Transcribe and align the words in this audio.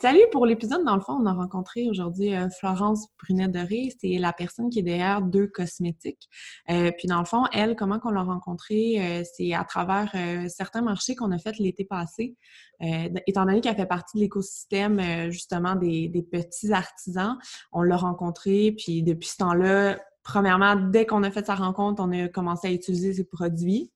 Salut! 0.00 0.24
Pour 0.32 0.44
l'épisode, 0.44 0.84
dans 0.84 0.96
le 0.96 1.00
fond, 1.00 1.14
on 1.14 1.24
a 1.24 1.32
rencontré 1.32 1.88
aujourd'hui 1.88 2.34
euh, 2.34 2.48
Florence 2.58 3.06
Brunet-Doré. 3.22 3.90
C'est 4.00 4.18
la 4.18 4.32
personne 4.32 4.68
qui 4.68 4.80
est 4.80 4.82
derrière 4.82 5.22
Deux 5.22 5.46
Cosmétiques. 5.46 6.28
Euh, 6.68 6.90
puis 6.98 7.08
dans 7.08 7.20
le 7.20 7.24
fond, 7.24 7.44
elle, 7.52 7.74
comment 7.74 7.98
qu'on 7.98 8.10
l'a 8.10 8.22
rencontrée? 8.22 8.96
Euh, 8.98 9.24
c'est 9.34 9.54
à 9.54 9.64
travers 9.64 10.14
certains 10.48 10.82
marchés 10.82 11.14
qu'on 11.14 11.32
a 11.32 11.38
fait 11.38 11.58
l'été 11.58 11.84
passé. 11.84 12.36
étant 12.80 13.46
donné 13.46 13.60
qu'elle 13.60 13.76
fait 13.76 13.86
partie 13.86 14.18
de 14.18 14.22
l'écosystème, 14.22 15.30
justement, 15.30 15.74
des, 15.74 16.08
des, 16.08 16.22
petits 16.22 16.72
artisans, 16.72 17.38
on 17.72 17.82
l'a 17.82 17.96
rencontrée. 17.96 18.74
Puis 18.76 19.02
depuis 19.02 19.28
ce 19.28 19.36
temps-là, 19.38 19.98
premièrement, 20.24 20.74
dès 20.74 21.06
qu'on 21.06 21.22
a 21.22 21.30
fait 21.30 21.46
sa 21.46 21.54
rencontre, 21.54 22.02
on 22.02 22.10
a 22.12 22.28
commencé 22.28 22.68
à 22.68 22.72
utiliser 22.72 23.12
ses 23.12 23.24
produits. 23.24 23.92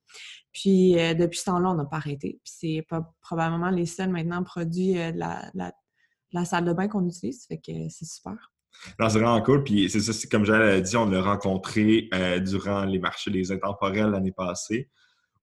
Puis 0.52 0.92
depuis 0.92 1.38
ce 1.38 1.44
temps-là, 1.46 1.70
on 1.70 1.74
n'a 1.74 1.84
pas 1.84 1.96
arrêté. 1.96 2.40
Puis 2.44 2.52
c'est 2.56 2.86
probablement 3.20 3.70
les 3.70 3.86
seuls 3.86 4.10
maintenant 4.10 4.42
produits 4.42 4.94
de 4.94 5.18
la, 5.18 5.50
la, 6.32 6.44
salle 6.44 6.64
de 6.64 6.72
bain 6.72 6.88
qu'on 6.88 7.06
utilise. 7.06 7.46
Fait 7.46 7.58
que 7.58 7.72
c'est 7.90 8.06
super. 8.06 8.36
Non, 8.98 9.08
c'est 9.08 9.18
vraiment 9.18 9.42
cool. 9.42 9.64
Puis 9.64 9.90
c'est 9.90 10.00
ça, 10.00 10.12
comme 10.30 10.44
j'avais 10.44 10.80
dit, 10.80 10.96
on 10.96 11.06
l'a 11.06 11.22
rencontré 11.22 12.08
euh, 12.14 12.38
durant 12.40 12.84
les 12.84 12.98
marchés 12.98 13.30
des 13.30 13.52
intemporels 13.52 14.10
l'année 14.10 14.32
passée, 14.32 14.90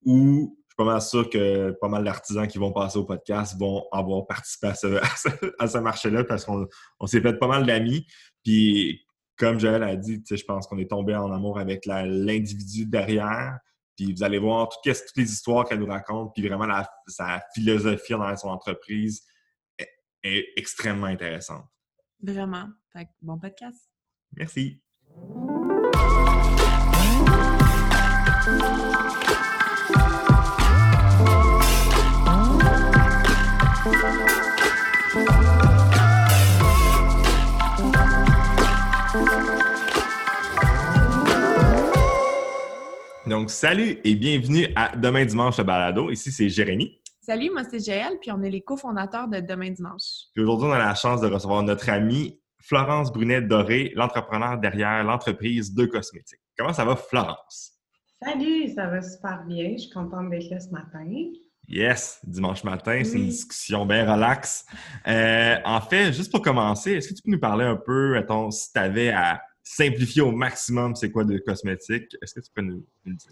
où 0.03 0.57
je 0.57 0.71
suis 0.71 0.75
pas 0.77 0.85
mal 0.85 1.01
sûr 1.01 1.29
que 1.29 1.71
pas 1.81 1.87
mal 1.87 2.03
d'artisans 2.03 2.47
qui 2.47 2.57
vont 2.57 2.71
passer 2.71 2.97
au 2.97 3.05
podcast 3.05 3.57
vont 3.57 3.85
avoir 3.91 4.25
participé 4.27 4.67
à 4.67 4.75
ce, 4.75 5.77
marché-là 5.79 6.23
parce 6.23 6.45
qu'on 6.45 6.67
s'est 7.05 7.21
fait 7.21 7.37
pas 7.37 7.47
mal 7.47 7.65
d'amis. 7.65 8.05
Puis 8.43 9.04
comme 9.37 9.59
Joël 9.59 9.83
a 9.83 9.95
dit, 9.95 10.23
je 10.29 10.43
pense 10.43 10.67
qu'on 10.67 10.77
est 10.77 10.89
tombé 10.89 11.15
en 11.15 11.31
amour 11.31 11.59
avec 11.59 11.85
l'individu 11.85 12.85
derrière. 12.85 13.59
Puis 13.95 14.13
vous 14.13 14.23
allez 14.23 14.39
voir 14.39 14.69
toutes, 14.69 14.93
toutes 14.93 15.17
les 15.17 15.31
histoires 15.31 15.65
qu'elle 15.65 15.79
nous 15.79 15.85
raconte, 15.85 16.33
puis 16.33 16.47
vraiment 16.47 16.67
sa 17.07 17.41
philosophie 17.53 18.13
dans 18.13 18.35
son 18.35 18.49
entreprise 18.49 19.23
est 20.23 20.47
extrêmement 20.57 21.07
intéressante. 21.07 21.65
Vraiment. 22.21 22.69
bon 23.21 23.39
podcast. 23.39 23.89
Merci. 24.35 24.81
Donc, 43.35 43.49
salut 43.49 43.99
et 44.05 44.15
bienvenue 44.15 44.67
à 44.77 44.95
Demain 44.95 45.25
Dimanche 45.25 45.59
à 45.59 45.65
Balado. 45.65 46.09
Ici, 46.09 46.31
c'est 46.31 46.47
Jérémy. 46.47 47.01
Salut, 47.19 47.49
moi 47.51 47.63
c'est 47.69 47.83
Jaël, 47.83 48.13
puis 48.21 48.31
on 48.31 48.41
est 48.41 48.49
les 48.49 48.61
cofondateurs 48.61 49.27
de 49.27 49.41
Demain 49.41 49.71
Dimanche. 49.71 50.29
aujourd'hui, 50.37 50.69
on 50.69 50.71
a 50.71 50.79
la 50.79 50.95
chance 50.95 51.19
de 51.19 51.27
recevoir 51.27 51.61
notre 51.61 51.89
amie 51.89 52.39
Florence 52.61 53.11
Brunet-Doré, 53.11 53.91
l'entrepreneur 53.93 54.57
derrière 54.57 55.03
l'entreprise 55.03 55.73
de 55.73 55.85
cosmétiques. 55.85 56.39
Comment 56.57 56.71
ça 56.71 56.85
va, 56.85 56.95
Florence? 56.95 57.73
Salut, 58.23 58.73
ça 58.73 58.87
va 58.87 59.01
super 59.01 59.43
bien. 59.45 59.73
Je 59.73 59.79
suis 59.79 59.91
contente 59.91 60.29
d'être 60.29 60.49
là 60.49 60.61
ce 60.61 60.69
matin. 60.69 61.05
Yes, 61.67 62.21
dimanche 62.23 62.63
matin, 62.63 63.01
c'est 63.03 63.17
une 63.17 63.25
discussion 63.25 63.85
bien 63.85 64.09
relax. 64.09 64.65
Euh, 65.09 65.57
en 65.65 65.81
fait, 65.81 66.13
juste 66.13 66.31
pour 66.31 66.41
commencer, 66.41 66.93
est-ce 66.93 67.09
que 67.09 67.15
tu 67.15 67.21
peux 67.21 67.31
nous 67.31 67.39
parler 67.39 67.65
un 67.65 67.75
peu, 67.75 68.15
attends, 68.15 68.49
si 68.49 68.71
tu 68.71 68.79
avais 68.79 69.09
à 69.09 69.41
simplifier 69.65 70.21
au 70.21 70.31
maximum 70.31 70.95
c'est 70.95 71.11
quoi 71.11 71.25
de 71.25 71.37
cosmétiques, 71.39 72.15
est-ce 72.21 72.35
que 72.35 72.39
tu 72.39 72.51
peux 72.53 72.61
nous, 72.61 72.85
nous 73.03 73.15
dire? 73.15 73.31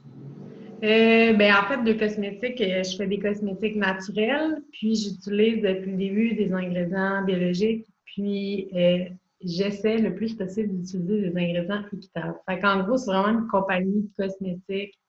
Euh, 0.83 1.33
ben, 1.33 1.53
en 1.55 1.67
fait, 1.67 1.83
de 1.83 1.93
cosmétiques, 1.93 2.59
euh, 2.59 2.83
je 2.83 2.97
fais 2.97 3.07
des 3.07 3.19
cosmétiques 3.19 3.77
naturels, 3.77 4.61
puis 4.71 4.95
j'utilise 4.95 5.61
depuis 5.61 5.91
le 5.91 5.97
début 5.97 6.35
des 6.35 6.51
ingrédients 6.51 7.23
biologiques, 7.23 7.85
puis 8.03 8.67
euh, 8.73 9.05
j'essaie 9.41 9.99
le 9.99 10.15
plus 10.15 10.33
possible 10.33 10.75
d'utiliser 10.75 11.29
des 11.29 11.37
ingrédients 11.37 11.85
équitables. 11.93 12.35
Fait 12.49 12.59
qu'en 12.59 12.83
gros, 12.83 12.97
c'est 12.97 13.11
vraiment 13.11 13.39
une 13.39 13.47
compagnie 13.47 14.01
de 14.01 14.09
cosmétiques 14.17 14.99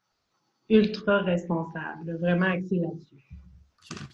ultra 0.69 1.23
responsable, 1.23 2.19
vraiment 2.21 2.47
axée 2.47 2.77
là-dessus. 2.77 3.17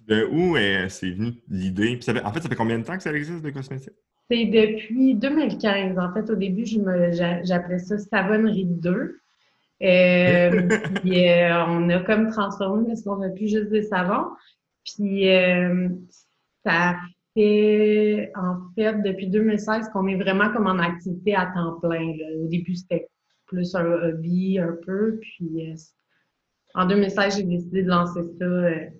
De 0.06 0.24
où 0.24 0.56
c'est 0.88 1.10
venu 1.10 1.34
l'idée? 1.48 1.98
En 2.24 2.32
fait, 2.32 2.40
ça 2.40 2.48
fait 2.48 2.56
combien 2.56 2.78
de 2.78 2.84
temps 2.84 2.96
que 2.96 3.02
ça 3.02 3.12
existe 3.12 3.42
de 3.42 3.50
cosmétiques? 3.50 3.94
C'est 4.30 4.44
depuis 4.44 5.16
2015. 5.16 5.98
En 5.98 6.12
fait, 6.12 6.30
au 6.30 6.36
début, 6.36 6.64
j'appelais 6.64 7.78
ça 7.80 7.98
Savonnerie 7.98 8.64
2. 8.64 9.20
Euh, 9.82 10.68
puis 10.96 11.28
euh, 11.28 11.64
on 11.66 11.88
a 11.88 11.98
comme 12.00 12.30
transformé 12.30 12.86
parce 12.86 13.02
qu'on 13.02 13.16
n'a 13.16 13.30
plus 13.30 13.48
juste 13.48 13.70
des 13.70 13.82
savons. 13.82 14.28
Puis 14.84 15.28
euh, 15.28 15.88
ça 16.64 16.96
fait 17.34 18.30
en 18.36 18.56
fait 18.76 19.02
depuis 19.02 19.26
2016 19.26 19.88
qu'on 19.92 20.06
est 20.06 20.16
vraiment 20.16 20.52
comme 20.52 20.68
en 20.68 20.78
activité 20.78 21.34
à 21.34 21.46
temps 21.46 21.80
plein. 21.80 22.14
Au 22.40 22.46
début, 22.46 22.76
c'était 22.76 23.08
plus 23.46 23.74
un 23.74 23.84
hobby 23.84 24.60
un 24.60 24.76
peu. 24.86 25.18
Puis 25.20 25.74
en 26.74 26.86
2016, 26.86 27.38
j'ai 27.38 27.42
décidé 27.42 27.82
de 27.82 27.88
lancer 27.88 28.22
ça. 28.22 28.46
de, 28.46 28.90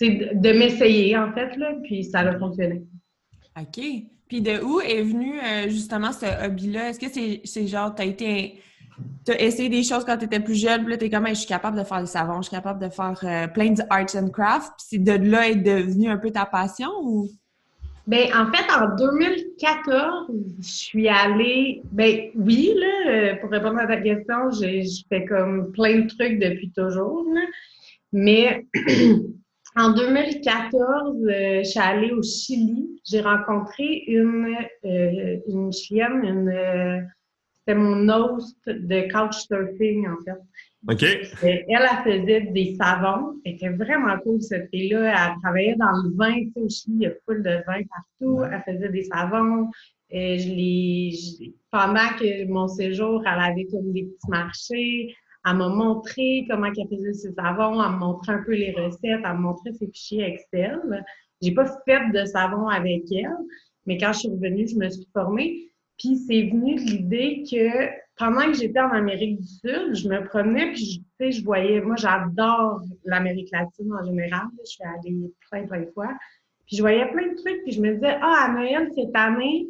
de 0.00 0.58
m'essayer 0.58 1.18
en 1.18 1.30
fait, 1.34 1.56
là, 1.56 1.74
puis 1.82 2.04
ça 2.04 2.20
a 2.20 2.38
fonctionné. 2.38 2.84
OK. 3.58 3.80
Puis 4.28 4.40
de 4.40 4.62
où 4.62 4.80
est 4.80 5.02
venu 5.02 5.34
justement 5.68 6.12
ce 6.12 6.46
hobby-là? 6.46 6.90
Est-ce 6.90 6.98
que 6.98 7.40
c'est 7.44 7.66
genre, 7.66 7.94
tu 7.94 8.02
as 8.02 8.06
été 8.06 8.60
essayé 9.38 9.68
des 9.68 9.82
choses 9.82 10.04
quand 10.04 10.16
tu 10.16 10.24
étais 10.24 10.40
plus 10.40 10.54
jeune, 10.54 10.82
puis 10.82 10.92
là, 10.92 10.98
tu 10.98 11.06
es 11.06 11.10
comme, 11.10 11.26
je 11.28 11.34
suis 11.34 11.46
capable 11.46 11.78
de 11.78 11.84
faire 11.84 12.00
des 12.00 12.06
savons, 12.06 12.38
je 12.38 12.48
suis 12.48 12.56
capable 12.56 12.80
de 12.80 12.90
faire 12.90 13.18
euh, 13.24 13.46
plein 13.48 13.70
de 13.70 13.82
arts 13.90 14.16
and 14.16 14.28
crafts, 14.30 14.72
puis 14.76 14.86
c'est 14.90 14.98
de 14.98 15.12
là 15.12 15.48
est 15.48 15.56
devenu 15.56 16.08
un 16.08 16.18
peu 16.18 16.30
ta 16.30 16.46
passion 16.46 16.90
ou? 17.02 17.28
Bien, 18.06 18.26
en 18.38 18.52
fait, 18.52 18.70
en 18.70 18.94
2014, 18.96 20.30
je 20.60 20.68
suis 20.68 21.08
allée. 21.08 21.80
Ben 21.90 22.30
oui, 22.34 22.74
là, 22.76 23.10
euh, 23.10 23.34
pour 23.36 23.50
répondre 23.50 23.78
à 23.78 23.86
ta 23.86 23.96
question, 23.96 24.50
je 24.50 25.02
fais 25.08 25.24
comme 25.24 25.72
plein 25.72 26.00
de 26.00 26.08
trucs 26.08 26.38
depuis 26.38 26.70
toujours. 26.76 27.26
Mais 28.12 28.66
en 29.76 29.92
2014, 29.92 31.16
euh, 31.24 31.58
je 31.58 31.62
suis 31.64 31.80
allée 31.80 32.10
au 32.10 32.22
Chili. 32.22 33.00
J'ai 33.04 33.20
rencontré 33.20 34.04
une, 34.06 34.56
une 34.82 35.72
Chilienne, 35.72 36.24
une 36.24 37.10
c'était 37.66 37.78
mon 37.78 38.08
host 38.10 38.58
de 38.66 39.10
couchsurfing, 39.10 40.06
en 40.06 40.16
fait. 40.22 40.38
OK. 40.86 41.02
Elle, 41.42 41.64
elle 41.66 41.88
faisait 42.04 42.40
des 42.52 42.76
savons. 42.76 43.40
Elle 43.44 43.54
était 43.54 43.70
vraiment 43.70 44.18
cool, 44.18 44.42
cette 44.42 44.68
fille-là. 44.68 45.14
Elle 45.28 45.40
travaillait 45.42 45.76
dans 45.76 46.02
le 46.02 46.14
vin. 46.14 46.34
Tu 46.34 46.52
sais, 46.52 46.60
au 46.60 46.68
Chili, 46.68 46.96
il 46.96 47.02
y 47.02 47.06
a 47.06 47.12
full 47.24 47.42
de 47.42 47.62
vin 47.66 47.80
partout. 47.88 48.44
Elle 48.44 48.62
faisait 48.66 48.90
des 48.90 49.04
savons. 49.04 49.70
Et 50.10 50.38
je 50.38 51.50
pendant 51.70 52.08
que 52.18 52.46
mon 52.46 52.68
séjour, 52.68 53.22
elle 53.26 53.40
avait 53.40 53.64
comme 53.64 53.92
des 53.92 54.02
petits 54.02 54.28
marchés. 54.30 55.16
Elle 55.46 55.56
m'a 55.56 55.68
montré 55.68 56.46
comment 56.48 56.66
elle 56.66 56.88
faisait 56.88 57.12
ses 57.12 57.32
savons. 57.32 57.72
Elle 57.72 57.90
m'a 57.90 57.96
montré 57.96 58.32
un 58.32 58.42
peu 58.42 58.52
les 58.52 58.72
recettes. 58.72 59.00
Elle 59.02 59.20
m'a 59.20 59.34
montré 59.34 59.72
ses 59.72 59.86
fichiers 59.88 60.24
Excel. 60.24 61.04
J'ai 61.42 61.52
pas 61.52 61.66
fait 61.84 62.10
de 62.12 62.24
savon 62.24 62.68
avec 62.68 63.04
elle, 63.12 63.28
mais 63.86 63.98
quand 63.98 64.12
je 64.12 64.20
suis 64.20 64.28
revenue, 64.28 64.66
je 64.66 64.76
me 64.76 64.88
suis 64.88 65.06
formée. 65.12 65.70
Puis 65.98 66.16
c'est 66.16 66.42
venu 66.44 66.76
de 66.76 66.80
l'idée 66.80 67.44
que 67.50 67.88
pendant 68.16 68.46
que 68.46 68.54
j'étais 68.54 68.80
en 68.80 68.90
Amérique 68.90 69.40
du 69.40 69.46
Sud, 69.46 69.94
je 69.94 70.08
me 70.08 70.24
promenais, 70.24 70.72
puis 70.72 71.04
sais, 71.18 71.32
je 71.32 71.44
voyais, 71.44 71.80
moi 71.80 71.96
j'adore 71.96 72.80
l'Amérique 73.04 73.50
latine 73.52 73.92
en 73.92 74.04
général, 74.04 74.46
je 74.60 74.70
suis 74.70 74.84
allée 74.84 75.16
plein, 75.50 75.66
plein 75.66 75.80
de 75.80 75.90
fois. 75.92 76.10
Puis 76.66 76.76
je 76.76 76.82
voyais 76.82 77.06
plein 77.10 77.28
de 77.28 77.34
trucs, 77.34 77.62
puis 77.64 77.72
je 77.72 77.80
me 77.80 77.94
disais, 77.94 78.16
ah, 78.20 78.46
à 78.46 78.52
Noël 78.52 78.88
cette 78.94 79.14
année, 79.14 79.66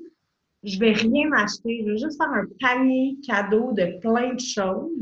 je 0.63 0.79
vais 0.79 0.93
rien 0.93 1.31
acheter, 1.33 1.83
je 1.85 1.91
vais 1.91 1.99
juste 1.99 2.17
faire 2.17 2.31
un 2.31 2.47
panier 2.61 3.17
cadeau 3.27 3.73
de 3.73 3.99
plein 4.01 4.35
de 4.35 4.41
choses. 4.41 4.93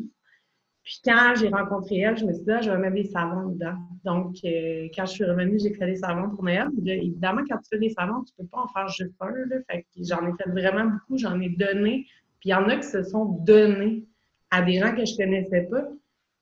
Puis 0.84 1.00
quand 1.04 1.34
j'ai 1.38 1.48
rencontré 1.48 1.98
elle, 1.98 2.16
je 2.16 2.25
me 2.25 2.32
suis 2.32 2.43
dit, 2.43 2.50
ah, 2.50 2.60
je 2.60 2.70
vais 2.70 2.78
mettre 2.78 2.94
des 2.94 3.04
savons 3.04 3.50
dedans. 3.50 3.76
Donc, 4.04 4.37
euh, 4.44 4.88
quand 4.94 5.06
je 5.06 5.12
suis 5.12 5.25
revenue, 5.25 5.58
j'ai 5.61 5.73
fait 5.75 5.87
des 5.87 5.96
savons 5.96 6.31
pour 6.31 6.43
Noël. 6.43 6.69
évidemment, 6.84 7.43
quand 7.49 7.58
tu 7.58 7.69
fais 7.70 7.79
des 7.79 7.90
savons, 7.90 8.25
tu 8.25 8.32
peux 8.37 8.46
pas 8.46 8.62
en 8.62 8.69
faire 8.69 8.88
juste 8.88 9.14
un. 9.20 9.31
Là, 9.31 9.56
fait 9.70 9.82
que 9.82 10.02
j'en 10.02 10.26
ai 10.26 10.32
fait 10.37 10.50
vraiment 10.50 10.87
beaucoup, 10.87 11.19
j'en 11.19 11.40
ai 11.40 11.50
donné. 11.50 12.06
Puis 12.40 12.49
il 12.49 12.50
y 12.50 12.55
en 12.55 12.69
a 12.69 12.76
qui 12.76 12.88
se 12.88 13.05
sont 13.05 13.26
donnés 13.44 14.05
à 14.50 14.62
des 14.62 14.81
gens 14.81 14.93
que 14.94 15.05
je 15.05 15.17
connaissais 15.17 15.69
pas. 15.70 15.84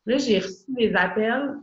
Là, 0.06 0.16
j'ai 0.16 0.38
reçu 0.38 0.64
des 0.68 0.94
appels 0.94 1.56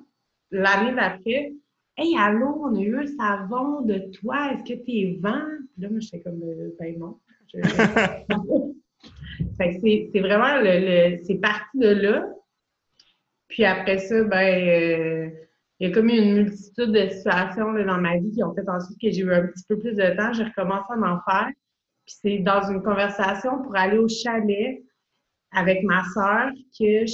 l'année 0.51 0.93
d'après. 0.93 1.53
Hey, 1.97 2.15
allô, 2.15 2.61
on 2.63 2.75
a 2.75 2.79
eu 2.79 2.95
un 2.95 3.07
savon 3.07 3.81
de 3.81 3.97
toi, 4.19 4.53
est-ce 4.53 4.63
que 4.63 4.79
tu 4.83 4.91
es 4.91 5.19
vent? 5.19 5.41
Puis 5.73 5.81
là, 5.81 5.89
moi, 5.89 5.99
j'étais 5.99 6.21
comme, 6.21 6.43
euh, 6.43 6.75
ben 6.79 6.99
non. 6.99 7.19
fait 9.57 9.73
que 9.73 9.79
c'est 9.81 10.19
vraiment 10.19 10.61
le 10.61 11.17
c'est 11.23 11.39
parti 11.39 11.77
de 11.79 11.87
là. 11.87 12.27
Puis 13.47 13.65
après 13.65 13.97
ça, 13.99 14.23
ben, 14.23 14.67
euh, 14.67 15.29
il 15.79 15.87
y 15.87 15.91
a 15.91 15.93
comme 15.93 16.09
eu 16.09 16.17
une 16.17 16.33
multitude 16.33 16.91
de 16.91 17.09
situations 17.09 17.71
dans 17.73 18.01
ma 18.01 18.17
vie 18.17 18.31
qui 18.31 18.43
ont 18.43 18.53
fait 18.53 18.67
ensuite 18.67 18.99
que 18.99 19.11
j'ai 19.11 19.21
eu 19.21 19.33
un 19.33 19.47
petit 19.47 19.63
peu 19.67 19.77
plus 19.77 19.95
de 19.95 20.15
temps. 20.15 20.33
J'ai 20.33 20.43
recommencé 20.43 20.87
à 20.89 20.95
en 20.95 21.19
faire. 21.21 21.49
Puis 22.05 22.15
c'est 22.21 22.37
dans 22.39 22.63
une 22.69 22.81
conversation 22.81 23.61
pour 23.61 23.75
aller 23.75 23.97
au 23.97 24.07
chalet 24.07 24.83
avec 25.51 25.83
ma 25.83 26.03
sœur 26.13 26.51
que 26.77 27.05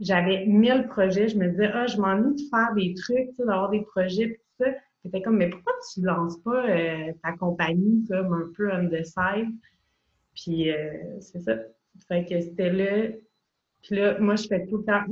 j'avais 0.00 0.46
mille 0.46 0.86
projets. 0.88 1.28
Je 1.28 1.36
me 1.36 1.48
disais, 1.48 1.70
ah, 1.72 1.86
je 1.86 1.98
m'ennuie 1.98 2.34
de 2.34 2.48
faire 2.50 2.74
des 2.74 2.94
trucs, 2.94 3.36
d'avoir 3.38 3.70
des 3.70 3.82
projets, 3.82 4.40
ça. 4.58 4.66
C'était 5.04 5.22
comme, 5.22 5.36
mais 5.36 5.50
pourquoi 5.50 5.72
tu 5.92 6.00
lances 6.00 6.38
pas 6.38 6.68
euh, 6.68 7.12
ta 7.22 7.32
compagnie 7.32 8.04
comme 8.08 8.32
un 8.32 8.50
peu 8.56 8.72
on 8.72 8.88
the 8.88 9.04
side? 9.04 9.54
Puis 10.34 10.70
euh, 10.70 11.20
c'est 11.20 11.38
ça. 11.40 11.56
Fait 12.08 12.24
que 12.24 12.40
c'était 12.40 12.72
là. 12.72 13.08
Puis 13.82 13.96
là, 13.96 14.18
moi, 14.18 14.34
je 14.34 14.48
fais 14.48 14.66
tout 14.66 14.78
le 14.78 14.84
temps, 14.84 15.04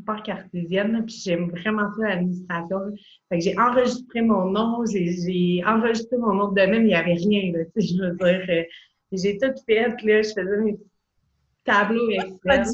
super 0.00 0.22
cartésienne, 0.22 1.04
puis 1.06 1.20
j'aime 1.22 1.50
vraiment 1.50 1.88
ça 1.96 2.08
l'administration. 2.08 2.78
Fait 3.28 3.38
que 3.38 3.44
j'ai 3.44 3.58
enregistré 3.58 4.22
mon 4.22 4.50
nom, 4.50 4.84
j'ai 4.86 5.62
enregistré 5.66 6.16
mon 6.16 6.34
nom 6.34 6.48
de 6.48 6.60
domaine, 6.60 6.82
il 6.82 6.88
n'y 6.88 6.94
avait 6.94 7.14
rien, 7.14 7.52
là, 7.52 7.64
tu 7.64 7.80
sais, 7.80 7.94
je 7.94 8.02
veux 8.02 8.16
dire. 8.16 8.46
Euh, 8.48 8.62
j'ai 9.12 9.38
tout 9.38 9.52
fait, 9.66 9.88
là, 9.88 10.22
je 10.22 10.28
faisais 10.28 10.56
mes 10.62 10.78
tableaux 11.64 12.10
Excel. 12.10 12.64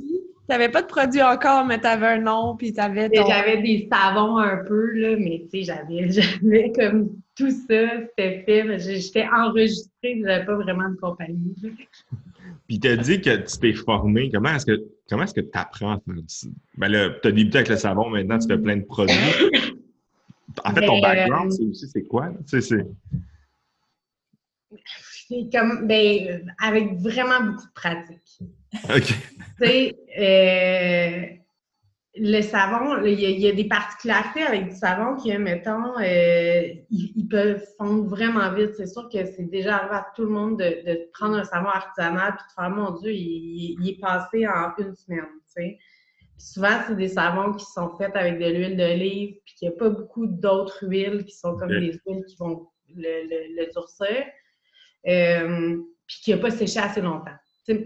Tu 0.48 0.52
n'avais 0.52 0.68
pas 0.68 0.82
de 0.82 0.86
produit 0.86 1.22
encore, 1.22 1.64
mais 1.64 1.80
tu 1.80 1.86
avais 1.86 2.06
un 2.06 2.20
nom, 2.20 2.56
puis 2.56 2.72
tu 2.72 2.78
avais 2.78 3.10
ton... 3.10 3.26
J'avais 3.26 3.60
des 3.62 3.88
savons 3.90 4.38
un 4.38 4.58
peu, 4.58 4.92
là, 4.92 5.16
mais 5.18 5.46
tu 5.50 5.58
sais, 5.58 5.64
j'avais, 5.64 6.08
j'avais 6.10 6.72
comme 6.72 7.16
tout 7.34 7.50
ça, 7.50 8.00
c'était 8.00 8.44
fait, 8.46 8.78
j'étais 8.78 9.26
enregistrée, 9.26 10.22
j'avais 10.24 10.44
pas 10.44 10.54
vraiment 10.54 10.88
de 10.88 10.96
compagnie. 10.96 11.54
Puis 12.66 12.80
tu 12.80 12.88
as 12.88 12.96
dit 12.96 13.20
que 13.20 13.36
tu 13.36 13.58
t'es 13.58 13.72
formé. 13.72 14.30
Comment 14.32 14.54
est-ce 14.54 14.66
que 14.66 14.82
comment 15.08 15.22
est-ce 15.22 15.34
que 15.34 15.40
tu 15.40 15.50
apprends 15.54 15.92
à 15.92 16.00
faire 16.00 16.14
ça? 16.26 16.48
Ben 16.76 16.88
là, 16.88 17.10
tu 17.22 17.28
as 17.28 17.32
débuté 17.32 17.58
avec 17.58 17.68
le 17.68 17.76
savon, 17.76 18.10
maintenant 18.10 18.38
tu 18.38 18.48
fais 18.48 18.58
plein 18.58 18.76
de 18.76 18.84
produits. 18.84 19.14
En 20.64 20.74
fait, 20.74 20.86
ton 20.86 21.00
ben, 21.00 21.02
background, 21.02 21.52
c'est 21.52 21.64
aussi 21.64 21.88
c'est 21.88 22.04
quoi? 22.04 22.30
C'est 22.46 22.84
comme 25.52 25.86
ben 25.86 26.44
avec 26.60 26.94
vraiment 26.94 27.40
beaucoup 27.44 27.66
de 27.66 27.72
pratique. 27.74 28.38
OK. 28.88 29.14
Tu 29.58 29.66
sais, 29.66 29.96
euh, 30.18 31.36
le 32.18 32.40
savon, 32.40 33.04
il 33.04 33.20
y, 33.20 33.48
a, 33.48 33.52
des 33.52 33.68
particularités 33.68 34.42
avec 34.42 34.70
du 34.70 34.74
savon 34.74 35.16
qui, 35.16 35.36
mettons, 35.36 35.98
euh, 35.98 36.62
ils, 36.90 37.28
peuvent 37.28 37.62
fondre 37.76 38.08
vraiment 38.08 38.52
vite. 38.54 38.74
C'est 38.76 38.86
sûr 38.86 39.08
que 39.08 39.24
c'est 39.24 39.50
déjà 39.50 39.76
arrivé 39.76 39.96
à 39.96 40.06
tout 40.14 40.22
le 40.22 40.30
monde 40.30 40.58
de, 40.58 41.10
prendre 41.12 41.36
un 41.36 41.44
savon 41.44 41.68
artisanal 41.68 42.32
et 42.32 42.36
de 42.36 42.52
faire, 42.54 42.70
mon 42.70 42.92
Dieu, 42.92 43.12
il, 43.12 43.88
est 43.88 44.00
passé 44.00 44.46
en 44.46 44.72
une 44.78 44.94
semaine, 44.94 45.26
tu 45.54 45.62
sais. 45.62 45.78
souvent, 46.38 46.80
c'est 46.86 46.96
des 46.96 47.08
savons 47.08 47.52
qui 47.52 47.66
sont 47.66 47.94
faits 47.96 48.16
avec 48.16 48.38
de 48.38 48.46
l'huile 48.46 48.76
d'olive, 48.76 49.36
puis 49.44 49.54
qu'il 49.54 49.68
n'y 49.68 49.74
a 49.74 49.78
pas 49.78 49.90
beaucoup 49.90 50.26
d'autres 50.26 50.86
huiles 50.86 51.24
qui 51.24 51.36
sont 51.36 51.56
comme 51.56 51.68
des 51.68 52.00
huiles 52.06 52.24
qui 52.26 52.36
vont 52.38 52.68
le, 52.94 53.56
le, 53.56 53.72
durcir, 53.72 54.24
euh, 55.06 55.76
puis 56.06 56.20
qui 56.22 56.30
n'a 56.30 56.38
pas 56.38 56.50
séché 56.50 56.78
assez 56.78 57.02
longtemps. 57.02 57.36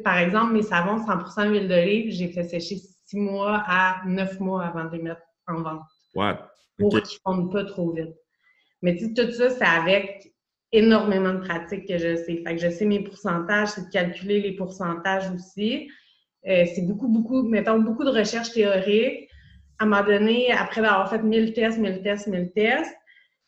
par 0.05 0.19
exemple, 0.19 0.53
mes 0.53 0.63
savons 0.63 1.05
100% 1.05 1.51
huile 1.51 1.69
d'olive, 1.69 2.13
j'ai 2.13 2.29
fait 2.29 2.45
sécher 2.45 2.77
six 3.11 3.19
mois 3.19 3.65
à 3.67 4.03
neuf 4.07 4.39
mois 4.39 4.65
avant 4.65 4.85
de 4.85 4.97
les 4.97 5.03
mettre 5.03 5.23
en 5.49 5.63
vente. 5.63 5.83
Ouais. 6.15 6.35
Pour 6.79 6.91
qu'ils 6.91 7.01
ne 7.03 7.21
fondent 7.25 7.53
pas 7.53 7.65
trop 7.65 7.93
vite. 7.93 8.15
Mais 8.83 8.97
tout 8.97 9.33
ça, 9.33 9.51
c'est 9.51 9.65
avec 9.65 10.33
énormément 10.73 11.35
de 11.35 11.41
pratique 11.41 11.89
que 11.89 11.99
je 11.99 12.17
sais. 12.17 12.43
Fait 12.47 12.57
que 12.57 12.59
je 12.59 12.71
sais 12.71 12.85
mes 12.85 13.03
pourcentages, 13.03 13.71
c'est 13.71 13.87
de 13.87 13.91
calculer 13.91 14.41
les 14.41 14.53
pourcentages 14.53 15.31
aussi. 15.33 15.91
Euh, 16.47 16.65
c'est 16.75 16.87
beaucoup, 16.87 17.09
beaucoup, 17.09 17.43
mettons, 17.43 17.81
beaucoup 17.81 18.05
de 18.05 18.11
recherches 18.11 18.53
théoriques. 18.53 19.29
À 19.79 19.85
un 19.85 19.87
moment 19.87 20.05
donné, 20.05 20.53
après 20.53 20.81
avoir 20.81 21.11
fait 21.11 21.23
1000 21.23 21.53
tests, 21.53 21.79
1000 21.79 22.03
tests, 22.03 22.29
1000 22.29 22.53
tests, 22.53 22.95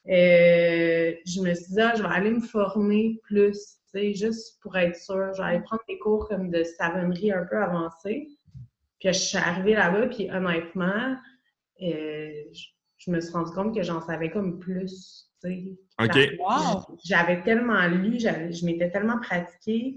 euh, 0.08 1.14
je 1.24 1.40
me 1.40 1.54
suis 1.54 1.74
dit, 1.74 1.80
ah, 1.80 1.94
je 1.96 2.02
vais 2.02 2.08
aller 2.08 2.30
me 2.30 2.40
former 2.40 3.20
plus, 3.22 3.78
juste 3.94 4.60
pour 4.60 4.76
être 4.76 4.96
sûre. 4.96 5.32
Je 5.34 5.42
vais 5.42 5.48
aller 5.48 5.60
prendre 5.60 5.82
des 5.88 5.98
cours 5.98 6.28
comme 6.28 6.50
de 6.50 6.64
savonnerie 6.64 7.32
un 7.32 7.44
peu 7.44 7.56
avancés. 7.56 8.28
Puis 9.02 9.12
je 9.12 9.18
suis 9.18 9.38
arrivée 9.38 9.74
là-bas, 9.74 10.06
puis 10.06 10.30
honnêtement, 10.30 11.16
euh, 11.82 12.30
je, 12.98 13.10
me 13.10 13.20
suis 13.20 13.32
rendu 13.32 13.50
compte 13.52 13.74
que 13.74 13.82
j'en 13.82 14.00
savais 14.00 14.30
comme 14.30 14.60
plus. 14.60 15.28
OK. 15.44 16.18
J'avais 17.04 17.42
tellement 17.42 17.84
lu, 17.88 18.20
je 18.20 18.64
m'étais 18.64 18.90
tellement 18.90 19.18
pratiquée 19.18 19.96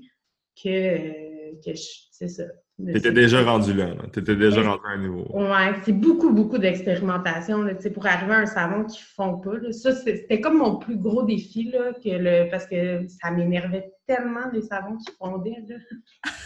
que, 0.59 1.53
que 1.63 1.77
c'est 2.11 2.29
ça. 2.29 2.45
Tu 2.83 2.97
étais 2.97 3.11
déjà 3.11 3.43
rendu 3.43 3.73
là, 3.73 3.93
tu 4.11 4.19
étais 4.19 4.35
déjà 4.35 4.61
rendu 4.61 4.81
à 4.85 4.89
un 4.89 4.97
niveau. 4.97 5.25
Oui, 5.33 5.79
c'est 5.83 5.93
beaucoup, 5.93 6.33
beaucoup 6.33 6.57
d'expérimentation 6.57 7.65
pour 7.93 8.05
arriver 8.07 8.33
à 8.33 8.39
un 8.39 8.45
savon 8.47 8.85
qui 8.85 8.99
ne 8.99 9.05
fond 9.15 9.37
pas. 9.37 9.71
Ça, 9.71 9.93
c'était 9.93 10.41
comme 10.41 10.57
mon 10.57 10.77
plus 10.77 10.97
gros 10.97 11.23
défi, 11.23 11.71
là, 11.71 11.93
que 11.93 12.09
le, 12.09 12.49
parce 12.49 12.65
que 12.65 13.07
ça 13.07 13.29
m'énervait 13.31 13.93
tellement 14.07 14.51
les 14.51 14.61
savons 14.61 14.97
qui 14.97 15.09
fondaient. 15.17 15.63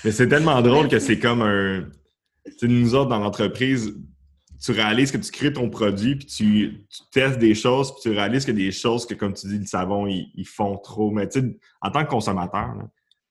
Mais 0.04 0.12
c'est 0.12 0.28
tellement 0.28 0.62
drôle 0.62 0.88
que 0.88 1.00
c'est 1.00 1.18
comme 1.18 1.42
un 1.42 1.90
nous 2.64 2.96
autres, 2.96 3.10
dans 3.10 3.20
l'entreprise, 3.20 3.96
tu 4.62 4.72
réalises 4.72 5.12
que 5.12 5.18
tu 5.18 5.32
crées 5.32 5.54
ton 5.54 5.70
produit, 5.70 6.16
puis 6.16 6.26
tu, 6.26 6.86
testes 7.12 7.40
des 7.40 7.56
choses, 7.56 7.94
puis 7.94 8.02
tu 8.04 8.10
réalises 8.12 8.46
que 8.46 8.52
des 8.52 8.72
choses 8.72 9.06
que, 9.06 9.14
comme 9.14 9.34
tu 9.34 9.48
dis, 9.48 9.60
le 9.60 9.66
savon, 9.66 10.08
ils, 10.08 10.46
font 10.46 10.78
trop. 10.78 11.12
Mais 11.12 11.28
tu 11.30 11.40
sais, 11.40 11.58
en 11.82 11.92
tant 11.92 12.04
que 12.04 12.10
consommateur, 12.10 12.74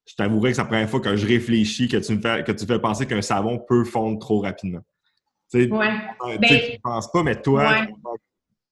je 0.07 0.15
t'avouerais 0.15 0.51
que 0.51 0.57
c'est 0.57 0.63
la 0.63 0.69
première 0.69 0.89
fois 0.89 1.01
que 1.01 1.17
je 1.17 1.27
réfléchis 1.27 1.89
que 1.89 1.99
tu 1.99 2.17
me 2.17 2.21
fais, 2.21 2.43
que 2.45 2.53
tu 2.53 2.65
fais 2.65 2.79
penser 2.79 3.07
qu'un 3.07 3.21
savon 3.21 3.59
peut 3.59 3.85
fondre 3.85 4.19
trop 4.19 4.41
rapidement. 4.41 4.81
Tu 5.51 5.65
sais, 5.65 5.71
ouais. 5.71 5.89
Euh, 6.27 6.39
ben, 6.39 6.49
tu 6.49 6.55
ne 6.55 6.79
penses 6.83 7.13
pas, 7.13 7.23
mais 7.23 7.41
toi, 7.41 7.87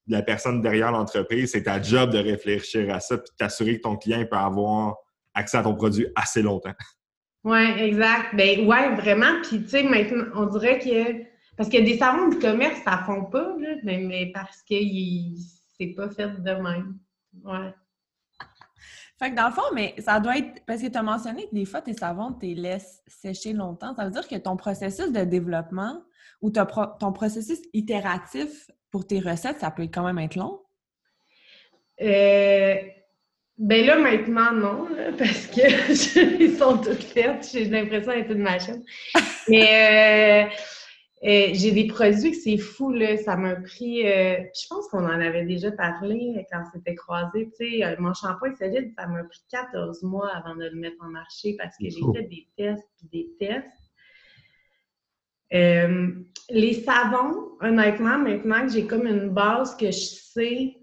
la 0.07 0.21
personne 0.23 0.61
derrière 0.61 0.91
l'entreprise, 0.91 1.51
c'est 1.51 1.63
ta 1.63 1.81
job 1.81 2.11
de 2.11 2.17
réfléchir 2.17 2.93
à 2.93 2.99
ça, 2.99 3.17
puis 3.19 3.29
t'assurer 3.37 3.77
que 3.77 3.81
ton 3.81 3.97
client 3.97 4.25
peut 4.29 4.37
avoir 4.37 4.95
accès 5.35 5.57
à 5.57 5.63
ton 5.63 5.75
produit 5.75 6.07
assez 6.15 6.41
longtemps. 6.41 6.73
Oui, 7.47 7.59
exact. 7.79 8.35
Ben 8.35 8.67
ouais, 8.67 8.93
vraiment. 8.95 9.41
Puis 9.41 9.63
tu 9.63 9.69
sais, 9.69 9.83
maintenant, 9.83 10.25
on 10.35 10.45
dirait 10.47 10.79
que. 10.79 11.23
Parce 11.55 11.73
a 11.73 11.81
des 11.81 11.97
savons 11.97 12.27
du 12.27 12.39
commerce, 12.39 12.77
ça 12.83 12.97
ne 12.97 13.05
fond 13.05 13.23
pas, 13.23 13.55
là, 13.57 13.75
mais, 13.83 14.31
parce 14.33 14.61
que 14.63 14.75
c'est 15.77 15.93
pas 15.95 16.09
fait 16.09 16.43
de 16.43 16.51
même. 16.51 16.99
Ouais. 17.45 17.73
Fait 19.17 19.31
que 19.31 19.35
dans 19.35 19.47
le 19.47 19.53
fond, 19.53 19.73
mais 19.73 19.95
ça 19.97 20.19
doit 20.19 20.37
être. 20.37 20.61
Parce 20.65 20.81
que 20.81 20.87
tu 20.87 20.97
as 20.97 21.03
mentionné 21.03 21.47
que 21.47 21.55
des 21.55 21.63
fois, 21.63 21.81
tes 21.81 21.93
savons, 21.93 22.33
tu 22.33 22.47
les 22.47 22.55
laisses 22.55 23.01
sécher 23.07 23.53
longtemps. 23.53 23.95
Ça 23.95 24.03
veut 24.03 24.11
dire 24.11 24.27
que 24.27 24.35
ton 24.35 24.57
processus 24.57 25.13
de 25.13 25.23
développement 25.23 26.03
ou 26.41 26.51
ton 26.51 27.13
processus 27.13 27.59
itératif 27.71 28.69
pour 28.91 29.07
tes 29.07 29.21
recettes, 29.21 29.61
ça 29.61 29.71
peut 29.71 29.83
quand 29.83 30.03
même 30.03 30.19
être 30.19 30.35
long? 30.35 30.59
Euh, 32.01 32.75
ben 33.57 33.85
là, 33.87 33.97
maintenant, 33.97 34.51
non, 34.51 34.87
parce 35.17 35.47
que 35.47 36.41
ils 36.43 36.57
sont 36.57 36.77
toutes 36.77 37.03
faites. 37.03 37.49
J'ai 37.51 37.65
l'impression 37.65 38.11
d'être 38.11 38.31
une 38.31 38.43
machine. 38.43 38.83
Mais 39.49 40.45
euh, 40.45 41.27
euh, 41.27 41.49
j'ai 41.53 41.71
des 41.71 41.87
produits 41.87 42.31
que 42.31 42.37
c'est 42.37 42.59
fou, 42.59 42.91
là. 42.91 43.17
Ça 43.17 43.35
m'a 43.35 43.55
pris... 43.55 44.07
Euh, 44.07 44.37
je 44.53 44.67
pense 44.69 44.87
qu'on 44.89 45.03
en 45.03 45.19
avait 45.19 45.45
déjà 45.45 45.71
parlé 45.71 46.45
quand 46.51 46.61
c'était 46.71 46.93
croisé. 46.93 47.49
Tu 47.59 47.79
sais, 47.79 47.95
mon 47.97 48.13
shampoing 48.13 48.53
solide, 48.53 48.93
ça 48.95 49.07
m'a 49.07 49.23
pris 49.23 49.41
14 49.49 50.03
mois 50.03 50.29
avant 50.35 50.55
de 50.55 50.65
le 50.65 50.75
mettre 50.75 51.03
en 51.03 51.09
marché 51.09 51.55
parce 51.57 51.75
que 51.77 51.85
j'ai 51.89 52.01
fait 52.13 52.27
des 52.27 52.47
tests 52.55 52.87
puis 52.97 53.07
des 53.11 53.27
tests. 53.39 53.67
les 56.51 56.73
savons, 56.73 57.57
honnêtement, 57.59 58.19
maintenant 58.19 58.67
que 58.67 58.73
j'ai 58.73 58.85
comme 58.85 59.07
une 59.07 59.29
base 59.29 59.75
que 59.77 59.87
je 59.87 59.91
sais 59.91 60.77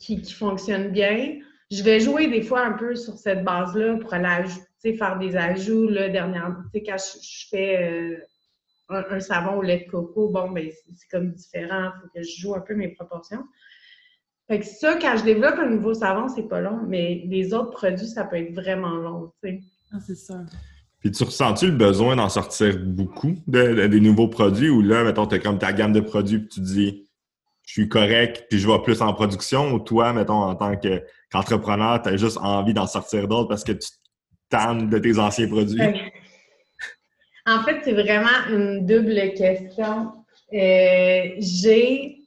qui, 0.00 0.20
qui 0.20 0.32
fonctionne 0.32 0.90
bien, 0.90 1.38
je 1.72 1.82
vais 1.82 2.00
jouer 2.00 2.28
des 2.28 2.42
fois 2.42 2.66
un 2.66 2.72
peu 2.72 2.94
sur 2.94 3.16
cette 3.16 3.44
base-là 3.44 3.96
pour 3.96 4.12
aller 4.12 4.46
faire 4.82 5.18
des 5.18 5.36
ajouts. 5.36 5.88
Là, 5.88 6.10
dernièrement, 6.10 6.62
quand 6.74 6.96
je, 6.98 7.48
fais 7.48 8.18
euh, 8.90 9.04
un, 9.10 9.20
savon 9.20 9.56
au 9.56 9.62
lait 9.62 9.86
de 9.86 9.90
coco, 9.90 10.28
bon, 10.28 10.50
ben, 10.50 10.70
c'est 10.94 11.08
comme 11.10 11.32
différent. 11.32 11.90
Il 11.94 12.00
faut 12.00 12.08
que 12.14 12.22
je 12.22 12.40
joue 12.40 12.54
un 12.54 12.60
peu 12.60 12.74
mes 12.74 12.88
proportions. 12.88 13.42
Fait 14.48 14.60
que 14.60 14.66
ça, 14.66 14.98
quand 15.00 15.16
je 15.16 15.24
développe 15.24 15.58
un 15.58 15.70
nouveau 15.70 15.94
savon, 15.94 16.28
c'est 16.28 16.46
pas 16.46 16.60
long, 16.60 16.80
mais 16.86 17.22
les 17.26 17.54
autres 17.54 17.70
produits, 17.70 18.06
ça 18.08 18.24
peut 18.24 18.36
être 18.36 18.52
vraiment 18.52 18.96
long, 18.96 19.32
tu 19.42 19.48
sais. 19.48 19.60
Ah, 19.92 19.98
c'est 20.06 20.16
ça. 20.16 20.40
Puis 21.00 21.10
tu 21.10 21.24
ressens-tu 21.24 21.66
le 21.66 21.76
besoin 21.76 22.16
d'en 22.16 22.28
sortir 22.28 22.78
beaucoup 22.78 23.34
de, 23.46 23.86
des 23.86 24.00
nouveaux 24.00 24.28
produits 24.28 24.68
ou 24.68 24.82
là, 24.82 25.04
mettons, 25.04 25.26
tu 25.26 25.36
as 25.36 25.38
comme 25.38 25.58
ta 25.58 25.72
gamme 25.72 25.92
de 25.92 26.00
produits 26.00 26.38
puis 26.38 26.48
tu 26.48 26.60
dis 26.60 27.08
je 27.72 27.80
suis 27.80 27.88
correct 27.88 28.44
puis 28.50 28.58
je 28.58 28.68
vais 28.68 28.78
plus 28.82 29.00
en 29.00 29.14
production 29.14 29.72
ou 29.72 29.78
toi, 29.78 30.12
mettons, 30.12 30.34
en 30.34 30.54
tant 30.54 30.76
que 30.76 31.02
qu'entrepreneur, 31.30 32.02
tu 32.02 32.10
as 32.10 32.18
juste 32.18 32.36
envie 32.36 32.74
d'en 32.74 32.86
sortir 32.86 33.26
d'autres 33.26 33.48
parce 33.48 33.64
que 33.64 33.72
tu 33.72 33.88
tannes 34.50 34.90
de 34.90 34.98
tes 34.98 35.18
anciens 35.18 35.48
produits? 35.48 35.80
En 37.46 37.62
fait, 37.62 37.80
c'est 37.82 37.94
vraiment 37.94 38.46
une 38.50 38.84
double 38.84 39.32
question. 39.32 40.12
Euh, 40.52 41.30
j'ai. 41.38 42.18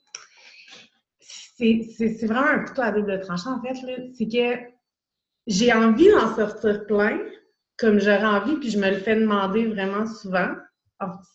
C'est 1.58 2.26
vraiment 2.26 2.48
un 2.48 2.66
couteau 2.66 2.82
à 2.82 2.92
double 2.92 3.22
tranchant, 3.22 3.60
en 3.60 3.62
fait. 3.62 3.76
C'est 4.18 4.28
que 4.28 4.62
j'ai 5.46 5.72
envie 5.72 6.10
d'en 6.10 6.36
sortir 6.36 6.88
plein, 6.88 7.20
comme 7.78 8.00
j'aurais 8.00 8.26
envie, 8.26 8.56
puis 8.56 8.72
je 8.72 8.80
me 8.80 8.90
le 8.90 8.98
fais 8.98 9.16
demander 9.16 9.68
vraiment 9.68 10.08
souvent. 10.08 10.56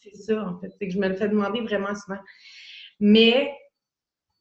c'est 0.02 0.16
ça, 0.16 0.44
en 0.44 0.58
fait. 0.58 0.74
C'est 0.78 0.88
que 0.88 0.92
je 0.92 0.98
me 0.98 1.08
le 1.08 1.14
fais 1.14 1.28
demander 1.28 1.60
vraiment 1.60 1.94
souvent. 1.94 2.20
Mais 2.98 3.50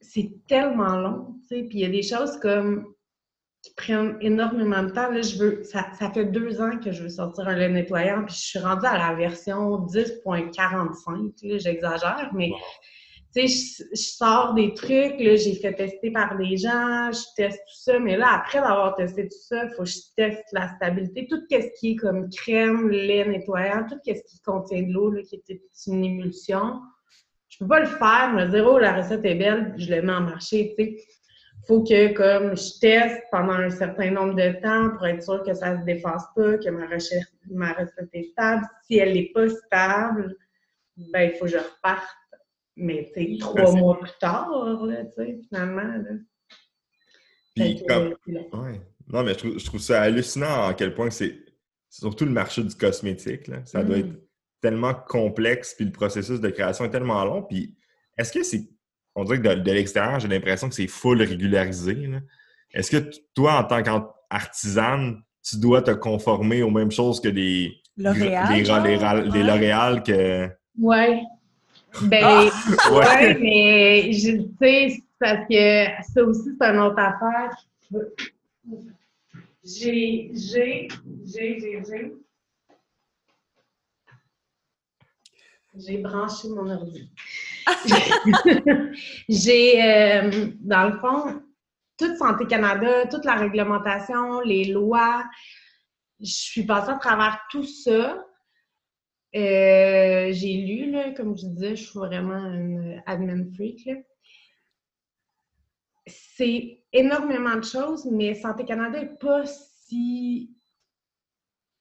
c'est 0.00 0.32
tellement 0.48 0.96
long, 0.96 1.36
tu 1.42 1.48
sais. 1.48 1.62
Puis 1.62 1.78
il 1.78 1.80
y 1.80 1.84
a 1.84 1.90
des 1.90 2.02
choses 2.02 2.38
comme 2.40 2.94
qui 3.62 3.74
prennent 3.74 4.16
énormément 4.20 4.82
de 4.82 4.90
temps. 4.90 5.10
Là, 5.10 5.20
je 5.20 5.36
veux, 5.36 5.62
ça, 5.64 5.86
ça, 5.98 6.10
fait 6.10 6.24
deux 6.26 6.60
ans 6.60 6.78
que 6.78 6.92
je 6.92 7.02
veux 7.02 7.08
sortir 7.08 7.46
un 7.46 7.54
lait 7.54 7.68
nettoyant, 7.68 8.24
puis 8.24 8.34
je 8.34 8.40
suis 8.40 8.58
rendue 8.58 8.86
à 8.86 8.96
la 8.96 9.14
version 9.14 9.86
10.45. 9.86 11.58
J'exagère, 11.58 12.30
mais 12.34 12.52
tu 13.36 13.46
sais, 13.46 13.84
je, 13.92 14.00
sors 14.00 14.54
des 14.54 14.74
trucs, 14.74 15.20
là, 15.20 15.36
j'ai 15.36 15.54
fait 15.54 15.74
tester 15.74 16.10
par 16.10 16.36
des 16.36 16.56
gens, 16.56 17.12
je 17.12 17.22
teste 17.36 17.58
tout 17.58 17.80
ça, 17.82 17.98
mais 18.00 18.16
là, 18.16 18.28
après 18.32 18.60
d'avoir 18.60 18.96
testé 18.96 19.28
tout 19.28 19.38
ça, 19.40 19.64
il 19.64 19.70
faut 19.76 19.84
que 19.84 19.88
je 19.88 19.98
teste 20.16 20.44
la 20.52 20.74
stabilité, 20.74 21.28
tout 21.28 21.40
ce 21.48 21.56
qui 21.78 21.92
est 21.92 21.96
comme 21.96 22.28
crème, 22.30 22.88
lait 22.88 23.26
nettoyant, 23.26 23.86
tout 23.88 23.98
ce 24.04 24.12
qui 24.12 24.40
contient 24.40 24.82
de 24.82 24.92
l'eau, 24.92 25.12
qui 25.22 25.36
est 25.48 25.60
une 25.86 26.04
émulsion. 26.04 26.80
Je 27.60 27.64
peux 27.64 27.68
pas 27.68 27.80
le 27.80 27.86
faire, 27.86 28.32
me 28.32 28.46
dire, 28.46 28.66
oh, 28.66 28.78
la 28.78 28.94
recette 28.94 29.24
est 29.24 29.34
belle, 29.34 29.74
je 29.76 29.94
le 29.94 30.00
mets 30.00 30.12
en 30.12 30.22
marché, 30.22 30.74
tu 30.78 30.84
sais. 30.84 30.96
Faut 31.66 31.84
que, 31.84 32.14
comme, 32.14 32.56
je 32.56 32.80
teste 32.80 33.22
pendant 33.30 33.52
un 33.52 33.68
certain 33.68 34.10
nombre 34.10 34.34
de 34.34 34.60
temps 34.62 34.96
pour 34.96 35.06
être 35.06 35.22
sûr 35.22 35.42
que 35.44 35.52
ça 35.52 35.78
se 35.78 35.84
défasse 35.84 36.24
pas, 36.34 36.56
que 36.56 36.70
ma 36.70 36.86
recette, 36.86 37.28
ma 37.50 37.74
recette 37.74 38.08
est 38.14 38.30
stable. 38.32 38.66
Si 38.86 38.96
elle 38.96 39.12
n'est 39.12 39.30
pas 39.34 39.48
stable, 39.48 40.36
ben, 40.96 41.30
il 41.30 41.38
faut 41.38 41.44
que 41.44 41.50
je 41.50 41.58
reparte 41.58 42.08
mais 42.80 43.10
tu 43.14 43.32
sais, 43.32 43.36
trois 43.38 43.74
mois 43.74 43.98
plus 43.98 44.10
tard, 44.18 44.50
là, 44.86 45.04
tu 45.04 45.10
sais, 45.16 45.40
finalement. 45.48 45.82
Là. 45.82 46.10
Puis, 47.54 47.84
comme... 47.86 48.14
ouais. 48.26 48.80
Non, 49.12 49.22
mais 49.22 49.32
je 49.34 49.38
trouve, 49.38 49.58
je 49.58 49.64
trouve, 49.64 49.80
ça 49.80 50.02
hallucinant 50.02 50.68
à 50.68 50.74
quel 50.74 50.94
point 50.94 51.10
c'est 51.10 51.36
surtout 51.88 52.24
le 52.24 52.30
marché 52.30 52.62
du 52.62 52.74
cosmétique. 52.74 53.48
Là. 53.48 53.64
Ça 53.66 53.82
doit 53.82 53.98
être 53.98 54.06
mm. 54.06 54.20
Tellement 54.60 54.94
complexe, 54.94 55.74
puis 55.74 55.84
le 55.84 55.92
processus 55.92 56.40
de 56.40 56.48
création 56.50 56.84
est 56.84 56.90
tellement 56.90 57.24
long. 57.24 57.42
Puis 57.42 57.74
est-ce 58.16 58.32
que 58.32 58.42
c'est. 58.42 58.68
On 59.14 59.24
dirait 59.24 59.40
que 59.40 59.54
de, 59.54 59.72
l'extérieur, 59.72 60.20
j'ai 60.20 60.28
l'impression 60.28 60.68
que 60.68 60.74
c'est 60.74 60.86
full 60.86 61.20
régularisé. 61.22 61.96
Est-ce 62.72 62.90
que 62.90 63.10
toi, 63.34 63.54
en 63.54 63.64
tant 63.64 63.82
qu'artisane, 63.82 65.22
tu 65.42 65.58
dois 65.58 65.82
te 65.82 65.90
conformer 65.90 66.62
aux 66.62 66.70
mêmes 66.70 66.92
choses 66.92 67.20
que 67.20 67.28
des 67.28 67.80
L'Oréal. 67.96 69.30
Des, 69.30 69.42
L'Oréal 69.42 70.02
que. 70.02 70.48
Ouais. 70.78 71.22
Ben, 72.02 72.22
ah! 72.22 72.92
ouais. 72.92 73.38
mais 73.40 74.12
je 74.12 74.42
sais, 74.60 75.02
parce 75.18 75.46
que 75.48 75.84
ça 76.12 76.22
aussi, 76.22 76.50
c'est 76.58 76.66
une 76.66 76.78
autre 76.78 76.98
affaire. 76.98 77.50
J'ai, 79.64 80.30
j'ai, 80.32 80.88
j'ai, 81.26 81.60
j'ai, 81.60 81.82
j'ai. 81.86 82.12
J'ai 85.76 85.98
branché 85.98 86.48
mon 86.48 86.68
ordi. 86.68 87.08
j'ai, 89.28 89.82
euh, 89.82 90.50
dans 90.60 90.88
le 90.88 90.98
fond, 90.98 91.42
toute 91.96 92.16
Santé 92.16 92.46
Canada, 92.46 93.06
toute 93.06 93.24
la 93.24 93.36
réglementation, 93.36 94.40
les 94.40 94.64
lois, 94.64 95.24
je 96.18 96.32
suis 96.32 96.64
passée 96.64 96.90
à 96.90 96.98
travers 96.98 97.40
tout 97.50 97.64
ça. 97.64 98.26
Euh, 99.36 100.32
j'ai 100.32 100.54
lu, 100.54 100.90
là, 100.90 101.12
comme 101.12 101.36
je 101.38 101.46
disais, 101.46 101.76
je 101.76 101.84
suis 101.84 101.98
vraiment 101.98 102.52
une 102.52 103.00
admin 103.06 103.44
freak. 103.54 103.88
C'est 106.06 106.82
énormément 106.92 107.56
de 107.56 107.64
choses, 107.64 108.06
mais 108.10 108.34
Santé 108.34 108.64
Canada 108.64 109.00
n'est 109.00 109.16
pas 109.20 109.44
si 109.46 110.50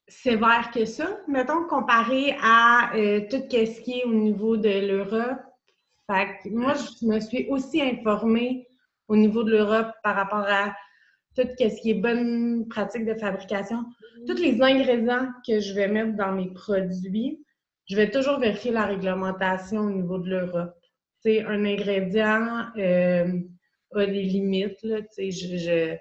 sévère 0.10 0.72
que 0.74 0.86
ça. 0.86 1.20
Mettons, 1.28 1.66
comparé 1.68 2.36
à 2.42 2.96
euh, 2.96 3.22
tout 3.30 3.44
ce 3.50 3.82
qui 3.82 4.00
est 4.00 4.04
au 4.06 4.13
niveau 4.13 4.58
de 4.58 4.88
l'Europe. 4.88 5.39
moi, 6.51 6.74
je 6.74 7.06
me 7.06 7.20
suis 7.20 7.48
aussi 7.50 7.82
informée 7.82 8.68
au 9.08 9.16
niveau 9.16 9.44
de 9.44 9.51
l'Europe 9.51 9.92
par 10.04 10.16
rapport 10.16 10.46
à 10.48 10.75
tout 11.36 11.48
ce 11.58 11.82
qui 11.82 11.92
est 11.92 12.01
bonne 12.01 12.68
pratique 12.68 13.06
de 13.06 13.13
fabrication. 13.16 13.86
Tous 14.28 14.36
les 14.36 14.62
ingrédients 14.62 15.30
que 15.48 15.60
je 15.60 15.74
vais 15.74 15.88
mettre 15.88 16.16
dans 16.16 16.34
mes 16.34 16.51
produits, 16.51 17.44
je 17.89 17.96
vais 17.96 18.12
toujours 18.12 18.39
vérifier 18.39 18.72
la 18.72 18.86
réglementation 18.86 19.82
au 19.82 19.92
niveau 19.92 20.18
de 20.18 20.30
l'Europe. 20.30 20.75
C'est 21.22 21.44
un 21.46 21.66
ingrédient 21.66 22.68
euh, 22.78 23.39
a 23.96 24.06
des 24.06 24.24
limites. 24.24 24.82
Là, 24.84 25.00
je, 25.18 25.96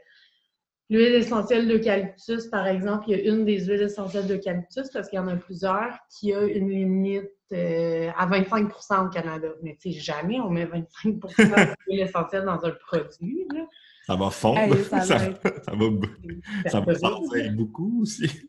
L'huile 0.90 1.14
essentielle 1.14 1.68
d'eucalyptus, 1.68 2.47
par 2.47 2.66
exemple, 2.66 3.04
il 3.09 3.18
y 3.18 3.21
a 3.21 3.33
une 3.33 3.45
des 3.45 3.61
huiles 3.66 3.83
essentielles 3.83 4.26
d'eucalyptus, 4.26 4.88
parce 4.90 5.09
qu'il 5.09 5.18
y 5.18 5.21
en 5.21 5.28
a 5.28 5.37
plusieurs, 5.37 5.99
qui 6.09 6.33
a 6.33 6.42
une 6.42 6.71
limite 6.71 7.30
euh, 7.52 8.11
à 8.16 8.26
25% 8.26 9.07
au 9.07 9.11
Canada. 9.11 9.49
Mais 9.62 9.76
tu 9.80 9.92
sais, 9.92 10.00
jamais 10.00 10.40
on 10.40 10.49
met 10.49 10.64
25% 10.64 11.75
d'huile 11.87 12.00
essentielle 12.00 12.45
dans 12.45 12.64
un 12.64 12.73
produit. 12.87 13.47
Là. 13.54 13.66
Ça 14.07 14.16
va 14.16 14.30
fondre. 14.30 14.76
ça, 14.85 15.00
ça, 15.02 15.18
va, 15.18 15.26
ça 16.66 16.80
va 16.80 17.49
beaucoup 17.50 18.00
aussi. 18.02 18.49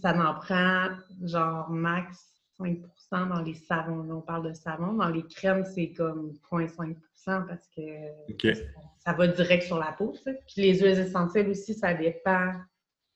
Ça 0.00 0.14
m'en 0.14 0.34
prend 0.34 0.88
genre 1.22 1.70
max 1.70 2.18
5 2.58 2.78
dans 3.20 3.42
les 3.42 3.54
savons. 3.54 4.08
on 4.10 4.20
parle 4.20 4.48
de 4.48 4.54
savon. 4.54 4.94
Dans 4.94 5.08
les 5.08 5.22
crèmes, 5.22 5.64
c'est 5.64 5.92
comme 5.92 6.32
0,5% 6.50 6.96
parce 7.24 7.68
que 7.74 7.82
ça 8.98 9.12
va 9.12 9.26
direct 9.28 9.64
sur 9.64 9.78
la 9.78 9.92
peau. 9.92 10.14
Puis 10.24 10.62
les 10.62 10.78
huiles 10.78 10.98
essentielles 10.98 11.48
aussi, 11.48 11.74
ça 11.74 11.94
dépend. 11.94 12.52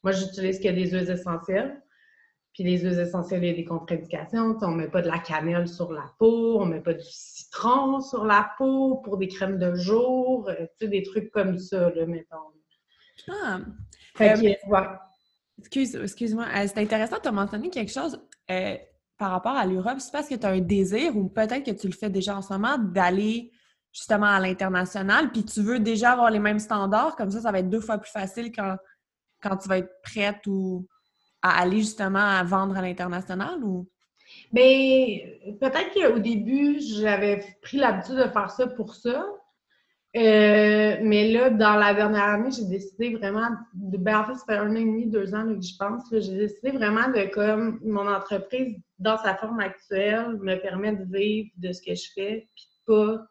Moi, 0.02 0.12
j'utilise 0.12 0.58
que 0.58 0.68
des 0.68 0.90
huiles 0.90 1.10
essentielles. 1.10 1.82
Puis 2.52 2.64
les 2.64 2.78
huiles 2.78 2.98
essentielles, 2.98 3.44
il 3.44 3.48
y 3.48 3.52
a 3.52 3.56
des 3.56 3.64
contre-indications. 3.64 4.56
On 4.62 4.70
ne 4.70 4.76
met 4.76 4.88
pas 4.88 5.02
de 5.02 5.08
la 5.08 5.18
cannelle 5.18 5.68
sur 5.68 5.92
la 5.92 6.10
peau, 6.18 6.60
on 6.60 6.66
ne 6.66 6.74
met 6.74 6.80
pas 6.80 6.94
du 6.94 7.04
citron 7.04 8.00
sur 8.00 8.24
la 8.24 8.50
peau 8.56 8.96
pour 9.04 9.18
des 9.18 9.28
crèmes 9.28 9.58
de 9.58 9.74
jour, 9.74 10.48
euh, 10.48 10.86
des 10.86 11.02
trucs 11.02 11.30
comme 11.30 11.58
ça, 11.58 11.90
là, 11.90 12.06
mettons. 12.06 12.36
Ah! 13.28 13.60
Fait 14.14 14.32
euh, 14.32 14.82
Excuse, 15.58 15.96
excuse-moi. 15.96 16.44
Euh, 16.44 16.66
c'est 16.66 16.78
intéressant, 16.78 17.16
tu 17.22 17.28
as 17.28 17.32
mentionné 17.32 17.70
quelque 17.70 17.92
chose 17.92 18.20
euh, 18.50 18.76
par 19.18 19.30
rapport 19.30 19.56
à 19.56 19.66
l'Europe. 19.66 19.98
C'est 19.98 20.12
parce 20.12 20.28
que 20.28 20.34
tu 20.34 20.46
as 20.46 20.50
un 20.50 20.60
désir 20.60 21.16
ou 21.16 21.28
peut-être 21.28 21.64
que 21.64 21.70
tu 21.70 21.86
le 21.86 21.94
fais 21.94 22.10
déjà 22.10 22.36
en 22.36 22.42
ce 22.42 22.52
moment 22.52 22.78
d'aller 22.78 23.50
justement 23.92 24.26
à 24.26 24.40
l'international, 24.40 25.32
puis 25.32 25.42
tu 25.42 25.62
veux 25.62 25.80
déjà 25.80 26.12
avoir 26.12 26.30
les 26.30 26.38
mêmes 26.38 26.58
standards, 26.58 27.16
comme 27.16 27.30
ça, 27.30 27.40
ça 27.40 27.50
va 27.50 27.60
être 27.60 27.70
deux 27.70 27.80
fois 27.80 27.96
plus 27.96 28.10
facile 28.10 28.52
quand, 28.52 28.76
quand 29.42 29.56
tu 29.56 29.68
vas 29.68 29.78
être 29.78 29.90
prête 30.02 30.46
ou 30.46 30.86
à 31.40 31.60
aller 31.60 31.78
justement 31.78 32.18
à 32.18 32.42
vendre 32.42 32.76
à 32.76 32.82
l'international 32.82 33.64
ou? 33.64 33.88
Ben, 34.52 35.18
peut-être 35.60 35.94
qu'au 35.94 36.18
début, 36.18 36.78
j'avais 36.80 37.42
pris 37.62 37.78
l'habitude 37.78 38.16
de 38.16 38.28
faire 38.28 38.50
ça 38.50 38.66
pour 38.66 38.94
ça, 38.94 39.24
euh, 40.16 40.96
mais 41.02 41.30
là, 41.30 41.50
dans 41.50 41.76
la 41.76 41.92
dernière 41.92 42.24
année, 42.24 42.50
j'ai 42.50 42.64
décidé 42.64 43.14
vraiment 43.14 43.50
de. 43.74 43.98
Ben, 43.98 44.20
en 44.20 44.24
fait, 44.24 44.34
ça 44.34 44.44
fait 44.46 44.56
un 44.56 44.70
an 44.70 44.76
et 44.76 44.84
demi, 44.84 45.06
deux 45.06 45.34
ans 45.34 45.44
que 45.46 45.60
je 45.60 45.76
pense. 45.78 46.04
J'ai 46.10 46.38
décidé 46.38 46.70
vraiment 46.70 47.08
de 47.08 47.28
comme 47.32 47.80
mon 47.84 48.06
entreprise, 48.08 48.76
dans 48.98 49.18
sa 49.18 49.34
forme 49.36 49.60
actuelle, 49.60 50.38
me 50.40 50.56
permet 50.56 50.94
de 50.94 51.04
vivre 51.04 51.50
de 51.58 51.70
ce 51.72 51.82
que 51.82 51.94
je 51.94 52.08
fais, 52.14 52.48
puis 52.54 52.66
pas 52.86 53.26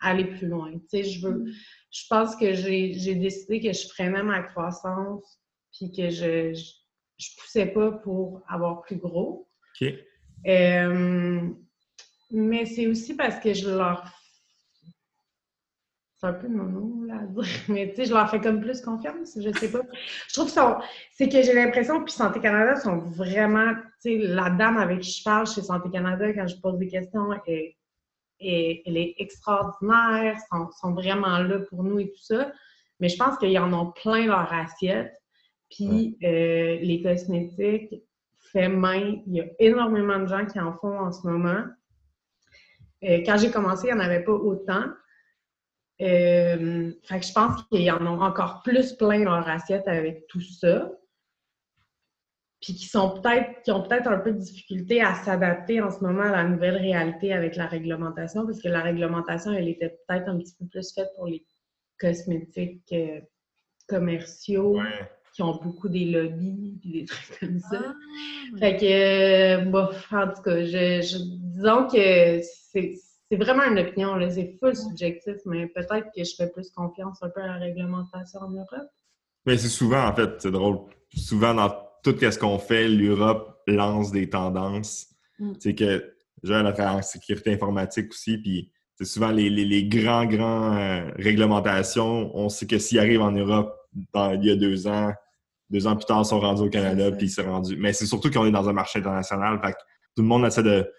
aller 0.00 0.26
plus 0.26 0.48
loin. 0.48 0.72
Tu 0.72 0.80
sais, 0.88 1.04
je 1.04 1.26
veux. 1.26 1.44
Je 1.90 2.02
pense 2.10 2.36
que 2.36 2.52
j'ai 2.52 3.14
décidé 3.14 3.60
que 3.60 3.72
je 3.72 4.02
même 4.02 4.26
ma 4.26 4.42
croissance, 4.42 5.40
puis 5.72 5.90
que 5.90 6.10
je, 6.10 6.52
je, 6.52 7.28
poussais 7.40 7.66
pas 7.66 7.92
pour 7.92 8.42
avoir 8.46 8.82
plus 8.82 8.96
gros. 8.96 9.48
OK. 9.80 9.94
Euh, 10.46 11.48
mais 12.30 12.66
c'est 12.66 12.86
aussi 12.86 13.16
parce 13.16 13.40
que 13.40 13.54
je 13.54 13.70
leur 13.70 14.17
c'est 16.18 16.26
un 16.26 16.32
peu 16.32 16.48
mon 16.48 17.04
là, 17.04 17.20
à 17.20 17.26
dire, 17.26 17.44
mais 17.68 17.90
tu 17.90 17.96
sais, 17.96 18.04
je 18.06 18.12
leur 18.12 18.28
fais 18.28 18.40
comme 18.40 18.60
plus 18.60 18.80
confiance, 18.80 19.38
je 19.40 19.50
sais 19.58 19.70
pas. 19.70 19.82
Je 20.28 20.34
trouve 20.34 20.52
que 20.52 20.84
c'est 21.12 21.28
que 21.28 21.42
j'ai 21.42 21.54
l'impression, 21.54 22.02
puis 22.02 22.12
Santé 22.12 22.40
Canada 22.40 22.76
sont 22.76 22.98
vraiment, 22.98 23.72
tu 24.02 24.10
sais, 24.10 24.16
la 24.18 24.50
dame 24.50 24.78
avec 24.78 25.00
qui 25.00 25.12
je 25.12 25.22
parle 25.22 25.46
chez 25.46 25.62
Santé 25.62 25.90
Canada, 25.90 26.32
quand 26.32 26.46
je 26.48 26.56
pose 26.60 26.78
des 26.78 26.88
questions, 26.88 27.32
elle, 27.46 27.72
elle 28.40 28.96
est 28.96 29.14
extraordinaire, 29.18 30.36
sont, 30.50 30.68
sont 30.80 30.92
vraiment 30.92 31.38
là 31.38 31.60
pour 31.70 31.84
nous 31.84 32.00
et 32.00 32.08
tout 32.08 32.22
ça. 32.22 32.52
Mais 33.00 33.08
je 33.08 33.16
pense 33.16 33.38
qu'ils 33.38 33.58
en 33.58 33.72
ont 33.72 33.92
plein 33.92 34.26
leur 34.26 34.52
assiette. 34.52 35.14
Puis 35.70 36.16
euh, 36.24 36.78
les 36.80 37.02
cosmétiques 37.02 38.02
fait 38.52 38.68
main, 38.68 39.20
il 39.26 39.34
y 39.34 39.40
a 39.40 39.44
énormément 39.58 40.18
de 40.18 40.26
gens 40.26 40.46
qui 40.46 40.58
en 40.58 40.72
font 40.72 40.98
en 40.98 41.12
ce 41.12 41.26
moment. 41.26 41.64
Euh, 43.04 43.18
quand 43.24 43.36
j'ai 43.36 43.50
commencé, 43.50 43.88
il 43.88 43.94
n'y 43.94 44.00
en 44.00 44.04
avait 44.04 44.24
pas 44.24 44.32
autant. 44.32 44.84
Euh, 46.00 46.92
fait 47.02 47.20
que 47.20 47.26
je 47.26 47.32
pense 47.32 47.62
qu'il 47.64 47.82
y 47.82 47.90
en 47.90 48.06
a 48.06 48.10
encore 48.10 48.62
plus 48.62 48.92
plein 48.92 49.24
leur 49.24 49.48
assiette 49.48 49.88
avec 49.88 50.26
tout 50.28 50.40
ça. 50.40 50.92
Puis 52.60 52.74
qui 52.74 52.86
sont 52.86 53.20
peut-être, 53.20 53.62
qui 53.62 53.70
ont 53.70 53.82
peut-être 53.82 54.08
un 54.08 54.18
peu 54.18 54.32
de 54.32 54.38
difficulté 54.38 55.00
à 55.00 55.14
s'adapter 55.14 55.80
en 55.80 55.90
ce 55.90 56.00
moment 56.00 56.22
à 56.22 56.32
la 56.32 56.44
nouvelle 56.44 56.76
réalité 56.76 57.32
avec 57.32 57.54
la 57.54 57.66
réglementation, 57.66 58.46
parce 58.46 58.60
que 58.60 58.68
la 58.68 58.80
réglementation, 58.80 59.52
elle 59.52 59.68
était 59.68 59.96
peut-être 60.06 60.28
un 60.28 60.38
petit 60.38 60.54
peu 60.58 60.66
plus 60.66 60.92
faite 60.92 61.08
pour 61.14 61.26
les 61.26 61.44
cosmétiques 62.00 62.92
euh, 62.92 63.20
commerciaux. 63.88 64.78
qui 65.34 65.42
ont 65.42 65.60
beaucoup 65.62 65.88
des 65.88 66.06
lobbies 66.06 66.80
et 66.84 67.00
des 67.00 67.04
trucs 67.04 67.38
comme 67.38 67.60
ça. 67.60 67.80
Ah, 67.84 68.58
fait 68.58 68.76
que, 68.76 69.64
euh, 69.64 69.70
en 69.72 70.34
tout 70.34 70.42
cas, 70.42 70.64
je 70.64 71.18
disons 71.54 71.86
que 71.86 72.40
c'est 72.42 72.96
c'est 73.30 73.36
vraiment 73.36 73.64
une 73.64 73.78
opinion, 73.78 74.18
c'est 74.30 74.56
full 74.58 74.74
subjectif, 74.74 75.36
mais 75.44 75.66
peut-être 75.66 76.08
que 76.16 76.24
je 76.24 76.34
fais 76.34 76.48
plus 76.48 76.70
confiance 76.70 77.22
un 77.22 77.28
peu 77.28 77.42
à 77.42 77.46
la 77.46 77.54
réglementation 77.54 78.40
en 78.40 78.50
Europe. 78.50 78.88
Mais 79.44 79.58
c'est 79.58 79.68
souvent, 79.68 80.06
en 80.06 80.14
fait, 80.14 80.30
c'est 80.38 80.50
drôle. 80.50 80.78
Souvent, 81.14 81.54
dans 81.54 81.70
tout 82.02 82.16
ce 82.18 82.38
qu'on 82.38 82.58
fait, 82.58 82.88
l'Europe 82.88 83.62
lance 83.66 84.12
des 84.12 84.30
tendances. 84.30 85.08
Mm. 85.38 85.52
C'est 85.58 85.74
que 85.74 86.14
Joël 86.42 86.66
a 86.66 86.72
travaillé 86.72 86.98
en 86.98 87.02
sécurité 87.02 87.52
informatique 87.52 88.10
aussi, 88.10 88.38
puis 88.38 88.72
c'est 88.94 89.04
souvent 89.04 89.30
les, 89.30 89.50
les, 89.50 89.84
grands, 89.84 90.24
grands 90.24 90.76
euh, 90.76 91.10
réglementations. 91.16 92.30
On 92.34 92.48
sait 92.48 92.66
que 92.66 92.78
s'ils 92.78 92.98
arrivent 92.98 93.22
en 93.22 93.32
Europe 93.32 93.74
il 94.14 94.44
y 94.44 94.50
a 94.50 94.56
deux 94.56 94.86
ans, 94.86 95.12
deux 95.70 95.86
ans 95.86 95.96
plus 95.96 96.04
tard, 96.04 96.22
ils 96.22 96.28
sont 96.28 96.40
rendus 96.40 96.62
au 96.62 96.68
Canada, 96.68 97.10
puis 97.12 97.26
ils 97.26 97.30
sont 97.30 97.44
rendus. 97.44 97.76
Mais 97.76 97.92
c'est 97.92 98.06
surtout 98.06 98.30
qu'on 98.30 98.46
est 98.46 98.50
dans 98.50 98.68
un 98.68 98.72
marché 98.72 98.98
international. 98.98 99.60
Fait 99.64 99.72
que 99.72 99.78
tout 100.16 100.22
le 100.22 100.28
monde 100.28 100.44
essaie 100.44 100.62
de, 100.62 100.90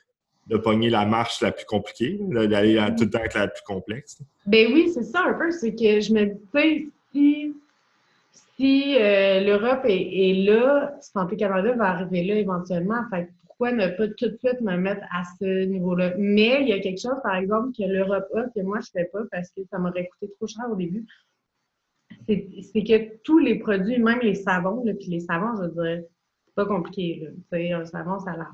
de 0.50 0.58
pogner 0.58 0.90
la 0.90 1.06
marche 1.06 1.42
la 1.42 1.52
plus 1.52 1.66
compliquée, 1.66 2.20
d'aller 2.22 2.80
tout 2.98 3.04
le 3.04 3.10
temps 3.10 3.20
avec 3.20 3.36
la 3.36 3.48
plus 3.48 3.64
complexe. 3.66 4.22
Ben 4.48 4.74
oui, 4.74 4.90
c'est 4.94 5.04
ça 5.04 5.24
un 5.26 5.34
peu. 5.34 5.52
C'est 5.52 5.76
que 5.76 6.02
je 6.02 6.12
me 6.12 6.26
dis, 6.54 6.92
si, 7.12 7.54
si 8.58 8.96
euh, 9.00 9.42
l'Europe 9.42 9.84
est, 9.86 10.46
là, 10.46 10.98
Santé 11.02 11.38
Canada 11.38 11.74
va 11.74 11.90
arriver 11.92 12.24
là 12.24 12.36
éventuellement. 12.36 13.02
Fait 13.12 13.30
pourquoi 13.46 13.72
ne 13.74 13.88
pas 13.90 14.08
tout 14.08 14.30
de 14.30 14.38
suite 14.38 14.62
me 14.62 14.76
mettre 14.78 15.04
à 15.12 15.24
ce 15.40 15.66
niveau-là? 15.66 16.14
Mais 16.18 16.62
il 16.62 16.70
y 16.70 16.74
a 16.74 16.80
quelque 16.80 17.02
chose, 17.02 17.20
par 17.22 17.36
exemple, 17.36 17.70
que 17.78 17.84
l'Europe 17.84 18.26
a 18.36 18.44
que 18.44 18.62
moi, 18.62 18.80
je 18.80 18.90
ne 18.96 19.04
fais 19.04 19.10
pas 19.12 19.20
parce 19.32 19.50
que 19.52 19.62
ça 19.70 19.78
m'aurait 19.78 20.08
coûté 20.08 20.34
trop 20.34 20.48
cher 20.48 20.66
au 20.72 20.76
début. 20.76 21.06
C'est 22.28 22.84
que 22.84 23.18
tous 23.24 23.38
les 23.38 23.60
produits, 23.60 24.00
même 24.00 24.20
les 24.22 24.36
savons, 24.36 24.82
puis 24.82 25.10
les 25.10 25.20
savons, 25.20 25.56
je 25.58 25.64
veux 25.64 25.84
dire, 25.84 26.04
c'est 26.46 26.56
pas 26.56 26.66
compliqué. 26.66 27.30
Là. 27.52 27.80
Un 27.80 27.86
savon, 27.86 28.20
ça 28.20 28.32
lave. 28.32 28.48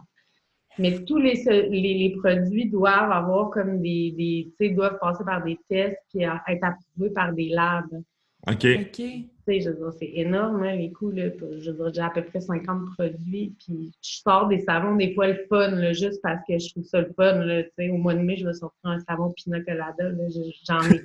Mais 0.77 1.03
tous 1.05 1.17
les, 1.17 1.35
les, 1.69 2.15
produits 2.17 2.69
doivent 2.69 3.11
avoir 3.11 3.49
comme 3.49 3.81
des, 3.81 4.11
des 4.11 4.51
tu 4.57 4.67
sais, 4.67 4.73
doivent 4.73 4.97
passer 4.99 5.23
par 5.23 5.43
des 5.43 5.57
tests 5.69 5.97
qui 6.09 6.23
être 6.23 6.63
approuvés 6.63 7.11
par 7.11 7.33
des 7.33 7.49
labs. 7.49 8.01
OK. 8.47 8.65
OK. 8.65 8.91
Tu 8.91 9.29
sais, 9.47 9.61
je 9.61 9.69
veux 9.69 9.75
dire, 9.75 9.93
c'est 9.99 10.11
énorme, 10.13 10.63
hein, 10.63 10.75
les 10.75 10.91
coûts, 10.91 11.11
là. 11.11 11.29
Je 11.59 11.71
veux 11.71 11.91
dire, 11.91 11.93
j'ai 11.93 12.01
à 12.01 12.09
peu 12.09 12.23
près 12.23 12.41
50 12.41 12.93
produits, 12.95 13.55
puis 13.59 13.91
je 14.01 14.21
sors 14.23 14.47
des 14.47 14.59
savons, 14.59 14.95
des 14.95 15.13
fois 15.13 15.27
le 15.27 15.45
fun, 15.49 15.69
là, 15.69 15.93
juste 15.93 16.21
parce 16.21 16.41
que 16.47 16.57
je 16.57 16.69
trouve 16.71 16.83
ça 16.83 17.01
le 17.01 17.13
fun, 17.15 17.45
là. 17.45 17.63
Tu 17.63 17.69
sais, 17.77 17.89
au 17.89 17.97
mois 17.97 18.15
de 18.15 18.19
mai, 18.19 18.37
je 18.37 18.45
vais 18.45 18.53
sortir 18.53 18.79
un 18.83 18.99
savon 18.99 19.31
pina 19.31 19.61
colada, 19.61 20.09
là. 20.09 20.23
J'en 20.67 20.81
ai 20.91 21.01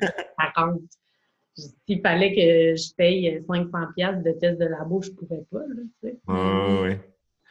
40. 0.55 0.81
S'il 1.87 2.01
fallait 2.01 2.33
que 2.33 2.77
je 2.77 2.95
paye 2.95 3.43
500 3.47 3.71
de 4.23 4.33
test 4.33 4.59
de 4.59 4.65
labo, 4.65 5.03
je 5.03 5.11
pourrais 5.11 5.45
pas, 5.51 5.59
là, 5.59 5.83
tu 6.03 6.09
sais. 6.09 6.19
Ah, 6.27 6.69
oui. 6.83 6.91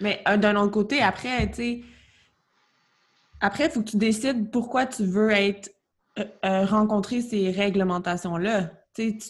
Mais 0.02 0.22
euh, 0.28 0.38
d'un 0.38 0.56
autre 0.56 0.72
côté, 0.72 1.02
après, 1.02 1.48
tu 1.48 1.54
sais, 1.54 1.82
après, 3.42 3.66
il 3.66 3.72
faut 3.72 3.82
que 3.82 3.90
tu 3.90 3.98
décides 3.98 4.52
pourquoi 4.52 4.86
tu 4.86 5.04
veux 5.04 5.32
être 5.32 5.70
euh, 6.20 6.26
euh, 6.46 6.66
rencontrer 6.66 7.22
ces 7.22 7.52
réglementations-là. 7.52 8.72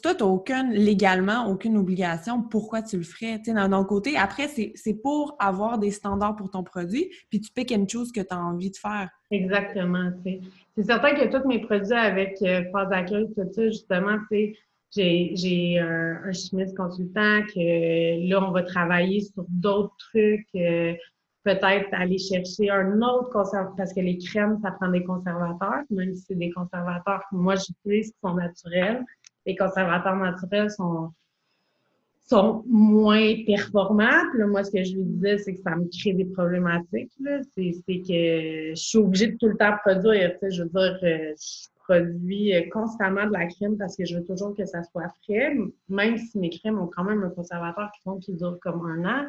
toi, 0.02 0.16
tu 0.16 0.24
n'as 0.24 0.30
aucune, 0.30 0.72
légalement, 0.72 1.48
aucune 1.48 1.78
obligation, 1.78 2.42
pourquoi 2.42 2.82
tu 2.82 2.98
le 2.98 3.04
ferais? 3.04 3.40
D'un 3.40 3.84
côté, 3.84 4.18
après, 4.18 4.48
c'est 4.48 4.94
pour 5.04 5.36
avoir 5.40 5.78
des 5.78 5.92
standards 5.92 6.36
pour 6.36 6.50
ton 6.50 6.64
produit, 6.64 7.12
puis 7.30 7.42
tu 7.42 7.52
pick 7.52 7.72
and 7.72 7.86
choose 7.88 8.12
que 8.12 8.22
tu 8.22 8.34
as 8.34 8.40
envie 8.40 8.72
de 8.72 8.78
faire. 8.78 9.10
Exactement. 9.30 10.12
C'est 10.24 10.84
certain 10.84 11.14
que 11.14 11.38
tous 11.38 11.48
mes 11.48 11.60
produits 11.60 11.94
avec 11.94 12.42
euh, 12.42 12.64
phase 12.72 12.90
d'accueil, 12.90 13.28
tout 13.36 13.44
ça, 13.54 13.66
justement, 13.66 14.18
j'ai 14.92 15.80
un, 15.80 16.22
un 16.26 16.32
chimiste 16.32 16.76
consultant 16.76 17.42
que 17.54 18.30
là, 18.30 18.44
on 18.44 18.52
va 18.52 18.64
travailler 18.64 19.22
sur 19.22 19.46
d'autres 19.50 19.96
trucs. 19.98 20.48
Euh, 20.56 20.94
peut-être 21.50 21.90
aller 21.94 22.18
chercher 22.18 22.70
un 22.70 23.02
autre 23.02 23.30
conservateur, 23.32 23.76
parce 23.76 23.94
que 23.94 24.02
les 24.02 24.18
crèmes, 24.18 24.60
ça 24.62 24.72
prend 24.72 24.90
des 24.90 25.04
conservateurs, 25.04 25.84
même 25.90 26.14
si 26.14 26.24
c'est 26.28 26.36
des 26.36 26.52
conservateurs 26.52 27.24
que 27.30 27.36
moi 27.36 27.56
j'utilise 27.56 28.12
qui 28.12 28.20
sont 28.24 28.36
naturels. 28.36 29.04
Les 29.46 29.56
conservateurs 29.56 30.16
naturels 30.16 30.70
sont, 30.70 31.12
sont 32.28 32.64
moins 32.68 33.34
performants. 33.46 34.24
moi, 34.36 34.64
ce 34.64 34.72
que 34.72 34.84
je 34.84 34.96
lui 34.96 35.04
disais, 35.04 35.38
c'est 35.40 35.56
que 35.56 35.62
ça 35.62 35.76
me 35.76 35.86
crée 35.86 36.14
des 36.14 36.26
problématiques. 36.26 37.12
C'est 37.56 37.72
que 37.88 38.70
je 38.70 38.76
suis 38.76 38.98
obligée 39.00 39.28
de 39.32 39.38
tout 39.38 39.48
le 39.48 39.58
temps 39.58 39.76
produire. 39.84 40.34
Je 40.48 40.64
veux 40.64 40.70
dire, 40.70 41.00
euh, 41.04 41.34
je 41.36 41.68
produis 41.84 42.54
constamment 42.70 43.26
de 43.26 43.34
la 43.34 43.48
crème 43.48 43.76
parce 43.78 43.98
que 43.98 44.06
je 44.06 44.18
veux 44.18 44.24
toujours 44.24 44.56
que 44.56 44.66
ça 44.66 44.84
soit 44.84 45.12
frais, 45.24 45.58
même 45.88 46.18
si 46.18 46.38
mes 46.38 46.52
crèmes 46.52 46.78
ont 46.78 46.90
quand 46.96 47.04
même 47.04 47.24
un 47.24 47.30
conservateur 47.32 47.90
qui 47.96 48.04
font 48.04 48.20
qu'ils 48.20 48.38
durent 48.38 48.60
comme 48.62 48.86
un 48.86 49.06
an 49.06 49.26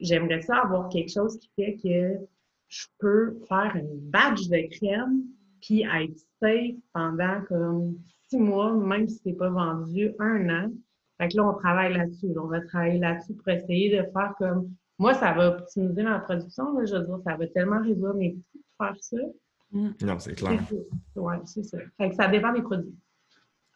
j'aimerais 0.00 0.42
ça 0.42 0.58
avoir 0.58 0.88
quelque 0.88 1.10
chose 1.10 1.38
qui 1.38 1.50
fait 1.56 1.76
que 1.82 2.26
je 2.68 2.86
peux 2.98 3.38
faire 3.48 3.76
une 3.76 3.98
badge 4.10 4.48
de 4.48 4.68
crème 4.76 5.22
puis 5.60 5.82
être 5.82 6.18
safe 6.40 6.76
pendant 6.92 7.40
comme 7.48 7.98
six 8.28 8.38
mois, 8.38 8.72
même 8.72 9.08
si 9.08 9.20
c'est 9.24 9.32
pas 9.32 9.50
vendu 9.50 10.12
un 10.18 10.48
an. 10.48 10.70
Fait 11.18 11.28
que 11.28 11.36
là, 11.36 11.48
on 11.48 11.54
travaille 11.54 11.94
là-dessus. 11.94 12.28
On 12.36 12.48
va 12.48 12.60
travailler 12.60 12.98
là-dessus 12.98 13.34
pour 13.34 13.48
essayer 13.48 13.96
de 13.96 14.02
faire 14.12 14.34
comme 14.38 14.74
moi, 14.98 15.14
ça 15.14 15.32
va 15.32 15.48
optimiser 15.48 16.02
ma 16.02 16.20
production. 16.20 16.76
je 16.84 16.94
veux 16.94 17.04
dire, 17.04 17.18
ça 17.24 17.36
va 17.36 17.46
tellement 17.48 17.82
résoudre 17.82 18.14
mes 18.14 18.34
coûts 18.34 18.42
de 18.54 18.62
faire 18.78 18.96
ça. 19.00 19.16
Mm. 19.72 19.90
Non, 20.02 20.18
c'est 20.18 20.34
clair. 20.34 20.60
Oui, 21.16 21.34
c'est 21.44 21.64
ça. 21.64 21.78
Fait 21.98 22.10
que 22.10 22.14
ça 22.14 22.28
dépend 22.28 22.52
des 22.52 22.62
produits. 22.62 22.94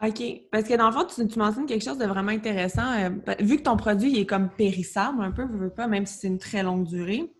OK. 0.01 0.23
Parce 0.53 0.65
que 0.65 0.75
dans 0.75 0.87
le 0.87 0.93
fond, 0.93 1.05
tu, 1.05 1.39
mentionnes 1.39 1.67
quelque 1.67 1.85
chose 1.85 1.99
de 1.99 2.07
vraiment 2.07 2.31
intéressant. 2.31 2.93
Euh, 2.93 3.11
vu 3.41 3.57
que 3.57 3.63
ton 3.63 3.77
produit 3.77 4.19
est 4.19 4.27
comme 4.27 4.49
périssable 4.49 5.23
un 5.23 5.33
peu, 5.33 5.45
veux 5.45 5.71
pas, 5.71 5.89
même 5.89 6.07
si 6.07 6.19
c'est 6.19 6.29
une 6.29 6.39
très 6.39 6.63
longue 6.63 6.87
durée. 6.87 7.33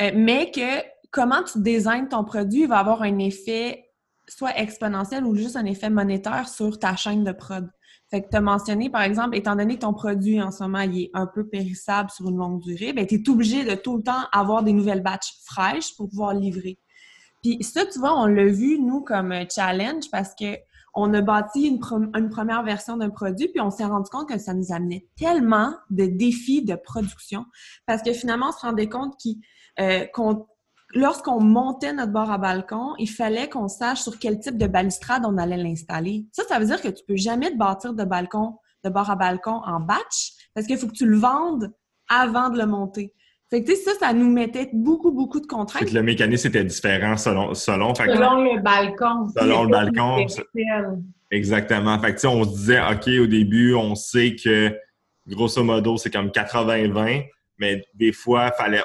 Euh, 0.00 0.10
mais 0.14 0.50
que 0.50 0.82
comment 1.10 1.42
tu 1.42 1.60
designes 1.60 2.08
ton 2.08 2.24
produit 2.24 2.66
va 2.66 2.78
avoir 2.78 3.02
un 3.02 3.18
effet 3.18 3.86
soit 4.28 4.56
exponentiel 4.58 5.24
ou 5.24 5.34
juste 5.34 5.56
un 5.56 5.64
effet 5.66 5.90
monétaire 5.90 6.48
sur 6.48 6.78
ta 6.78 6.96
chaîne 6.96 7.24
de 7.24 7.32
prod. 7.32 7.68
Fait 8.10 8.22
que 8.22 8.28
tu 8.28 8.36
as 8.36 8.40
mentionné, 8.40 8.90
par 8.90 9.02
exemple, 9.02 9.36
étant 9.36 9.54
donné 9.54 9.76
que 9.76 9.80
ton 9.80 9.92
produit 9.92 10.42
en 10.42 10.50
ce 10.50 10.62
moment 10.64 10.80
il 10.80 11.02
est 11.02 11.10
un 11.14 11.26
peu 11.26 11.46
périssable 11.46 12.10
sur 12.10 12.28
une 12.28 12.36
longue 12.36 12.60
durée, 12.60 12.92
ben, 12.92 13.06
tu 13.06 13.16
es 13.16 13.28
obligé 13.28 13.64
de 13.64 13.74
tout 13.74 13.96
le 13.96 14.02
temps 14.02 14.22
avoir 14.32 14.64
des 14.64 14.72
nouvelles 14.72 15.02
batches 15.02 15.34
fraîches 15.44 15.94
pour 15.96 16.08
pouvoir 16.08 16.34
livrer. 16.34 16.78
Puis 17.42 17.62
ça, 17.62 17.86
tu 17.86 17.98
vois, 17.98 18.20
on 18.20 18.26
l'a 18.26 18.46
vu, 18.46 18.78
nous, 18.80 19.00
comme 19.00 19.32
challenge 19.48 20.10
parce 20.10 20.34
que 20.34 20.56
on 20.94 21.12
a 21.14 21.20
bâti 21.20 21.66
une, 21.66 21.78
première 21.78 22.62
version 22.62 22.96
d'un 22.96 23.10
produit, 23.10 23.48
puis 23.48 23.60
on 23.60 23.70
s'est 23.70 23.84
rendu 23.84 24.10
compte 24.10 24.28
que 24.28 24.38
ça 24.38 24.54
nous 24.54 24.72
amenait 24.72 25.06
tellement 25.16 25.74
de 25.90 26.06
défis 26.06 26.62
de 26.62 26.74
production, 26.74 27.44
parce 27.86 28.02
que 28.02 28.12
finalement, 28.12 28.48
on 28.48 28.52
se 28.52 28.60
rendait 28.60 28.88
compte 28.88 29.14
euh, 29.78 30.06
qu'on 30.12 30.46
lorsqu'on 30.94 31.40
montait 31.40 31.92
notre 31.92 32.12
bord 32.12 32.30
à 32.30 32.38
balcon, 32.38 32.94
il 32.98 33.08
fallait 33.08 33.48
qu'on 33.48 33.68
sache 33.68 34.00
sur 34.00 34.18
quel 34.18 34.40
type 34.40 34.58
de 34.58 34.66
balustrade 34.66 35.22
on 35.24 35.38
allait 35.38 35.56
l'installer. 35.56 36.26
Ça, 36.32 36.42
ça 36.48 36.58
veut 36.58 36.66
dire 36.66 36.80
que 36.80 36.88
tu 36.88 37.04
peux 37.06 37.16
jamais 37.16 37.50
te 37.50 37.56
bâtir 37.56 37.94
de 37.94 38.04
balcon, 38.04 38.58
de 38.84 38.90
bord 38.90 39.10
à 39.10 39.16
balcon 39.16 39.62
en 39.64 39.80
batch, 39.80 40.32
parce 40.54 40.66
qu'il 40.66 40.78
faut 40.78 40.88
que 40.88 40.92
tu 40.92 41.06
le 41.06 41.16
vendes 41.16 41.72
avant 42.08 42.50
de 42.50 42.58
le 42.58 42.66
monter. 42.66 43.14
Fait 43.50 43.64
que, 43.64 43.74
ça, 43.74 43.92
ça 43.98 44.12
nous 44.12 44.30
mettait 44.30 44.70
beaucoup, 44.72 45.10
beaucoup 45.10 45.40
de 45.40 45.46
contraintes. 45.46 45.82
Fait 45.82 45.90
que 45.90 45.94
le 45.94 46.02
mécanisme 46.02 46.48
était 46.48 46.64
différent 46.64 47.16
selon... 47.16 47.52
Selon, 47.54 47.94
selon 47.94 48.44
le 48.44 48.62
balcon. 48.62 49.28
Selon 49.36 49.64
le 49.64 49.70
balcon. 49.70 50.24
Exactement. 51.32 51.98
Fait 52.00 52.14
que, 52.14 52.26
on 52.26 52.44
se 52.44 52.50
disait, 52.50 52.80
OK, 52.80 53.08
au 53.08 53.26
début, 53.26 53.74
on 53.74 53.96
sait 53.96 54.36
que, 54.36 54.72
grosso 55.26 55.64
modo, 55.64 55.96
c'est 55.96 56.10
comme 56.10 56.28
80-20, 56.28 57.26
mais 57.58 57.82
des 57.94 58.12
fois, 58.12 58.52
fallait 58.52 58.82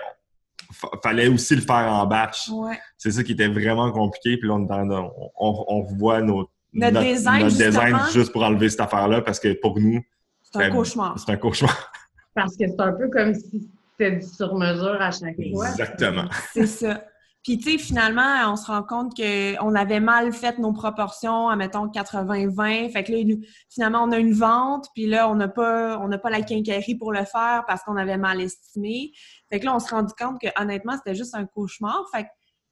fallait 1.03 1.27
aussi 1.27 1.55
le 1.55 1.61
faire 1.61 1.91
en 1.91 2.05
batch. 2.05 2.49
Ouais. 2.49 2.77
C'est 2.97 3.11
ça 3.11 3.23
qui 3.23 3.33
était 3.33 3.47
vraiment 3.47 3.91
compliqué. 3.91 4.37
Puis 4.37 4.47
là, 4.47 4.55
on, 4.55 5.11
on, 5.37 5.65
on 5.67 5.83
voit 5.97 6.21
notre, 6.21 6.49
notre, 6.73 7.01
design, 7.01 7.43
notre 7.43 7.55
design 7.55 7.97
juste 8.11 8.31
pour 8.31 8.43
enlever 8.43 8.69
cette 8.69 8.81
affaire-là 8.81 9.21
parce 9.21 9.39
que 9.39 9.53
pour 9.61 9.79
nous, 9.79 10.01
c'est 10.41 10.63
un 10.63 10.69
cauchemar. 10.71 11.17
C'est 11.19 11.31
un 11.31 11.37
cauchemar. 11.37 11.91
Parce 12.35 12.57
que 12.57 12.65
c'est 12.67 12.81
un 12.81 12.91
peu 12.91 13.09
comme 13.09 13.33
si 13.33 13.71
c'est 13.99 14.11
du 14.11 14.27
sur-mesure 14.27 15.01
à 15.01 15.11
chaque 15.11 15.37
fois. 15.53 15.69
Exactement. 15.69 16.25
C'est 16.53 16.67
ça. 16.67 17.01
Puis, 17.45 17.59
tu 17.59 17.73
sais, 17.73 17.77
finalement, 17.77 18.51
on 18.51 18.55
se 18.55 18.65
rend 18.65 18.81
compte 18.81 19.15
qu'on 19.15 19.75
avait 19.75 19.99
mal 19.99 20.33
fait 20.33 20.57
nos 20.57 20.73
proportions, 20.73 21.47
à 21.47 21.55
mettons 21.55 21.85
80-20. 21.85 22.91
Fait 22.91 23.03
que 23.03 23.11
là, 23.11 23.35
finalement, 23.69 24.01
on 24.03 24.11
a 24.11 24.17
une 24.17 24.33
vente, 24.33 24.87
puis 24.95 25.05
là, 25.05 25.29
on 25.29 25.35
n'a 25.35 25.47
pas, 25.47 25.99
on 25.99 26.07
n'a 26.07 26.17
pas 26.17 26.31
la 26.31 26.41
quincaillerie 26.41 26.95
pour 26.95 27.13
le 27.13 27.23
faire 27.23 27.63
parce 27.67 27.83
qu'on 27.83 27.97
avait 27.97 28.17
mal 28.17 28.41
estimé. 28.41 29.11
Fait 29.51 29.59
que 29.59 29.65
là, 29.65 29.75
on 29.75 29.79
se 29.79 29.93
rend 29.93 30.03
compte 30.17 30.41
que, 30.41 30.47
honnêtement, 30.59 30.93
c'était 30.97 31.13
juste 31.13 31.35
un 31.35 31.45
cauchemar. 31.45 32.03
Fait, 32.11 32.25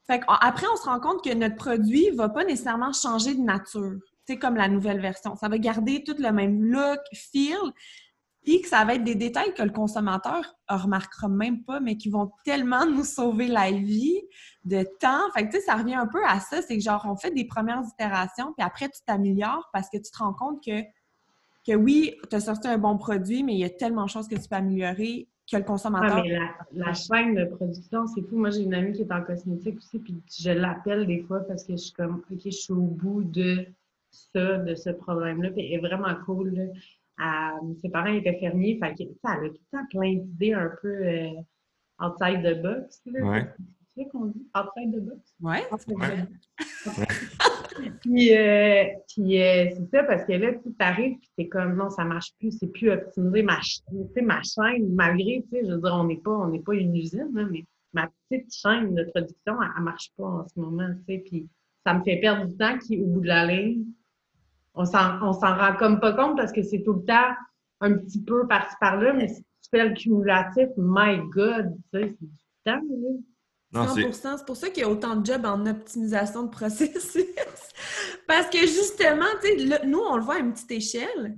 fait 0.07 0.21
après, 0.27 0.65
on 0.73 0.75
se 0.75 0.86
rend 0.86 0.99
compte 0.99 1.23
que 1.23 1.36
notre 1.36 1.55
produit 1.55 2.09
va 2.09 2.29
pas 2.29 2.43
nécessairement 2.43 2.93
changer 2.93 3.36
de 3.36 3.41
nature. 3.41 3.99
C'est 4.25 4.38
comme 4.38 4.55
la 4.55 4.69
nouvelle 4.69 5.01
version. 5.01 5.36
Ça 5.36 5.49
va 5.49 5.59
garder 5.59 6.03
tout 6.03 6.15
le 6.17 6.31
même 6.31 6.63
look, 6.63 6.99
feel, 7.13 7.59
puis 8.43 8.62
que 8.62 8.67
ça 8.67 8.84
va 8.84 8.95
être 8.95 9.03
des 9.03 9.15
détails 9.15 9.53
que 9.53 9.63
le 9.63 9.69
consommateur 9.69 10.56
ne 10.69 10.75
remarquera 10.75 11.29
même 11.29 11.63
pas, 11.63 11.79
mais 11.79 11.95
qui 11.95 12.10
vont 12.10 12.32
tellement 12.43 12.86
nous 12.86 13.03
sauver 13.03 13.47
la 13.47 13.71
vie 13.71 14.21
de 14.65 14.84
temps. 14.99 15.32
Fait 15.34 15.47
que, 15.47 15.51
tu 15.51 15.58
sais, 15.58 15.65
ça 15.65 15.75
revient 15.75 15.95
un 15.95 16.08
peu 16.08 16.23
à 16.25 16.39
ça. 16.39 16.62
C'est 16.62 16.77
que, 16.77 16.84
genre, 16.84 17.06
on 17.10 17.15
fait 17.15 17.32
des 17.32 17.45
premières 17.45 17.84
itérations, 17.93 18.53
puis 18.58 18.65
après, 18.65 18.89
tu 18.89 19.01
t'améliores 19.06 19.69
parce 19.71 19.89
que 19.89 19.97
tu 19.97 20.12
te 20.12 20.17
rends 20.17 20.34
compte 20.34 20.63
que, 20.63 20.82
que 21.65 21.75
oui, 21.75 22.15
tu 22.29 22.36
as 22.36 22.41
sorti 22.41 22.67
un 22.67 22.77
bon 22.77 22.97
produit, 22.97 23.43
mais 23.43 23.53
il 23.53 23.60
y 23.60 23.65
a 23.65 23.69
tellement 23.69 24.06
de 24.06 24.10
choses 24.10 24.27
que 24.27 24.36
tu 24.36 24.47
peux 24.49 24.56
améliorer 24.56 25.29
que 25.49 25.58
le 25.58 25.63
consommateur. 25.63 26.17
Ah, 26.17 26.23
mais 26.23 26.79
la, 26.79 26.93
chaîne 26.93 27.36
de 27.36 27.45
production, 27.45 28.08
c'est 28.08 28.21
fou. 28.21 28.38
Moi, 28.38 28.49
j'ai 28.49 28.62
une 28.62 28.73
amie 28.73 28.93
qui 28.93 29.01
est 29.01 29.12
en 29.12 29.21
cosmétique 29.21 29.77
aussi, 29.77 29.99
puis 29.99 30.21
je 30.38 30.51
l'appelle 30.51 31.06
des 31.06 31.21
fois 31.21 31.41
parce 31.41 31.63
que 31.63 31.73
je 31.73 31.77
suis 31.77 31.93
comme, 31.93 32.23
OK, 32.32 32.41
je 32.43 32.49
suis 32.49 32.73
au 32.73 32.82
bout 32.82 33.23
de 33.23 33.65
ça, 34.10 34.58
de 34.58 34.75
ce 34.75 34.89
problème-là, 34.89 35.49
puis 35.51 35.65
elle 35.65 35.73
est 35.73 35.88
vraiment 35.88 36.13
cool. 36.25 36.71
Ses 37.82 37.89
parents 37.89 38.13
étaient 38.13 38.39
fermiers, 38.39 38.80
fait 38.82 38.95
que, 38.95 39.04
ça 39.23 39.34
a 39.34 39.38
tout 39.38 39.43
le 39.43 39.78
temps 39.78 39.86
plein 39.89 40.15
d'idées 40.15 40.54
un 40.54 40.71
peu 40.82 40.88
euh, 40.88 41.30
outside 41.99 42.41
the 42.43 42.62
box. 42.62 43.02
Là. 43.06 43.45
C'est 43.95 44.04
ça 44.04 44.10
qu'on 44.10 44.26
dit? 44.26 44.45
Outside 44.56 44.91
the 44.91 44.99
box? 44.99 45.36
Ouais. 45.41 45.63
puis, 48.02 48.36
euh, 48.36 48.86
puis 49.08 49.41
euh, 49.41 49.69
c'est 49.71 49.89
ça, 49.91 50.04
parce 50.04 50.26
que 50.26 50.34
là, 50.34 50.54
tu 50.54 50.76
arrives, 50.80 51.17
puis 51.19 51.30
t'es 51.38 51.47
comme, 51.47 51.76
non, 51.76 51.89
ça 51.89 52.04
marche 52.04 52.34
plus, 52.39 52.52
c'est 52.52 52.67
plus 52.67 52.91
optimisé 52.91 53.43
ma, 53.43 53.60
ma 54.23 54.41
chaîne, 54.41 54.93
malgré, 54.93 55.43
tu 55.43 55.49
sais, 55.49 55.65
je 55.65 55.73
veux 55.73 55.82
dire, 55.82 55.93
on 55.93 56.06
n'est 56.06 56.17
pas, 56.17 56.32
on 56.32 56.47
n'est 56.47 56.62
pas 56.62 56.73
une 56.73 56.95
usine, 56.95 57.30
mais 57.34 57.65
ma 57.93 58.10
petite 58.30 58.54
chaîne 58.54 58.95
de 58.95 59.04
production, 59.04 59.62
elle, 59.62 59.80
ne 59.80 59.84
marche 59.84 60.12
pas 60.17 60.26
en 60.26 60.47
ce 60.47 60.60
moment, 60.60 60.89
tu 61.08 61.13
sais, 61.13 61.23
puis 61.26 61.47
ça 61.86 61.93
me 61.93 62.04
fait 62.04 62.17
perdre 62.17 62.47
du 62.47 62.58
temps 62.58 62.78
qui, 62.80 62.99
au 63.02 63.06
bout 63.06 63.21
de 63.21 63.28
la 63.28 63.45
ligne, 63.45 63.86
on 64.75 64.86
s'en, 64.86 65.21
on 65.21 65.33
s'en 65.33 65.55
rend 65.55 65.75
comme 65.75 65.99
pas 65.99 66.13
compte 66.13 66.38
parce 66.38 66.51
que 66.51 66.63
c'est 66.63 66.83
tout 66.83 66.93
le 66.93 67.05
temps 67.05 67.33
un 67.81 67.93
petit 67.93 68.21
peu 68.21 68.47
par-ci 68.47 68.75
par-là, 68.79 69.13
mais 69.13 69.27
si 69.27 69.41
tu 69.41 69.69
fais 69.69 69.88
le 69.88 69.93
cumulatif, 69.93 70.69
my 70.77 71.19
God, 71.29 71.75
tu 71.93 71.99
sais, 71.99 72.15
c'est 72.19 72.25
du 72.25 72.38
temps, 72.65 72.81
là. 72.89 73.09
100 73.73 74.38
C'est 74.38 74.45
pour 74.45 74.55
ça 74.55 74.69
qu'il 74.69 74.83
y 74.83 74.86
a 74.86 74.89
autant 74.89 75.15
de 75.15 75.25
jobs 75.25 75.45
en 75.45 75.65
optimisation 75.65 76.43
de 76.43 76.49
processus. 76.49 77.17
Parce 78.27 78.47
que 78.49 78.59
justement, 78.59 79.25
nous, 79.86 79.99
on 79.99 80.17
le 80.17 80.21
voit 80.21 80.36
à 80.36 80.39
une 80.39 80.53
petite 80.53 80.71
échelle, 80.71 81.38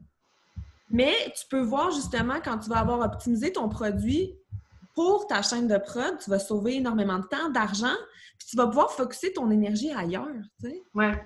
mais 0.90 1.14
tu 1.36 1.46
peux 1.50 1.62
voir 1.62 1.92
justement 1.92 2.36
quand 2.44 2.60
tu 2.60 2.70
vas 2.70 2.80
avoir 2.80 3.00
optimisé 3.00 3.52
ton 3.52 3.70
produit 3.70 4.34
pour 4.94 5.28
ta 5.28 5.42
chaîne 5.42 5.68
de 5.68 5.78
prod, 5.78 6.18
tu 6.24 6.30
vas 6.30 6.40
sauver 6.40 6.76
énormément 6.76 7.20
de 7.20 7.26
temps, 7.26 7.50
d'argent, 7.50 7.96
puis 8.38 8.48
tu 8.50 8.58
vas 8.58 8.68
pouvoir 8.68 8.92
focuser 8.92 9.34
ton 9.34 9.50
énergie 9.50 9.92
ailleurs. 9.92 10.28
Tu 10.60 10.70
sais. 10.70 10.84
Oui, 10.94 11.06
ouais, 11.06 11.24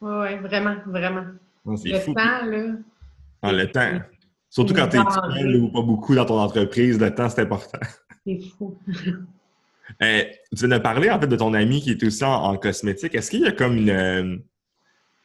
ouais, 0.00 0.38
vraiment, 0.38 0.76
vraiment. 0.86 1.24
Le 1.64 2.14
temps, 2.14 2.46
là. 2.46 3.52
Le 3.52 3.66
temps. 3.66 4.04
Surtout 4.48 4.74
quand 4.74 4.88
tu 4.88 4.96
es 4.96 5.00
seul 5.00 5.56
ou 5.56 5.70
pas 5.70 5.82
beaucoup 5.82 6.14
dans 6.14 6.24
ton 6.24 6.38
entreprise, 6.38 6.98
le 6.98 7.14
temps, 7.14 7.28
c'est 7.28 7.42
important. 7.42 7.78
C'est 8.26 8.40
fou. 8.40 8.78
Euh, 10.02 10.22
tu 10.56 10.66
viens 10.66 10.78
de 10.78 10.82
parler 10.82 11.10
en 11.10 11.20
fait 11.20 11.26
de 11.26 11.34
ton 11.34 11.52
ami 11.52 11.80
qui 11.80 11.90
est 11.90 12.02
aussi 12.04 12.22
en, 12.22 12.56
cosmétique. 12.56 13.14
Est-ce 13.14 13.28
qu'il 13.28 13.40
y 13.40 13.46
a 13.46 13.50
comme 13.50 13.76
une, 13.76 13.90
euh, 13.90 14.36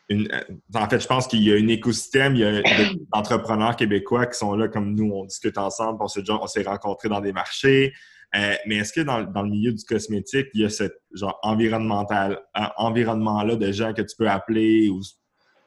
une, 0.10 0.28
euh, 0.32 0.42
en 0.74 0.90
fait, 0.90 1.00
je 1.00 1.08
pense 1.08 1.28
qu'il 1.28 1.44
y 1.44 1.54
a 1.54 1.56
un 1.56 1.68
écosystème, 1.68 2.36
il 2.36 2.40
y 2.40 2.46
a 2.46 2.64
d'entrepreneurs 3.14 3.76
québécois 3.76 4.26
qui 4.26 4.38
sont 4.38 4.56
là 4.56 4.68
comme 4.68 4.96
nous, 4.96 5.12
on 5.14 5.26
discute 5.26 5.60
ensemble, 5.60 6.00
on 6.02 6.08
s'est, 6.08 6.24
on 6.30 6.48
s'est 6.48 6.64
rencontrés 6.64 7.10
dans 7.10 7.22
des 7.22 7.32
marchés. 7.32 7.94
mais 8.34 8.78
est-ce 8.78 8.92
que 8.92 9.02
dans, 9.02 9.24
dans, 9.24 9.44
le 9.44 9.50
milieu 9.52 9.72
du 9.72 9.84
cosmétique, 9.84 10.48
il 10.56 10.62
y 10.62 10.66
a 10.66 10.70
ce 10.70 10.86
genre 11.14 11.40
environnemental, 11.44 12.42
environnement-là 12.78 13.56
de 13.56 13.72
gens 13.72 13.94
que 13.94 14.02
tu 14.02 14.16
peux 14.18 14.30
appeler 14.30 14.90
ou 14.90 15.00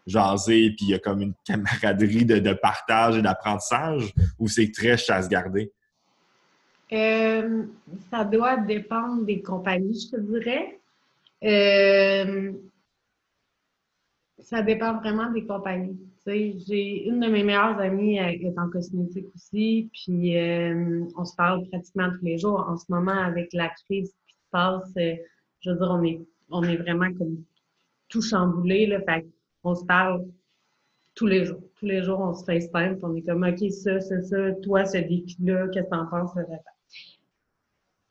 jaser, 0.09 0.71
puis 0.71 0.87
il 0.87 0.89
y 0.91 0.95
a 0.95 0.99
comme 0.99 1.21
une 1.21 1.35
camaraderie 1.45 2.25
de, 2.25 2.53
partage 2.55 3.19
et 3.19 3.23
d'apprentissage, 3.23 4.13
ou 4.39 4.49
c'est 4.49 4.71
très 4.73 4.97
chasse-gardée? 4.97 5.73
Euh, 6.93 7.65
ça 8.11 8.25
doit 8.25 8.57
dépendre 8.57 9.25
des 9.25 9.43
compagnies, 9.43 10.01
je 10.01 10.17
te 10.17 10.21
dirais. 10.21 10.81
Euh, 11.45 12.53
ça 14.39 14.63
dépend 14.63 14.99
vraiment 14.99 15.31
des 15.31 15.45
compagnies. 15.45 15.99
J'ai 16.27 17.07
une 17.07 17.21
de 17.21 17.29
mes 17.29 17.43
meilleures 17.43 17.79
amies 17.79 18.19
est 18.19 18.59
en 18.59 18.69
cosmétique 18.69 19.29
aussi, 19.35 19.89
puis 19.93 20.37
euh, 20.37 21.05
on 21.17 21.25
se 21.25 21.35
parle 21.35 21.67
pratiquement 21.69 22.11
tous 22.11 22.25
les 22.25 22.37
jours. 22.37 22.67
En 22.69 22.77
ce 22.77 22.85
moment, 22.91 23.13
avec 23.13 23.49
la 23.55 23.69
crise 23.69 24.15
qui 24.27 24.35
se 24.35 24.51
passe, 24.51 24.93
je 24.95 25.71
veux 25.71 25.77
dire, 25.77 25.89
on 25.91 26.03
est, 26.03 26.21
on 26.51 26.63
est 26.65 26.77
vraiment 26.77 27.11
comme 27.15 27.43
tout 28.09 28.21
chamboulé. 28.21 28.87
Là, 28.87 29.01
fait 29.01 29.27
on 29.65 29.75
se 29.75 29.85
parle 29.85 30.25
tous 31.15 31.27
les 31.27 31.45
jours. 31.45 31.61
Tous 31.79 31.87
les 31.87 32.03
jours, 32.03 32.21
on 32.21 32.35
se 32.35 32.45
FaceTime, 32.45 32.99
on 33.03 33.15
est 33.15 33.23
comme 33.23 33.45
OK, 33.45 33.71
ça, 33.71 34.01
ça, 34.01 34.23
ça, 34.23 34.53
toi, 34.63 34.85
ce 34.85 34.99
défi-là, 34.99 35.69
qu'est-ce 35.69 35.85
que 35.85 35.91
t'en 35.91 36.07
penses? 36.07 36.31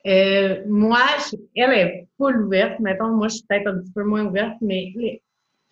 Euh, 0.06 0.64
moi, 0.68 1.00
elle 1.56 1.72
est 1.72 2.08
full 2.18 2.46
ouverte. 2.46 2.80
Mettons, 2.80 3.10
moi, 3.10 3.28
je 3.30 3.36
suis 3.36 3.46
peut-être 3.48 3.68
un 3.68 3.80
petit 3.80 3.92
peu 3.92 4.04
moins 4.04 4.26
ouverte, 4.26 4.58
mais 4.62 4.94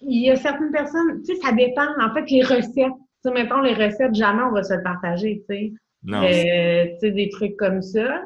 il 0.02 0.22
y 0.22 0.30
a 0.30 0.36
certaines 0.36 0.72
personnes, 0.72 1.22
tu 1.24 1.36
sais, 1.36 1.42
ça 1.42 1.52
dépend. 1.52 1.88
En 2.02 2.14
fait, 2.14 2.30
les 2.30 2.44
recettes, 2.44 2.74
tu 2.74 2.90
sais, 3.24 3.32
mettons, 3.32 3.62
les 3.62 3.74
recettes, 3.74 4.16
jamais 4.16 4.44
on 4.44 4.52
va 4.52 4.64
se 4.64 4.74
le 4.74 4.84
partager, 4.84 5.44
tu 5.50 5.56
sais. 5.56 5.74
Non. 6.04 6.24
Euh, 6.24 6.86
tu 6.94 7.00
sais, 7.00 7.12
des 7.12 7.30
trucs 7.30 7.58
comme 7.58 7.82
ça. 7.82 8.24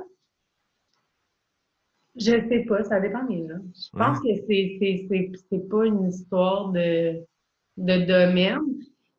Je 2.16 2.32
sais 2.50 2.66
pas, 2.68 2.84
ça 2.84 3.00
dépend 3.00 3.24
des 3.24 3.48
gens. 3.48 3.62
Je 3.74 3.98
pense 3.98 4.20
que 4.20 4.28
c'est 4.48 5.70
pas 5.70 5.86
une 5.86 6.10
histoire 6.10 6.70
de, 6.70 7.24
de 7.80 8.06
domaine. 8.06 8.62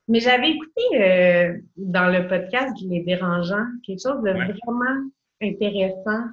Mais 0.09 0.21
j'avais 0.21 0.51
écouté 0.51 0.83
euh, 0.95 1.59
dans 1.77 2.09
le 2.13 2.29
podcast 2.29 2.77
Les 2.83 3.03
Dérangeants 3.03 3.67
quelque 3.85 4.03
chose 4.03 4.23
de 4.23 4.31
vraiment 4.31 5.11
intéressant 5.41 6.25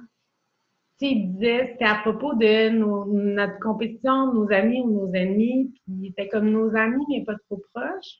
il 1.06 1.32
disait, 1.32 1.70
c'était 1.72 1.84
à 1.84 1.96
propos 1.96 2.34
de 2.34 2.70
notre 2.70 3.58
compétition, 3.60 4.32
nos 4.32 4.50
amis 4.50 4.80
ou 4.80 5.06
nos 5.06 5.12
ennemis, 5.14 5.72
puis 5.84 6.08
était 6.08 6.28
comme 6.28 6.50
nos 6.50 6.74
amis, 6.74 7.04
mais 7.08 7.24
pas 7.24 7.36
trop 7.48 7.62
proches. 7.72 8.18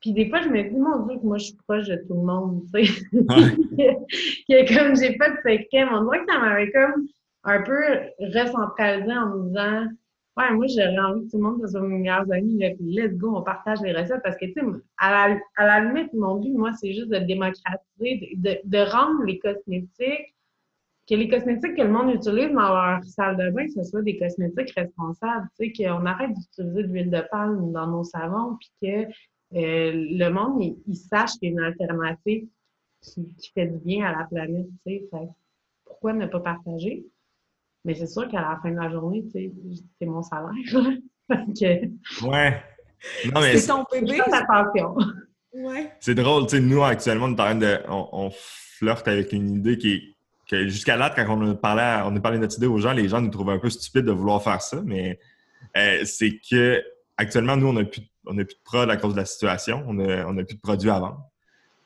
Puis 0.00 0.12
des 0.12 0.28
fois, 0.28 0.42
je 0.42 0.48
me 0.48 0.62
dis, 0.62 0.76
mon 0.76 1.06
Dieu, 1.06 1.18
que 1.18 1.26
moi, 1.26 1.38
je 1.38 1.46
suis 1.46 1.56
proche 1.66 1.86
de 1.86 1.96
tout 2.06 2.14
le 2.14 2.26
monde, 2.26 2.64
tu 2.74 2.84
sais. 2.84 3.02
que, 4.48 4.74
comme 4.74 4.96
j'ai 4.96 5.16
pas 5.16 5.30
de 5.30 5.36
secret, 5.36 5.84
on 5.90 6.04
dirait 6.04 6.24
que 6.24 6.32
ça 6.32 6.38
m'avait 6.38 6.70
comme 6.70 7.06
un 7.44 7.62
peu 7.62 7.80
recentralisé 8.20 9.12
en 9.12 9.28
me 9.28 9.48
disant, 9.48 9.86
ouais, 10.36 10.52
moi, 10.52 10.66
j'aurais 10.68 10.98
envie 10.98 11.26
que 11.26 11.30
tout 11.30 11.38
le 11.38 11.42
monde 11.42 11.66
soit 11.66 11.80
mes 11.80 11.98
meilleurs 11.98 12.30
amis, 12.30 12.58
là, 12.58 12.70
puis 12.70 12.92
let's 12.92 13.16
go, 13.16 13.36
on 13.36 13.42
partage 13.42 13.80
les 13.80 13.92
recettes. 13.92 14.22
Parce 14.22 14.36
que, 14.36 14.46
tu 14.46 14.52
sais, 14.52 14.60
à 14.98 15.38
la, 15.58 15.80
limite, 15.80 16.12
mon 16.12 16.36
but, 16.40 16.52
moi, 16.52 16.72
c'est 16.74 16.92
juste 16.92 17.08
de 17.08 17.18
démocratiser, 17.18 18.36
de, 18.36 18.90
rendre 18.90 19.24
les 19.24 19.38
cosmétiques 19.38 20.34
que 21.08 21.14
les 21.14 21.28
cosmétiques 21.28 21.76
que 21.76 21.82
le 21.82 21.88
monde 21.88 22.12
utilise 22.12 22.50
dans 22.50 22.74
leur 22.74 23.04
salle 23.04 23.36
de 23.36 23.50
bain, 23.50 23.66
ce 23.68 23.84
soit 23.84 24.02
des 24.02 24.18
cosmétiques 24.18 24.72
responsables, 24.76 25.46
tu 25.58 25.72
sais, 25.72 25.84
qu'on 25.84 26.04
arrête 26.04 26.32
d'utiliser 26.32 26.82
de 26.82 26.88
l'huile 26.88 27.10
de 27.10 27.22
palme 27.30 27.70
dans 27.72 27.86
nos 27.86 28.02
savons, 28.02 28.56
puis 28.58 28.72
que 28.82 29.04
euh, 29.54 29.92
le 29.94 30.28
monde, 30.30 30.60
il, 30.86 30.96
sache 30.96 31.34
qu'il 31.34 31.50
y 31.50 31.52
a 31.52 31.52
une 31.52 31.60
alternative 31.60 32.48
qui, 33.00 33.52
fait 33.54 33.66
du 33.66 33.78
bien 33.78 34.04
à 34.06 34.18
la 34.18 34.24
planète, 34.24 34.66
tu 34.84 34.92
sais. 34.92 35.08
pourquoi 35.84 36.12
ne 36.12 36.26
pas 36.26 36.40
partager? 36.40 37.06
Mais 37.86 37.94
c'est 37.94 38.08
sûr 38.08 38.28
qu'à 38.28 38.40
la 38.40 38.58
fin 38.60 38.70
de 38.70 38.76
la 38.76 38.90
journée, 38.90 39.24
tu 39.24 39.30
sais, 39.30 39.52
c'est 39.98 40.06
mon 40.06 40.20
salaire. 40.20 40.50
que... 41.30 42.26
Ouais. 42.26 42.62
Non, 43.32 43.40
mais 43.40 43.56
c'est 43.56 43.68
ton 43.68 43.84
bébé. 43.90 44.20
attention. 44.20 44.96
Ouais. 45.52 45.92
C'est 46.00 46.16
drôle, 46.16 46.46
tu 46.46 46.56
sais, 46.56 46.60
nous, 46.60 46.82
actuellement, 46.82 47.26
on, 47.26 47.54
de, 47.54 47.78
on 47.88 48.30
flirte 48.32 49.06
avec 49.06 49.32
une 49.32 49.56
idée 49.56 49.78
qui 49.78 50.16
est 50.50 50.68
jusqu'à 50.68 50.96
là, 50.96 51.10
quand 51.14 51.24
on 51.28 51.52
a, 51.52 51.54
parlé 51.54 52.02
on 52.04 52.14
a 52.14 52.20
parlé 52.20 52.38
de 52.38 52.42
notre 52.42 52.56
idée 52.56 52.66
aux 52.66 52.78
gens, 52.78 52.92
les 52.92 53.08
gens 53.08 53.20
nous 53.20 53.30
trouvaient 53.30 53.52
un 53.52 53.58
peu 53.58 53.70
stupides 53.70 54.04
de 54.04 54.12
vouloir 54.12 54.42
faire 54.42 54.60
ça, 54.60 54.80
mais 54.84 55.18
euh, 55.76 56.04
c'est 56.04 56.40
que 56.50 56.82
actuellement, 57.16 57.56
nous, 57.56 57.68
on 57.68 57.72
n'a 57.72 57.84
plus, 57.84 58.02
on 58.26 58.34
plus 58.34 58.44
de 58.44 58.60
prod 58.64 58.90
à 58.90 58.96
cause 58.96 59.14
de 59.14 59.20
la 59.20 59.24
situation. 59.24 59.84
On 59.86 59.94
n'a 59.94 60.26
on 60.28 60.36
a 60.36 60.44
plus 60.44 60.56
de 60.56 60.60
produits 60.60 60.90
à 60.90 60.98
vendre. 60.98 61.30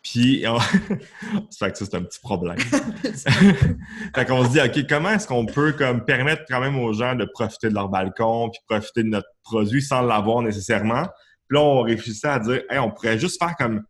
Puis, 0.03 0.45
c'est 1.51 1.59
fait 1.59 1.73
que 1.73 1.79
ça, 1.79 1.85
c'est 1.85 1.95
un 1.95 2.03
petit 2.03 2.21
problème. 2.21 2.59
fait 4.15 4.25
qu'on 4.27 4.45
se 4.45 4.51
dit, 4.51 4.61
OK, 4.61 4.87
comment 4.89 5.11
est-ce 5.11 5.27
qu'on 5.27 5.47
peut 5.47 5.73
comme 5.73 6.05
permettre 6.05 6.43
quand 6.49 6.61
même 6.61 6.79
aux 6.79 6.93
gens 6.93 7.15
de 7.15 7.25
profiter 7.25 7.69
de 7.69 7.75
leur 7.75 7.89
balcon, 7.89 8.51
puis 8.51 8.61
profiter 8.67 9.03
de 9.03 9.09
notre 9.09 9.29
produit 9.43 9.83
sans 9.83 10.03
l'avoir 10.03 10.43
nécessairement? 10.43 11.05
Puis 11.49 11.59
là, 11.59 11.61
on 11.61 11.83
réfléchissait 11.83 12.29
à 12.29 12.39
dire, 12.39 12.63
hey, 12.71 12.79
on 12.79 12.91
pourrait 12.91 13.19
juste 13.19 13.43
faire 13.43 13.55
comme 13.57 13.83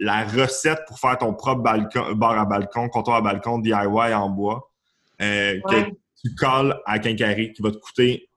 la 0.00 0.24
recette 0.24 0.80
pour 0.86 0.98
faire 0.98 1.16
ton 1.18 1.34
propre 1.34 1.62
balcon, 1.62 2.12
bar 2.14 2.38
à 2.38 2.44
balcon, 2.44 2.88
comptoir 2.88 3.18
à 3.18 3.20
balcon 3.20 3.58
DIY 3.58 4.14
en 4.14 4.28
bois, 4.28 4.70
euh, 5.20 5.60
que 5.68 5.90
tu 6.20 6.34
colles 6.34 6.76
à 6.84 6.98
Quincaillerie, 6.98 7.52
qui 7.52 7.62
va 7.62 7.70
te 7.70 7.76
coûter 7.76 8.28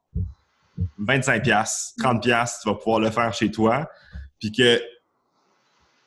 25$, 0.99 1.95
30$, 1.99 2.61
tu 2.61 2.69
vas 2.69 2.75
pouvoir 2.75 2.99
le 2.99 3.09
faire 3.09 3.33
chez 3.33 3.49
toi. 3.49 3.89
Puis 4.39 4.51
que 4.51 4.81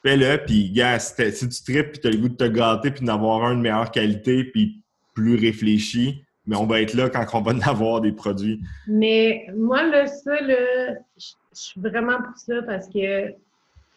fais-le, 0.02 0.44
puis 0.44 0.70
gars, 0.70 0.98
si, 0.98 1.14
tu 1.16 1.62
tripes, 1.62 1.92
puis 1.92 2.00
tu 2.00 2.06
as 2.08 2.10
le 2.10 2.18
goût 2.18 2.28
de 2.28 2.36
te 2.36 2.48
gâter, 2.48 2.90
puis 2.90 3.04
d'avoir 3.04 3.44
un 3.44 3.56
de 3.56 3.60
meilleure 3.60 3.90
qualité, 3.90 4.44
puis 4.44 4.82
plus 5.14 5.36
réfléchi, 5.36 6.24
mais 6.46 6.56
on 6.56 6.66
va 6.66 6.80
être 6.80 6.94
là 6.94 7.10
quand 7.10 7.24
on 7.34 7.42
va 7.42 7.52
en 7.52 7.60
avoir 7.60 8.00
des 8.00 8.12
produits. 8.12 8.60
Mais 8.86 9.46
moi, 9.54 9.82
là, 9.84 10.06
ça, 10.06 10.40
là, 10.40 10.94
je 11.16 11.26
suis 11.52 11.80
vraiment 11.80 12.22
pour 12.22 12.36
ça 12.36 12.62
parce 12.62 12.88
que 12.88 13.32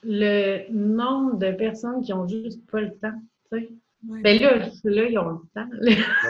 le 0.03 0.71
nombre 0.71 1.37
de 1.37 1.51
personnes 1.51 2.01
qui 2.01 2.11
ont 2.11 2.27
juste 2.27 2.59
pas 2.69 2.81
le 2.81 2.91
temps, 2.95 3.13
tu 3.51 3.59
sais. 3.59 3.69
Ben 4.03 4.41
là, 4.41 4.67
là, 4.83 5.03
ils 5.05 5.19
ont 5.19 5.29
le 5.29 5.39
temps. 5.53 5.69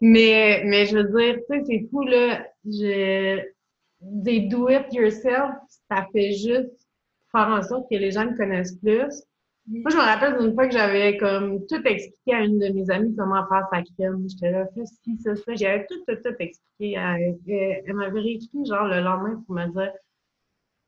mais, 0.00 0.62
mais 0.64 0.86
je 0.86 0.96
veux 0.96 1.04
dire, 1.04 1.36
tu 1.48 1.56
sais, 1.56 1.64
c'est 1.64 1.88
fou, 1.88 2.02
là. 2.02 2.44
Je, 2.64 3.40
des 4.00 4.40
do 4.40 4.68
it 4.68 4.92
yourself, 4.92 5.54
ça 5.88 6.06
fait 6.12 6.32
juste 6.32 6.85
faire 7.36 7.48
en 7.48 7.62
sorte 7.62 7.90
que 7.90 7.96
les 7.96 8.10
gens 8.12 8.30
me 8.30 8.36
connaissent 8.36 8.76
plus. 8.76 9.22
Moi, 9.68 9.90
je 9.90 9.96
me 9.96 10.02
rappelle 10.02 10.38
d'une 10.38 10.54
fois 10.54 10.68
que 10.68 10.72
j'avais 10.72 11.16
comme 11.16 11.66
tout 11.66 11.82
expliqué 11.84 12.34
à 12.34 12.40
une 12.44 12.58
de 12.58 12.68
mes 12.68 12.88
amies 12.88 13.14
comment 13.16 13.44
faire 13.48 13.66
sa 13.72 13.82
crème. 13.82 14.24
J'étais 14.28 14.52
là, 14.52 14.66
fais 14.74 14.86
ci, 14.86 15.18
ça, 15.18 15.34
ça. 15.34 15.54
J'avais 15.54 15.86
tout, 15.86 15.98
tout, 16.06 16.16
tout 16.24 16.34
expliqué. 16.38 16.96
Elle, 16.96 17.36
elle 17.48 17.94
m'avait 17.94 18.20
réécrit 18.20 18.64
genre 18.64 18.86
le 18.86 19.00
lendemain 19.00 19.42
pour 19.44 19.56
me 19.56 19.66
dire 19.72 19.92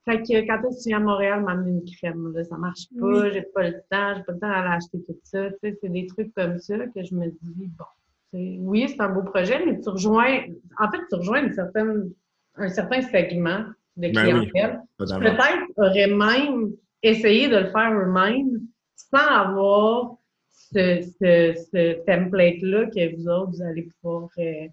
fait 0.08 0.22
que 0.22 0.46
quand 0.46 0.60
tu 0.70 0.88
viens 0.88 0.98
à 0.98 1.00
Montréal, 1.00 1.42
m'amener 1.42 1.70
une 1.70 1.84
crème, 1.84 2.32
là, 2.32 2.42
ça 2.44 2.56
marche 2.56 2.86
pas, 2.98 3.30
j'ai 3.30 3.42
pas 3.42 3.68
le 3.68 3.74
temps, 3.90 4.14
j'ai 4.16 4.22
pas 4.22 4.32
le 4.32 4.38
temps 4.38 4.48
d'aller 4.48 4.68
acheter 4.68 5.02
tout 5.06 5.18
ça. 5.22 5.50
Tu 5.50 5.56
sais, 5.60 5.78
c'est 5.82 5.88
des 5.90 6.06
trucs 6.06 6.34
comme 6.34 6.58
ça 6.58 6.78
que 6.78 7.04
je 7.04 7.14
me 7.14 7.26
dis, 7.26 7.70
bon, 7.76 7.84
Oui, 8.32 8.88
c'est 8.88 9.00
un 9.02 9.10
beau 9.10 9.22
projet, 9.22 9.64
mais 9.66 9.78
tu 9.80 9.88
rejoins, 9.88 10.44
en 10.78 10.90
fait, 10.90 11.00
tu 11.10 11.16
rejoins 11.16 11.44
une 11.44 11.52
certaine, 11.52 12.10
un 12.54 12.68
certain 12.70 13.02
segment 13.02 13.64
de 13.98 14.12
Ben 14.12 14.38
oui, 14.38 14.48
clientèle. 14.50 14.80
peut-être 14.98 15.72
auraient 15.76 16.06
même 16.06 16.72
essayé 17.02 17.48
de 17.48 17.56
le 17.56 17.70
faire 17.70 17.92
eux-mêmes 17.92 18.60
sans 18.96 19.18
avoir 19.26 20.14
ce, 20.48 21.02
ce, 21.02 21.54
ce 21.72 22.04
template-là 22.04 22.86
que 22.86 23.16
vous 23.16 23.28
autres, 23.28 23.50
vous 23.52 23.62
allez 23.62 23.88
pouvoir 24.00 24.28
euh, 24.38 24.66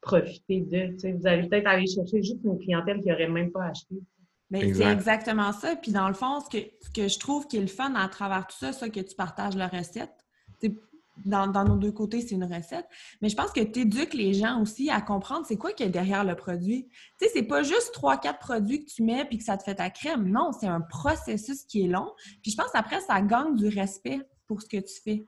profiter 0.00 0.60
de. 0.60 0.92
Tu 0.92 0.98
sais, 1.00 1.12
vous 1.12 1.26
allez 1.26 1.48
peut-être 1.48 1.66
aller 1.66 1.86
chercher 1.86 2.22
juste 2.22 2.38
une 2.44 2.58
clientèle 2.58 3.00
qui 3.02 3.08
n'aurait 3.08 3.28
même 3.28 3.50
pas 3.50 3.64
acheté. 3.66 3.96
C'est 4.50 4.60
Exact. 4.60 4.92
exactement 4.92 5.52
ça. 5.52 5.76
Puis 5.76 5.92
dans 5.92 6.08
le 6.08 6.14
fond, 6.14 6.40
ce 6.40 6.48
que, 6.48 6.64
ce 6.80 6.90
que 6.90 7.06
je 7.08 7.18
trouve 7.18 7.46
qui 7.46 7.58
est 7.58 7.60
le 7.60 7.66
fun 7.66 7.94
à 7.94 8.08
travers 8.08 8.46
tout 8.46 8.56
ça, 8.58 8.72
ça 8.72 8.88
que 8.88 9.00
tu 9.00 9.14
partages 9.14 9.54
la 9.56 9.68
recette, 9.68 10.14
c'est- 10.60 10.72
dans, 11.24 11.46
dans 11.46 11.64
nos 11.64 11.76
deux 11.76 11.92
côtés, 11.92 12.20
c'est 12.20 12.34
une 12.34 12.44
recette. 12.44 12.86
Mais 13.20 13.28
je 13.28 13.36
pense 13.36 13.50
que 13.52 13.60
tu 13.60 13.80
éduques 13.80 14.14
les 14.14 14.34
gens 14.34 14.60
aussi 14.60 14.90
à 14.90 15.00
comprendre 15.00 15.44
c'est 15.46 15.56
quoi 15.56 15.72
qu'il 15.72 15.86
y 15.86 15.88
a 15.88 15.92
derrière 15.92 16.24
le 16.24 16.34
produit. 16.34 16.88
Tu 17.18 17.26
sais, 17.26 17.30
c'est 17.32 17.42
pas 17.42 17.62
juste 17.62 17.92
trois, 17.92 18.16
quatre 18.16 18.38
produits 18.38 18.84
que 18.84 18.90
tu 18.90 19.02
mets 19.02 19.24
puis 19.24 19.38
que 19.38 19.44
ça 19.44 19.56
te 19.56 19.62
fait 19.62 19.76
ta 19.76 19.90
crème. 19.90 20.28
Non, 20.28 20.50
c'est 20.58 20.66
un 20.66 20.80
processus 20.80 21.64
qui 21.64 21.84
est 21.84 21.88
long. 21.88 22.12
Puis 22.42 22.52
je 22.52 22.56
pense 22.56 22.70
après, 22.74 23.00
ça 23.00 23.20
gagne 23.20 23.56
du 23.56 23.68
respect 23.68 24.20
pour 24.46 24.62
ce 24.62 24.68
que 24.68 24.78
tu 24.78 25.00
fais. 25.04 25.26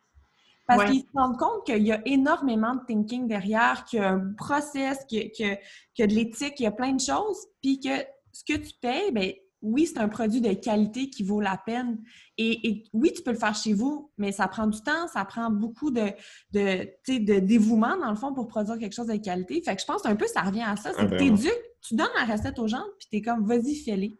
Parce 0.66 0.82
Ouais. 0.82 0.90
qu'ils 0.90 1.00
se 1.00 1.08
rendent 1.14 1.36
compte 1.36 1.66
qu'il 1.66 1.82
y 1.82 1.92
a 1.92 2.00
énormément 2.06 2.76
de 2.76 2.80
thinking 2.86 3.26
derrière, 3.26 3.84
qu'il 3.84 3.98
y 3.98 4.02
a 4.02 4.10
un 4.10 4.32
process, 4.36 5.04
qu'il 5.06 5.32
y 5.36 5.44
a, 5.44 5.54
y 5.54 5.58
y 5.98 6.06
de 6.06 6.14
l'éthique, 6.14 6.54
il 6.60 6.62
y 6.62 6.66
a 6.66 6.70
plein 6.70 6.92
de 6.92 7.00
choses, 7.00 7.46
puis 7.60 7.80
que 7.80 7.90
ce 8.32 8.44
que 8.44 8.56
tu 8.56 8.72
payes, 8.80 9.10
ben 9.10 9.32
oui, 9.62 9.86
c'est 9.86 9.98
un 9.98 10.08
produit 10.08 10.40
de 10.40 10.52
qualité 10.54 11.10
qui 11.10 11.22
vaut 11.22 11.40
la 11.40 11.56
peine. 11.64 11.98
Et, 12.38 12.68
et 12.68 12.84
oui, 12.92 13.12
tu 13.14 13.22
peux 13.22 13.32
le 13.32 13.38
faire 13.38 13.54
chez 13.54 13.72
vous, 13.74 14.10
mais 14.16 14.32
ça 14.32 14.48
prend 14.48 14.66
du 14.66 14.80
temps, 14.80 15.06
ça 15.12 15.24
prend 15.24 15.50
beaucoup 15.50 15.90
de, 15.90 16.06
de, 16.52 16.84
tu 17.04 17.14
sais, 17.14 17.18
de 17.20 17.38
dévouement, 17.40 17.96
dans 17.98 18.10
le 18.10 18.16
fond, 18.16 18.32
pour 18.32 18.46
produire 18.48 18.78
quelque 18.78 18.94
chose 18.94 19.08
de 19.08 19.16
qualité. 19.16 19.60
Fait 19.62 19.74
que 19.76 19.82
je 19.82 19.86
pense 19.86 20.06
un 20.06 20.16
peu 20.16 20.26
ça 20.26 20.42
revient 20.42 20.62
à 20.66 20.76
ça. 20.76 20.90
C'est 20.92 21.00
Ah, 21.00 21.04
que 21.06 21.14
vraiment. 21.14 21.36
t'éduques, 21.36 21.62
tu 21.82 21.94
donnes 21.94 22.08
la 22.18 22.24
recette 22.32 22.58
aux 22.58 22.68
gens, 22.68 22.84
puis 22.98 23.08
t'es 23.10 23.20
comme, 23.22 23.44
vas-y, 23.46 23.74
fais-les. 23.76 24.16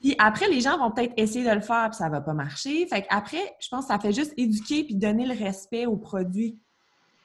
Puis 0.00 0.14
après, 0.18 0.48
les 0.48 0.60
gens 0.60 0.78
vont 0.78 0.90
peut-être 0.90 1.12
essayer 1.18 1.44
de 1.48 1.54
le 1.54 1.60
faire, 1.60 1.88
puis 1.90 1.96
ça 1.98 2.08
va 2.08 2.20
pas 2.22 2.32
marcher. 2.32 2.86
Fait 2.86 3.02
qu'après, 3.02 3.54
je 3.60 3.68
pense 3.68 3.86
que 3.86 3.92
ça 3.92 3.98
fait 3.98 4.12
juste 4.12 4.32
éduquer 4.36 4.84
puis 4.84 4.94
donner 4.94 5.26
le 5.26 5.34
respect 5.34 5.84
au 5.86 5.96
produit. 5.96 6.58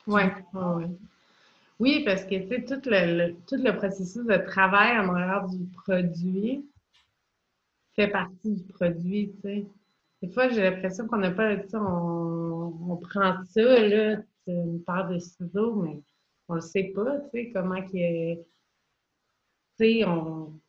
Oui, 0.07 0.21
Oui, 1.79 2.03
parce 2.05 2.23
que 2.23 2.35
tu 2.35 2.47
sais, 2.47 2.63
tout 2.63 2.89
le, 2.89 3.17
le- 3.27 3.35
tout 3.47 3.55
le 3.57 3.75
processus 3.75 4.23
de 4.25 4.37
travail 4.47 4.97
en 4.99 5.13
arrière 5.13 5.45
du 5.47 5.65
produit 5.85 6.65
fait 7.95 8.07
partie 8.09 8.51
du 8.51 8.63
produit, 8.73 9.31
tu 9.35 9.41
sais. 9.41 9.67
Des 10.21 10.29
fois, 10.29 10.49
j'ai 10.49 10.61
l'impression 10.61 11.07
qu'on 11.07 11.17
n'a 11.17 11.31
pas, 11.31 11.55
tu 11.57 11.69
sais, 11.69 11.77
on, 11.77 12.91
on 12.91 12.97
prend 12.97 13.35
ça, 13.43 13.61
là, 13.61 14.17
une 14.47 14.83
paire 14.83 15.07
de 15.09 15.19
ciseaux, 15.19 15.75
mais 15.75 15.99
on 16.47 16.55
le 16.55 16.61
sait 16.61 16.91
pas, 16.95 17.19
tu 17.19 17.29
sais, 17.31 17.51
comment 17.53 17.81
que, 17.81 18.35
tu 18.35 18.41
sais, 19.77 20.05
on... 20.05 20.59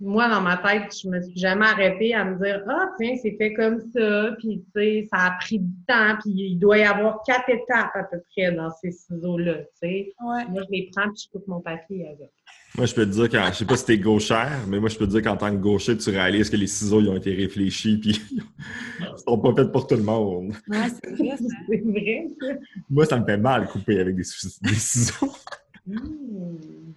Moi, 0.00 0.28
dans 0.28 0.40
ma 0.40 0.56
tête, 0.56 0.92
je 1.00 1.08
me 1.08 1.22
suis 1.22 1.38
jamais 1.38 1.66
arrêtée 1.66 2.12
à 2.12 2.24
me 2.24 2.36
dire 2.42 2.64
Ah, 2.66 2.90
tiens, 2.98 3.14
c'est 3.22 3.36
fait 3.36 3.54
comme 3.54 3.78
ça, 3.92 4.34
puis 4.40 4.64
tu 4.64 4.70
sais, 4.74 5.08
ça 5.08 5.26
a 5.26 5.30
pris 5.38 5.60
du 5.60 5.72
temps, 5.86 6.16
puis 6.20 6.32
il 6.32 6.58
doit 6.58 6.78
y 6.78 6.82
avoir 6.82 7.22
quatre 7.22 7.48
étapes 7.48 7.92
à 7.94 8.02
peu 8.04 8.20
près 8.32 8.50
dans 8.50 8.70
ces 8.70 8.90
ciseaux-là, 8.90 9.58
tu 9.58 9.68
sais. 9.74 10.12
Ouais. 10.20 10.44
Moi, 10.48 10.62
je 10.64 10.70
les 10.72 10.90
prends, 10.92 11.08
puis 11.08 11.22
je 11.24 11.30
coupe 11.30 11.46
mon 11.46 11.60
papier 11.60 12.08
avec. 12.08 12.32
Moi, 12.74 12.86
je 12.86 12.94
peux 12.94 13.04
te 13.04 13.10
dire, 13.10 13.28
quand, 13.28 13.52
je 13.52 13.58
sais 13.58 13.64
pas 13.66 13.76
si 13.76 13.84
t'es 13.84 13.98
gauchère, 13.98 14.60
mais 14.66 14.80
moi, 14.80 14.88
je 14.88 14.96
peux 14.96 15.06
te 15.06 15.10
dire 15.10 15.22
qu'en 15.22 15.36
tant 15.36 15.50
que 15.50 15.60
gaucher, 15.60 15.96
tu 15.96 16.08
réalises 16.08 16.48
que 16.48 16.56
les 16.56 16.66
ciseaux, 16.66 17.00
ils 17.00 17.08
ont 17.08 17.16
été 17.16 17.34
réfléchis, 17.34 17.98
puis 17.98 18.18
ils 19.00 19.06
sont 19.26 19.38
pas 19.38 19.54
faits 19.54 19.70
pour 19.70 19.86
tout 19.86 19.96
le 19.96 20.02
monde. 20.02 20.54
Ouais, 20.68 20.78
c'est 21.02 21.10
vrai. 21.10 21.36
C'est? 21.68 21.82
Moi, 22.88 23.04
ça 23.04 23.20
me 23.20 23.26
fait 23.26 23.36
mal 23.36 23.68
couper 23.68 24.00
avec 24.00 24.16
des, 24.16 24.24
des 24.62 24.74
ciseaux. 24.74 25.32
Mmh. 25.84 26.92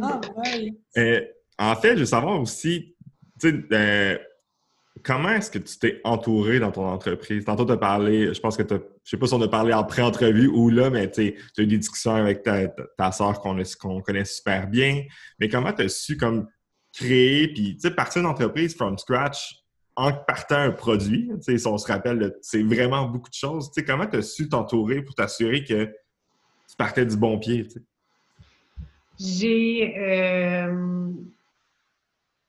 Ah, 0.00 0.20
ouais. 0.36 0.72
Euh, 0.96 1.20
en 1.58 1.74
fait, 1.74 1.94
je 1.94 2.00
veux 2.00 2.06
savoir 2.06 2.40
aussi, 2.40 2.94
tu 3.40 3.50
sais, 3.50 3.64
euh, 3.72 4.16
comment 5.04 5.28
est-ce 5.28 5.50
que 5.50 5.58
tu 5.58 5.78
t'es 5.78 6.00
entouré 6.02 6.58
dans 6.58 6.72
ton 6.72 6.86
entreprise? 6.86 7.44
Tantôt, 7.44 7.66
tu 7.66 7.72
as 7.72 7.76
parlé, 7.76 8.32
je 8.32 8.40
pense 8.40 8.56
que 8.56 8.62
tu 8.62 8.74
je 8.74 9.10
sais 9.10 9.16
pas 9.18 9.26
si 9.26 9.34
on 9.34 9.42
a 9.42 9.48
parlé 9.48 9.72
en 9.74 9.84
pré-entrevue 9.84 10.48
ou 10.48 10.70
là, 10.70 10.88
mais 10.90 11.10
tu 11.10 11.20
as 11.20 11.62
eu 11.62 11.66
des 11.66 11.76
discussions 11.76 12.14
avec 12.14 12.42
ta, 12.42 12.68
ta, 12.68 13.12
soeur 13.12 13.40
qu'on 13.40 14.00
connaît 14.00 14.24
super 14.24 14.66
bien. 14.66 15.04
Mais 15.38 15.48
comment 15.48 15.72
tu 15.72 15.82
as 15.82 15.88
su 15.90 16.16
comme 16.16 16.48
créer, 16.92 17.48
puis 17.48 17.76
partir 17.94 18.22
d'une 18.22 18.30
entreprise 18.30 18.74
from 18.74 18.96
scratch 18.98 19.56
en 19.94 20.12
partant 20.12 20.56
un 20.56 20.70
produit? 20.70 21.30
Si 21.40 21.66
on 21.66 21.76
se 21.76 21.86
rappelle, 21.86 22.34
c'est 22.40 22.62
vraiment 22.62 23.06
beaucoup 23.06 23.28
de 23.28 23.34
choses. 23.34 23.70
Tu 23.70 23.80
sais, 23.80 23.84
comment 23.84 24.06
tu 24.06 24.16
as 24.16 24.22
su 24.22 24.48
t'entourer 24.48 25.02
pour 25.02 25.14
t'assurer 25.14 25.62
que 25.64 25.84
tu 25.84 26.76
partais 26.78 27.04
du 27.04 27.16
bon 27.16 27.38
pied? 27.38 27.68
J'ai. 29.20 29.96
euh, 29.98 31.10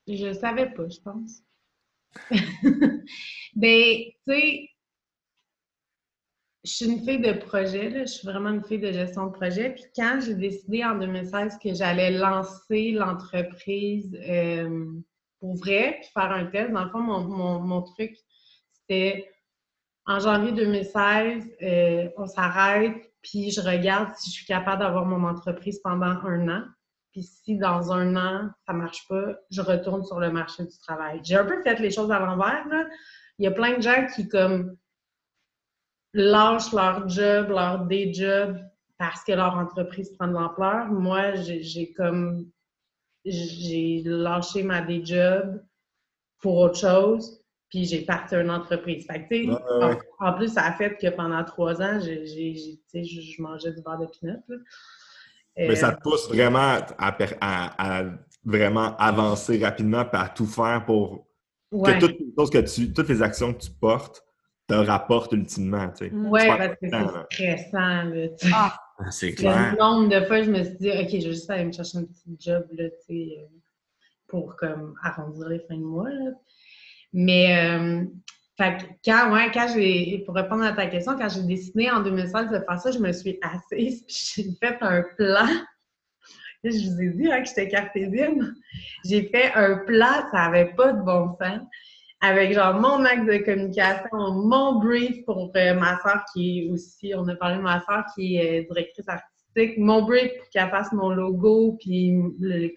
Je 0.08 0.34
savais 0.34 0.70
pas, 0.70 0.88
je 0.88 1.00
pense. 1.02 1.45
ben, 3.56 4.12
tu 4.26 4.34
sais, 4.34 4.70
je 6.64 6.72
suis 6.72 6.86
une 6.86 7.04
fille 7.06 7.20
de 7.22 7.34
projet. 7.34 7.92
Je 8.02 8.06
suis 8.06 8.28
vraiment 8.28 8.50
une 8.50 8.64
fille 8.64 8.80
de 8.80 8.92
gestion 8.92 9.28
de 9.28 9.32
projet. 9.32 9.72
Puis 9.72 9.84
quand 9.96 10.20
j'ai 10.26 10.34
décidé 10.36 10.84
en 10.84 10.98
2016 10.98 11.58
que 11.64 11.74
j'allais 11.74 12.12
lancer 12.12 12.92
l'entreprise 12.92 14.18
euh, 14.28 14.86
pour 15.40 15.56
vrai, 15.58 16.00
puis 16.02 16.10
faire 16.14 16.32
un 16.32 16.46
test, 16.46 16.72
dans 16.72 16.86
le 16.86 16.90
fond, 16.90 17.00
mon, 17.02 17.22
mon- 17.24 17.60
mon 17.60 17.82
truc, 17.84 18.16
c'était 18.74 19.30
en 20.08 20.20
janvier 20.20 20.52
2016, 20.54 21.46
euh, 21.64 22.10
on 22.18 22.28
s'arrête, 22.28 22.96
puis 23.24 23.52
je 23.52 23.62
regarde 23.62 24.16
si 24.18 24.30
je 24.32 24.36
suis 24.38 24.46
capable 24.48 24.82
d'avoir 24.82 25.06
mon 25.06 25.28
entreprise 25.28 25.80
pendant 25.84 26.08
un 26.08 26.50
an. 26.50 26.64
Puis 27.16 27.24
si 27.24 27.58
dans 27.58 27.94
un 27.94 28.18
an, 28.18 28.50
ça 28.68 28.74
marche 28.74 29.08
pas, 29.08 29.38
je 29.50 29.62
retourne 29.62 30.04
sur 30.04 30.20
le 30.20 30.30
marché 30.32 30.66
du 30.66 30.78
travail. 30.80 31.22
J'ai 31.24 31.38
un 31.38 31.46
peu 31.46 31.64
fait 31.64 31.80
les 31.80 31.90
choses 31.90 32.12
à 32.12 32.20
l'envers. 32.20 32.68
là. 32.68 32.86
Il 33.40 33.46
y 33.46 33.48
a 33.48 33.52
plein 33.52 33.78
de 33.78 33.82
gens 33.82 34.06
qui 34.14 34.28
comme 34.28 34.76
lâchent 36.14 36.74
leur 36.74 37.08
job, 37.08 37.52
leur 37.52 37.86
day 37.86 38.14
job 38.14 38.58
parce 38.98 39.24
que 39.24 39.32
leur 39.32 39.56
entreprise 39.56 40.10
prend 40.18 40.28
de 40.28 40.34
l'ampleur. 40.34 40.88
Moi, 40.88 41.36
j'ai 41.36 41.94
comme 41.94 42.52
j'ai 43.24 44.02
lâché 44.04 44.64
ma 44.64 44.82
day 44.82 45.00
job 45.06 45.64
pour 46.42 46.58
autre 46.58 46.78
chose, 46.78 47.42
puis 47.70 47.86
j'ai 47.86 48.02
parti 48.02 48.36
une 48.36 48.52
entreprise. 48.52 49.06
Fait 49.08 49.24
que, 49.24 49.30
tu 49.34 49.46
sais, 49.46 49.50
Ouais, 49.52 49.56
ouais, 49.56 49.86
ouais. 49.86 50.00
en, 50.20 50.34
plus, 50.34 50.50
ça 50.50 50.66
a 50.66 50.74
fait 50.74 50.98
que 50.98 51.08
pendant 51.16 51.46
trois 51.46 51.82
ans, 51.82 51.98
je 52.02 53.42
mangeais 53.42 53.72
du 53.72 53.82
beurre 53.82 54.00
de 54.00 54.08
pinot. 54.08 54.44
Mais 55.58 55.70
Euh, 55.72 55.76
ça 55.76 55.94
te 55.94 56.02
pousse 56.02 56.28
vraiment 56.30 56.78
à, 56.98 57.12
per- 57.12 57.38
à- 57.42 58.00
à 58.00 58.04
vraiment 58.44 58.96
avancer 58.98 59.64
rapidement 59.64 60.02
et 60.04 60.16
à 60.16 60.30
tout 60.30 60.46
faire 60.46 60.84
pour 60.86 61.28
ouais. 61.72 61.94
que 61.94 62.00
toutes 62.00 62.20
les 62.20 62.34
choses 62.38 62.50
que 62.50 62.58
tu, 62.60 62.94
toutes 62.94 63.10
les 63.10 63.22
actions 63.22 63.54
que 63.54 63.60
tu 63.62 63.72
portes 63.72 64.24
te 64.68 64.74
rapportent 64.74 65.32
ultimement. 65.34 65.90
Tu 65.90 66.06
sais. 66.06 66.12
Mm. 66.12 66.32
Perds 66.32 66.58
parce 66.58 66.70
que 66.80 66.90
c'est 66.90 67.36
stressant, 67.70 68.04
là, 68.04 68.28
tu 68.30 68.48
sais. 68.48 68.54
Ah, 68.54 68.78
C'est 69.12 69.40
Le 69.42 69.78
nombre 69.78 70.10
de 70.10 70.26
fois, 70.26 70.42
je 70.42 70.52
me 70.52 70.64
suis 70.64 70.76
dit, 70.78 70.90
OK, 70.90 71.10
je 71.10 71.16
vais 71.16 71.22
juste 71.34 71.50
aller 71.50 71.66
me 71.66 71.72
chercher 71.72 71.98
un 72.00 72.04
petit 72.06 72.36
job, 72.40 72.66
là, 72.72 72.90
tu 72.90 72.96
sais, 73.08 73.38
euh, 73.40 73.46
pour, 74.28 74.56
comme, 74.56 74.96
arrondir 75.04 75.50
les 75.50 75.60
fins 75.60 75.78
de 75.78 75.84
mois, 75.84 76.10
là. 76.10 76.32
Mais, 77.14 77.58
euh, 77.78 78.04
fait 78.58 78.78
que 78.78 78.84
quand, 79.04 79.34
ouais, 79.34 79.52
quand 79.54 79.68
j'ai, 79.74 80.24
pour 80.26 80.36
répondre 80.36 80.64
à 80.64 80.72
ta 80.72 80.88
question, 80.88 81.18
quand 81.18 81.28
j'ai 81.28 81.44
décidé 81.44 81.90
en 81.90 82.02
2016 82.02 82.52
de 82.52 82.60
faire 82.60 82.80
ça, 82.80 82.92
je 82.92 83.00
me 83.00 83.12
suis 83.12 83.38
assise, 83.42 84.06
j'ai 84.08 84.46
fait 84.62 84.78
un 84.82 85.04
plan. 85.18 85.48
Je 86.64 86.90
vous 86.90 87.02
ai 87.02 87.10
dit 87.10 87.32
hein, 87.32 87.42
que 87.42 87.48
j'étais 87.48 87.68
cartésienne. 87.68 88.56
J'ai 89.06 89.28
fait 89.28 89.54
un 89.54 89.78
plan, 89.86 90.28
ça 90.32 90.50
n'avait 90.50 90.74
pas 90.74 90.94
de 90.94 91.02
bon 91.02 91.36
sens, 91.40 91.62
avec 92.22 92.54
genre 92.54 92.80
mon 92.80 93.06
axe 93.06 93.26
de 93.26 93.38
communication, 93.38 94.34
mon 94.34 94.80
brief 94.80 95.24
pour 95.26 95.52
euh, 95.56 95.74
ma 95.76 96.00
soeur 96.00 96.24
qui 96.34 96.60
est 96.60 96.72
aussi, 96.72 97.14
on 97.16 97.28
a 97.28 97.36
parlé 97.36 97.58
de 97.58 97.62
ma 97.62 97.82
soeur 97.82 98.04
qui 98.16 98.38
est 98.38 98.62
euh, 98.62 98.68
directrice 98.68 99.08
artistique, 99.08 99.78
mon 99.78 100.02
brief 100.02 100.32
pour 100.40 100.50
qu'elle 100.50 100.70
fasse 100.70 100.92
mon 100.92 101.10
logo, 101.10 101.78
puis 101.80 102.16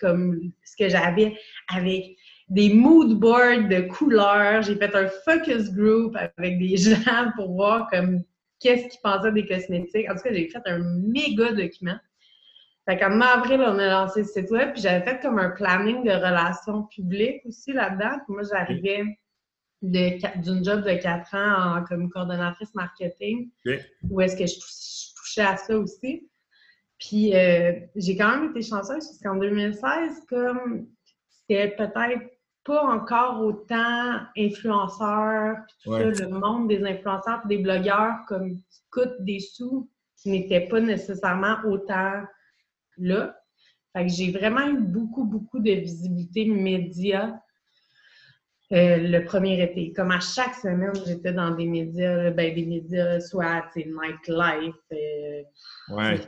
comme 0.00 0.38
ce 0.64 0.76
que 0.76 0.90
j'avais 0.90 1.38
avec 1.72 2.17
des 2.48 2.72
mood 2.72 3.18
boards 3.18 3.68
de 3.68 3.80
couleurs. 3.82 4.62
J'ai 4.62 4.76
fait 4.76 4.94
un 4.94 5.08
focus 5.24 5.72
group 5.72 6.16
avec 6.16 6.58
des 6.58 6.76
gens 6.76 7.30
pour 7.36 7.52
voir 7.52 7.88
comme 7.90 8.22
qu'est-ce 8.60 8.88
qu'ils 8.88 9.00
pensaient 9.02 9.32
des 9.32 9.46
cosmétiques. 9.46 10.10
En 10.10 10.14
tout 10.14 10.22
cas, 10.22 10.32
j'ai 10.32 10.48
fait 10.48 10.62
un 10.66 10.78
méga 10.78 11.52
document. 11.52 11.98
Fait 12.88 12.98
qu'en 12.98 13.20
avril, 13.20 13.60
on 13.60 13.78
a 13.78 13.88
lancé 13.88 14.20
le 14.20 14.26
site 14.26 14.50
web, 14.50 14.72
puis 14.72 14.80
j'avais 14.80 15.04
fait 15.04 15.20
comme 15.20 15.38
un 15.38 15.50
planning 15.50 16.04
de 16.04 16.10
relations 16.10 16.84
publiques 16.84 17.42
aussi 17.44 17.72
là-dedans. 17.72 18.18
Puis 18.24 18.34
moi, 18.34 18.42
j'arrivais 18.50 19.04
d'une 19.82 20.64
job 20.64 20.82
de 20.82 20.94
quatre 20.94 21.34
ans 21.34 21.76
en, 21.76 21.84
comme 21.84 22.08
coordonnatrice 22.08 22.74
marketing, 22.74 23.50
où 24.08 24.20
est-ce 24.20 24.36
que 24.36 24.46
je 24.46 24.54
touchais 25.14 25.42
à 25.42 25.56
ça 25.58 25.78
aussi. 25.78 26.28
Puis 26.98 27.36
euh, 27.36 27.72
j'ai 27.94 28.16
quand 28.16 28.38
même 28.38 28.50
été 28.50 28.62
chanceuse 28.62 29.06
parce 29.06 29.18
qu'en 29.22 29.36
2016, 29.36 30.24
comme 30.28 30.88
c'était 31.28 31.68
peut-être 31.76 32.22
pas 32.68 32.82
encore 32.84 33.40
autant 33.40 34.20
influenceurs, 34.36 35.56
puis 35.66 35.76
tout 35.82 35.90
Ouais. 35.90 36.14
ça, 36.14 36.24
le 36.26 36.28
monde 36.38 36.68
des 36.68 36.84
influenceurs 36.84 37.40
des 37.46 37.58
blogueurs 37.58 38.16
comme 38.28 38.56
qui 38.70 38.80
coûtent 38.92 39.20
des 39.20 39.40
sous 39.40 39.88
qui 40.16 40.30
n'étaient 40.30 40.68
pas 40.68 40.80
nécessairement 40.80 41.56
autant 41.64 42.12
là. 42.98 43.34
Fait 43.94 44.06
que 44.06 44.12
j'ai 44.12 44.30
vraiment 44.32 44.66
eu 44.68 44.78
beaucoup, 44.80 45.24
beaucoup 45.24 45.60
de 45.60 45.70
visibilité 45.72 46.44
média 46.44 47.40
euh, 48.70 48.98
le 48.98 49.24
premier 49.24 49.62
été. 49.62 49.94
Comme 49.94 50.10
à 50.10 50.20
chaque 50.20 50.54
semaine, 50.54 50.92
j'étais 51.06 51.32
dans 51.32 51.52
des 51.52 51.64
médias, 51.64 52.30
ben, 52.30 52.54
des 52.54 52.66
médias, 52.66 53.18
soit 53.18 53.64
Nightlife, 53.74 54.74
euh, 54.92 56.18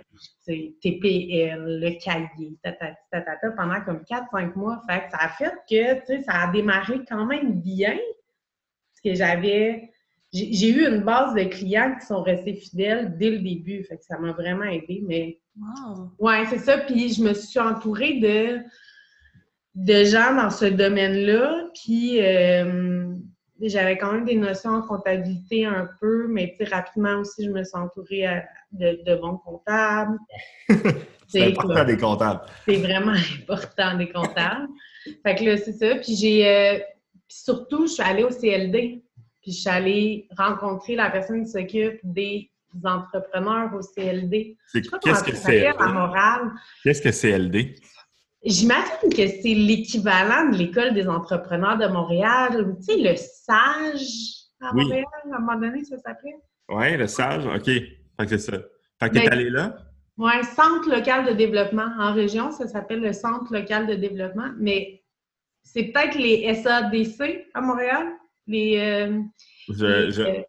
TPL, 0.82 1.80
Le 1.80 2.02
Cahier, 2.02 2.56
tatata, 2.62 3.50
pendant 3.50 3.82
comme 3.82 4.02
4-5 4.10 4.54
mois. 4.56 4.80
Fait 4.88 5.04
que 5.04 5.10
ça 5.10 5.18
a 5.20 5.28
fait 5.28 5.52
que 5.68 6.22
ça 6.22 6.32
a 6.32 6.50
démarré 6.50 7.00
quand 7.06 7.26
même 7.26 7.60
bien. 7.60 7.98
Parce 7.98 9.00
que 9.04 9.14
j'avais. 9.14 9.90
J'ai 10.32 10.70
eu 10.70 10.86
une 10.86 11.02
base 11.02 11.34
de 11.34 11.42
clients 11.42 11.94
qui 12.00 12.06
sont 12.06 12.22
restés 12.22 12.54
fidèles 12.54 13.18
dès 13.18 13.30
le 13.30 13.40
début. 13.40 13.84
Fait 13.84 13.98
que 13.98 14.04
ça 14.04 14.16
m'a 14.16 14.32
vraiment 14.32 14.64
aidé. 14.64 15.02
Mais. 15.06 15.38
Wow. 15.58 16.12
Ouais, 16.18 16.46
c'est 16.48 16.60
ça. 16.60 16.78
Puis 16.78 17.12
je 17.12 17.22
me 17.22 17.34
suis 17.34 17.60
entourée 17.60 18.18
de 18.20 18.60
de 19.74 20.04
gens 20.04 20.34
dans 20.34 20.50
ce 20.50 20.66
domaine-là. 20.66 21.68
Puis 21.74 22.20
euh, 22.20 23.14
j'avais 23.60 23.98
quand 23.98 24.12
même 24.12 24.24
des 24.24 24.36
notions 24.36 24.70
en 24.70 24.82
comptabilité 24.82 25.64
un 25.66 25.88
peu, 26.00 26.26
mais 26.28 26.56
rapidement 26.70 27.16
aussi, 27.20 27.44
je 27.44 27.50
me 27.50 27.62
suis 27.64 27.76
entourée 27.76 28.26
de, 28.72 29.14
bons 29.16 29.38
comptables. 29.38 30.18
c'est 31.28 31.46
important 31.46 31.84
des 31.84 31.96
comptables. 31.96 32.40
C'est 32.66 32.76
vraiment 32.76 33.14
important 33.42 33.96
des 33.96 34.10
comptables. 34.10 34.68
fait 35.24 35.34
que 35.34 35.44
là, 35.44 35.56
c'est 35.56 35.72
ça. 35.72 35.96
Puis 35.96 36.16
j'ai. 36.16 36.48
Euh, 36.48 36.78
surtout, 37.28 37.86
je 37.86 37.92
suis 37.92 38.02
allée 38.02 38.24
au 38.24 38.30
CLD. 38.30 39.02
Puis 39.42 39.52
je 39.52 39.60
suis 39.60 39.70
allée 39.70 40.28
rencontrer 40.36 40.96
la 40.96 41.10
personne 41.10 41.44
qui 41.44 41.50
s'occupe 41.50 41.98
des 42.02 42.50
entrepreneurs 42.84 43.70
au 43.74 43.80
CLD. 43.80 44.56
Qu'est-ce 44.72 45.24
que 45.24 45.34
c'est? 45.34 45.72
Qu'est-ce 46.84 47.02
que 47.02 47.10
CLD? 47.10 47.74
J'imagine 48.42 49.10
que 49.10 49.26
c'est 49.26 49.54
l'équivalent 49.54 50.50
de 50.50 50.56
l'École 50.56 50.94
des 50.94 51.06
entrepreneurs 51.08 51.76
de 51.76 51.86
Montréal, 51.86 52.74
tu 52.78 52.84
sais, 52.84 52.96
le 52.96 53.14
SAGE 53.16 54.40
à 54.60 54.72
Montréal, 54.72 55.04
à 55.32 55.36
un 55.36 55.40
moment 55.40 55.58
donné, 55.58 55.84
ça 55.84 55.98
s'appelait? 55.98 56.36
Oui, 56.68 56.96
le 56.96 57.06
SAGE, 57.06 57.46
OK. 57.46 57.64
Fait 57.64 57.86
que 58.18 58.28
c'est 58.28 58.38
ça. 58.38 58.58
Fait 58.98 59.08
que 59.08 59.14
t'es 59.14 59.24
ben, 59.24 59.32
allé 59.32 59.50
là? 59.50 59.76
Oui, 60.16 60.32
Centre 60.54 60.88
local 60.90 61.26
de 61.26 61.32
développement. 61.32 61.88
En 61.98 62.12
région, 62.12 62.50
ça 62.50 62.66
s'appelle 62.66 63.00
le 63.00 63.12
Centre 63.12 63.52
local 63.52 63.86
de 63.86 63.94
développement, 63.94 64.50
mais 64.58 65.02
c'est 65.62 65.84
peut-être 65.84 66.16
les 66.16 66.54
SADC 66.54 67.46
à 67.54 67.60
Montréal? 67.60 68.06
Les, 68.46 68.78
euh, 68.78 69.20
je, 69.68 69.84
euh, 70.22 70.42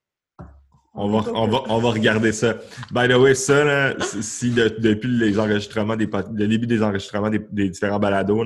on 0.93 1.09
va, 1.09 1.31
on, 1.33 1.47
va, 1.47 1.63
on 1.69 1.79
va 1.79 1.89
regarder 1.91 2.31
ça. 2.33 2.55
By 2.91 3.07
the 3.07 3.17
way, 3.17 3.33
ça, 3.33 3.63
là, 3.63 3.95
si 3.99 4.51
depuis 4.51 5.09
les 5.09 5.39
enregistrements 5.39 5.95
des 5.95 6.05
le 6.05 6.47
début 6.47 6.67
des 6.67 6.83
enregistrements 6.83 7.29
des, 7.29 7.69
différents 7.69 7.99
balados, 7.99 8.43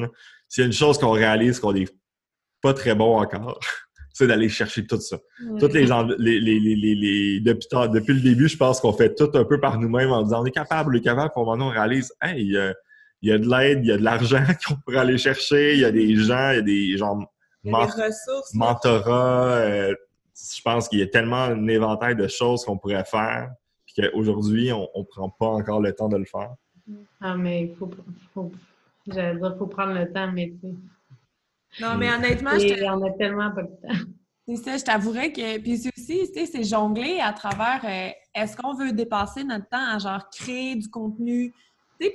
s'il 0.47 0.61
y 0.61 0.63
a 0.63 0.67
une 0.67 0.73
chose 0.73 0.97
qu'on 0.99 1.11
réalise 1.11 1.59
qu'on 1.59 1.73
n'est 1.73 1.87
pas 2.61 2.73
très 2.73 2.93
bon 2.93 3.17
encore, 3.17 3.59
c'est 4.13 4.27
d'aller 4.27 4.49
chercher 4.49 4.85
tout 4.85 4.99
ça. 4.99 5.17
Toutes 5.59 5.73
les, 5.73 5.87
les, 6.19 6.39
les, 6.39 6.59
les, 6.59 7.39
depuis, 7.39 7.67
depuis 7.91 8.13
le 8.13 8.21
début, 8.21 8.47
je 8.47 8.57
pense 8.57 8.79
qu'on 8.79 8.93
fait 8.93 9.15
tout 9.15 9.31
un 9.33 9.43
peu 9.43 9.59
par 9.59 9.79
nous-mêmes 9.79 10.11
en 10.11 10.21
disant 10.21 10.43
on 10.43 10.45
est 10.45 10.51
capable, 10.51 10.95
on 10.95 10.97
est 10.99 11.03
capable, 11.03 11.31
pour 11.33 11.47
maintenant 11.47 11.67
on 11.67 11.71
réalise 11.71 12.13
Hey, 12.21 12.55
il 13.21 13.29
y 13.29 13.31
a 13.31 13.39
de 13.39 13.49
l'aide, 13.49 13.79
il 13.83 13.87
y 13.87 13.91
a 13.91 13.97
de 13.97 14.03
l'argent 14.03 14.43
qu'on 14.67 14.75
pourrait 14.75 14.97
aller 14.97 15.17
chercher, 15.17 15.73
il 15.73 15.79
y 15.79 15.85
a 15.85 15.91
des 15.91 16.15
gens, 16.15 16.51
il 16.51 16.55
y 16.55 16.59
a 16.59 16.61
des 16.61 16.97
gens 16.97 17.27
ressources, 17.63 18.53
mentorat, 18.53 19.47
euh, 19.55 19.95
je 20.35 20.61
pense 20.61 20.89
qu'il 20.89 20.99
y 20.99 21.01
a 21.01 21.07
tellement 21.07 21.43
un 21.43 21.67
éventail 21.67 22.15
de 22.15 22.27
choses 22.27 22.65
qu'on 22.65 22.77
pourrait 22.77 23.05
faire, 23.05 23.51
puis 23.85 23.95
qu'aujourd'hui, 24.01 24.71
on 24.73 24.89
ne 24.95 25.03
prend 25.03 25.29
pas 25.29 25.47
encore 25.47 25.79
le 25.79 25.93
temps 25.93 26.09
de 26.09 26.17
le 26.17 26.25
faire. 26.25 26.55
Ah, 27.21 27.35
mais 27.35 27.63
il 27.63 27.75
faut, 27.75 27.89
faut, 28.33 28.51
faut 29.57 29.67
prendre 29.67 29.93
le 29.93 30.11
temps, 30.11 30.31
mais 30.31 30.53
tu 30.59 30.67
Non, 31.81 31.95
mais 31.97 32.13
honnêtement, 32.13 32.51
je 32.51 32.83
on 32.85 33.03
a 33.05 33.11
tellement 33.11 33.51
pas 33.51 33.63
de 33.63 33.67
temps. 33.67 34.05
C'est 34.47 34.57
ça, 34.57 34.77
je 34.77 34.83
t'avouerais 34.83 35.31
que. 35.31 35.57
Puis 35.59 35.89
aussi, 35.97 36.29
c'est 36.45 36.63
jongler 36.63 37.19
à 37.19 37.33
travers 37.33 37.81
euh, 37.83 38.11
est-ce 38.35 38.55
qu'on 38.55 38.75
veut 38.75 38.91
dépasser 38.91 39.43
notre 39.43 39.67
temps 39.67 39.95
à 39.95 39.97
genre 39.97 40.29
créer 40.29 40.75
du 40.75 40.87
contenu 40.87 41.51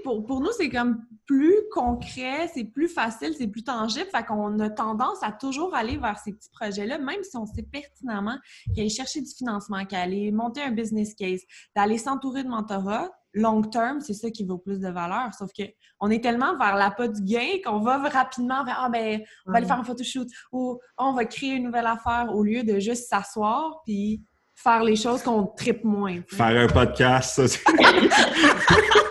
pour, 0.02 0.24
pour 0.24 0.40
nous, 0.40 0.52
c'est 0.56 0.68
comme 0.68 1.02
plus 1.26 1.56
concret, 1.72 2.50
c'est 2.52 2.64
plus 2.64 2.88
facile, 2.88 3.34
c'est 3.38 3.46
plus 3.46 3.62
tangible. 3.62 4.08
Fait 4.10 4.24
qu'on 4.24 4.58
a 4.58 4.70
tendance 4.70 5.18
à 5.22 5.32
toujours 5.32 5.74
aller 5.74 5.96
vers 5.96 6.18
ces 6.18 6.32
petits 6.32 6.50
projets-là, 6.50 6.98
même 6.98 7.22
si 7.22 7.36
on 7.36 7.46
sait 7.46 7.62
pertinemment 7.62 8.36
qu'aller 8.74 8.88
chercher 8.88 9.20
du 9.20 9.30
financement, 9.30 9.84
qu'aller 9.84 10.32
monter 10.32 10.62
un 10.62 10.72
business 10.72 11.14
case, 11.14 11.40
d'aller 11.76 11.98
s'entourer 11.98 12.42
de 12.42 12.48
mentorat, 12.48 13.10
long 13.32 13.62
term, 13.62 14.00
c'est 14.00 14.14
ça 14.14 14.30
qui 14.30 14.44
vaut 14.44 14.58
plus 14.58 14.80
de 14.80 14.88
valeur. 14.88 15.32
Sauf 15.38 15.50
que 15.56 15.62
on 16.00 16.10
est 16.10 16.22
tellement 16.22 16.56
vers 16.58 16.74
la 16.74 16.90
pas 16.90 17.08
du 17.08 17.22
gain 17.22 17.58
qu'on 17.64 17.78
va 17.80 17.98
rapidement 18.08 18.64
vers 18.64 18.78
ah 18.80 18.88
ben 18.88 19.20
on 19.46 19.52
va 19.52 19.58
aller 19.58 19.66
faire 19.66 19.78
un 19.78 19.84
photoshoot 19.84 20.26
ou 20.52 20.72
oh, 20.72 20.80
on 20.98 21.12
va 21.12 21.24
créer 21.26 21.52
une 21.52 21.64
nouvelle 21.64 21.86
affaire 21.86 22.34
au 22.34 22.42
lieu 22.42 22.64
de 22.64 22.80
juste 22.80 23.08
s'asseoir 23.08 23.82
puis 23.84 24.22
faire 24.56 24.82
les 24.82 24.96
choses 24.96 25.22
qu'on 25.22 25.46
tripe 25.46 25.84
moins. 25.84 26.20
Faire 26.28 26.60
un 26.60 26.66
podcast, 26.66 27.46
ça. 27.46 27.60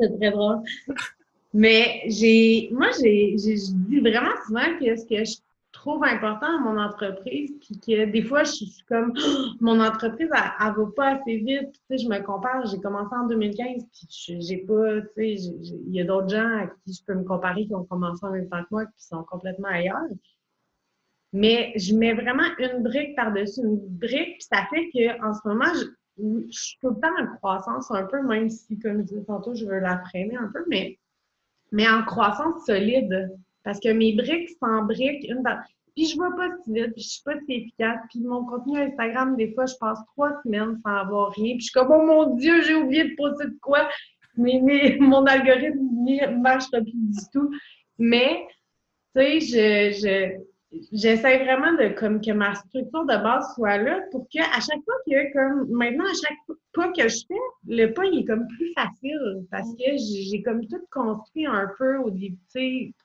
c'est 0.00 0.16
très 0.16 0.30
drôle. 0.30 0.58
Mais 1.54 2.02
j'ai, 2.06 2.68
moi, 2.72 2.88
j'ai, 3.00 3.36
je 3.38 3.72
dis 3.72 4.00
vraiment 4.00 4.34
souvent 4.46 4.78
que 4.78 4.96
ce 4.96 5.06
que 5.06 5.24
je 5.24 5.36
trouve 5.72 6.04
important 6.04 6.46
à 6.46 6.60
mon 6.60 6.78
entreprise, 6.78 7.52
puis 7.60 7.78
que 7.78 8.04
des 8.06 8.22
fois, 8.22 8.42
je 8.42 8.52
suis 8.52 8.84
comme, 8.88 9.12
mon 9.60 9.80
entreprise, 9.80 10.28
elle, 10.32 10.68
ne 10.68 10.84
va 10.84 10.90
pas 10.94 11.08
assez 11.14 11.36
vite. 11.38 11.74
Je 11.90 12.08
me 12.08 12.20
compare, 12.22 12.66
j'ai 12.66 12.78
commencé 12.80 13.14
en 13.14 13.26
2015, 13.26 13.84
puis 13.92 14.40
j'ai 14.40 14.58
pas, 14.58 15.00
tu 15.00 15.08
sais, 15.16 15.34
il 15.34 15.94
y 15.94 16.00
a 16.00 16.04
d'autres 16.04 16.28
gens 16.28 16.58
à 16.58 16.66
qui 16.66 16.94
je 16.94 17.02
peux 17.04 17.14
me 17.14 17.24
comparer 17.24 17.66
qui 17.66 17.74
ont 17.74 17.84
commencé 17.84 18.24
en 18.24 18.30
même 18.30 18.48
temps 18.48 18.62
que 18.62 18.68
moi, 18.70 18.86
qui 18.86 19.04
sont 19.04 19.22
complètement 19.24 19.68
ailleurs. 19.68 20.08
Mais 21.32 21.72
je 21.76 21.94
mets 21.94 22.14
vraiment 22.14 22.48
une 22.58 22.82
brique 22.82 23.14
par-dessus 23.14 23.60
une 23.60 23.78
brique, 23.78 24.38
puis 24.38 24.46
ça 24.50 24.66
fait 24.70 24.90
qu'en 24.90 25.34
ce 25.34 25.46
moment, 25.46 25.72
je, 25.74 25.84
je 26.18 26.58
suis 26.58 26.78
tout 26.80 26.90
le 26.90 27.00
temps 27.00 27.14
en 27.20 27.36
croissance 27.36 27.90
un 27.90 28.04
peu, 28.04 28.22
même 28.22 28.48
si, 28.50 28.78
comme 28.78 28.98
je 28.98 29.02
disais 29.02 29.24
tantôt, 29.24 29.54
je 29.54 29.64
veux 29.64 29.78
la 29.78 29.98
freiner 30.04 30.36
un 30.36 30.50
peu, 30.52 30.64
mais, 30.68 30.98
mais 31.72 31.88
en 31.88 32.02
croissance 32.02 32.64
solide. 32.66 33.36
Parce 33.64 33.80
que 33.80 33.90
mes 33.90 34.14
briques 34.14 34.50
s'embriquent 34.60 35.28
une 35.28 35.42
par... 35.42 35.58
Puis 35.94 36.06
je 36.06 36.16
vois 36.16 36.34
pas 36.36 36.48
si 36.64 36.72
vite, 36.72 36.92
puis 36.92 37.02
je 37.02 37.08
suis 37.08 37.22
pas 37.24 37.34
si 37.44 37.52
efficace. 37.52 38.00
Puis 38.08 38.20
mon 38.20 38.44
contenu 38.44 38.80
Instagram, 38.80 39.36
des 39.36 39.52
fois, 39.52 39.66
je 39.66 39.74
passe 39.80 39.98
trois 40.12 40.40
semaines 40.42 40.78
sans 40.84 40.94
avoir 40.94 41.32
rien. 41.32 41.54
Puis 41.56 41.60
je 41.60 41.64
suis 41.64 41.72
comme, 41.72 41.90
oh 41.90 42.06
mon 42.06 42.34
Dieu, 42.36 42.62
j'ai 42.62 42.74
oublié 42.74 43.10
de 43.10 43.14
poster 43.16 43.46
de 43.46 43.58
quoi? 43.60 43.88
Mais 44.36 44.96
mon 45.00 45.24
algorithme 45.26 45.80
ne 45.80 46.40
marche 46.40 46.70
pas 46.70 46.80
plus 46.80 46.92
du 46.92 47.20
tout. 47.32 47.50
Mais, 47.98 48.46
tu 49.14 49.40
sais, 49.40 49.40
je, 49.40 49.98
je 50.00 50.38
j'essaie 50.92 51.44
vraiment 51.44 51.72
de 51.72 51.88
comme 51.98 52.20
que 52.20 52.30
ma 52.32 52.54
structure 52.54 53.04
de 53.04 53.22
base 53.22 53.54
soit 53.54 53.78
là 53.78 54.00
pour 54.10 54.26
que 54.28 54.40
à 54.40 54.60
chaque 54.60 54.84
fois 54.84 54.94
que 55.06 55.32
comme 55.32 55.68
maintenant 55.70 56.04
à 56.04 56.14
chaque 56.14 56.56
pas 56.74 56.92
que 56.92 57.08
je 57.08 57.18
fais 57.26 57.34
le 57.66 57.92
pas 57.92 58.04
il 58.04 58.20
est 58.20 58.24
comme 58.24 58.46
plus 58.48 58.72
facile 58.74 59.46
parce 59.50 59.68
que 59.74 59.84
j'ai 59.96 60.42
comme 60.42 60.66
tout 60.66 60.84
construit 60.90 61.46
un 61.46 61.70
peu 61.78 61.96
au 61.98 62.10
début 62.10 62.38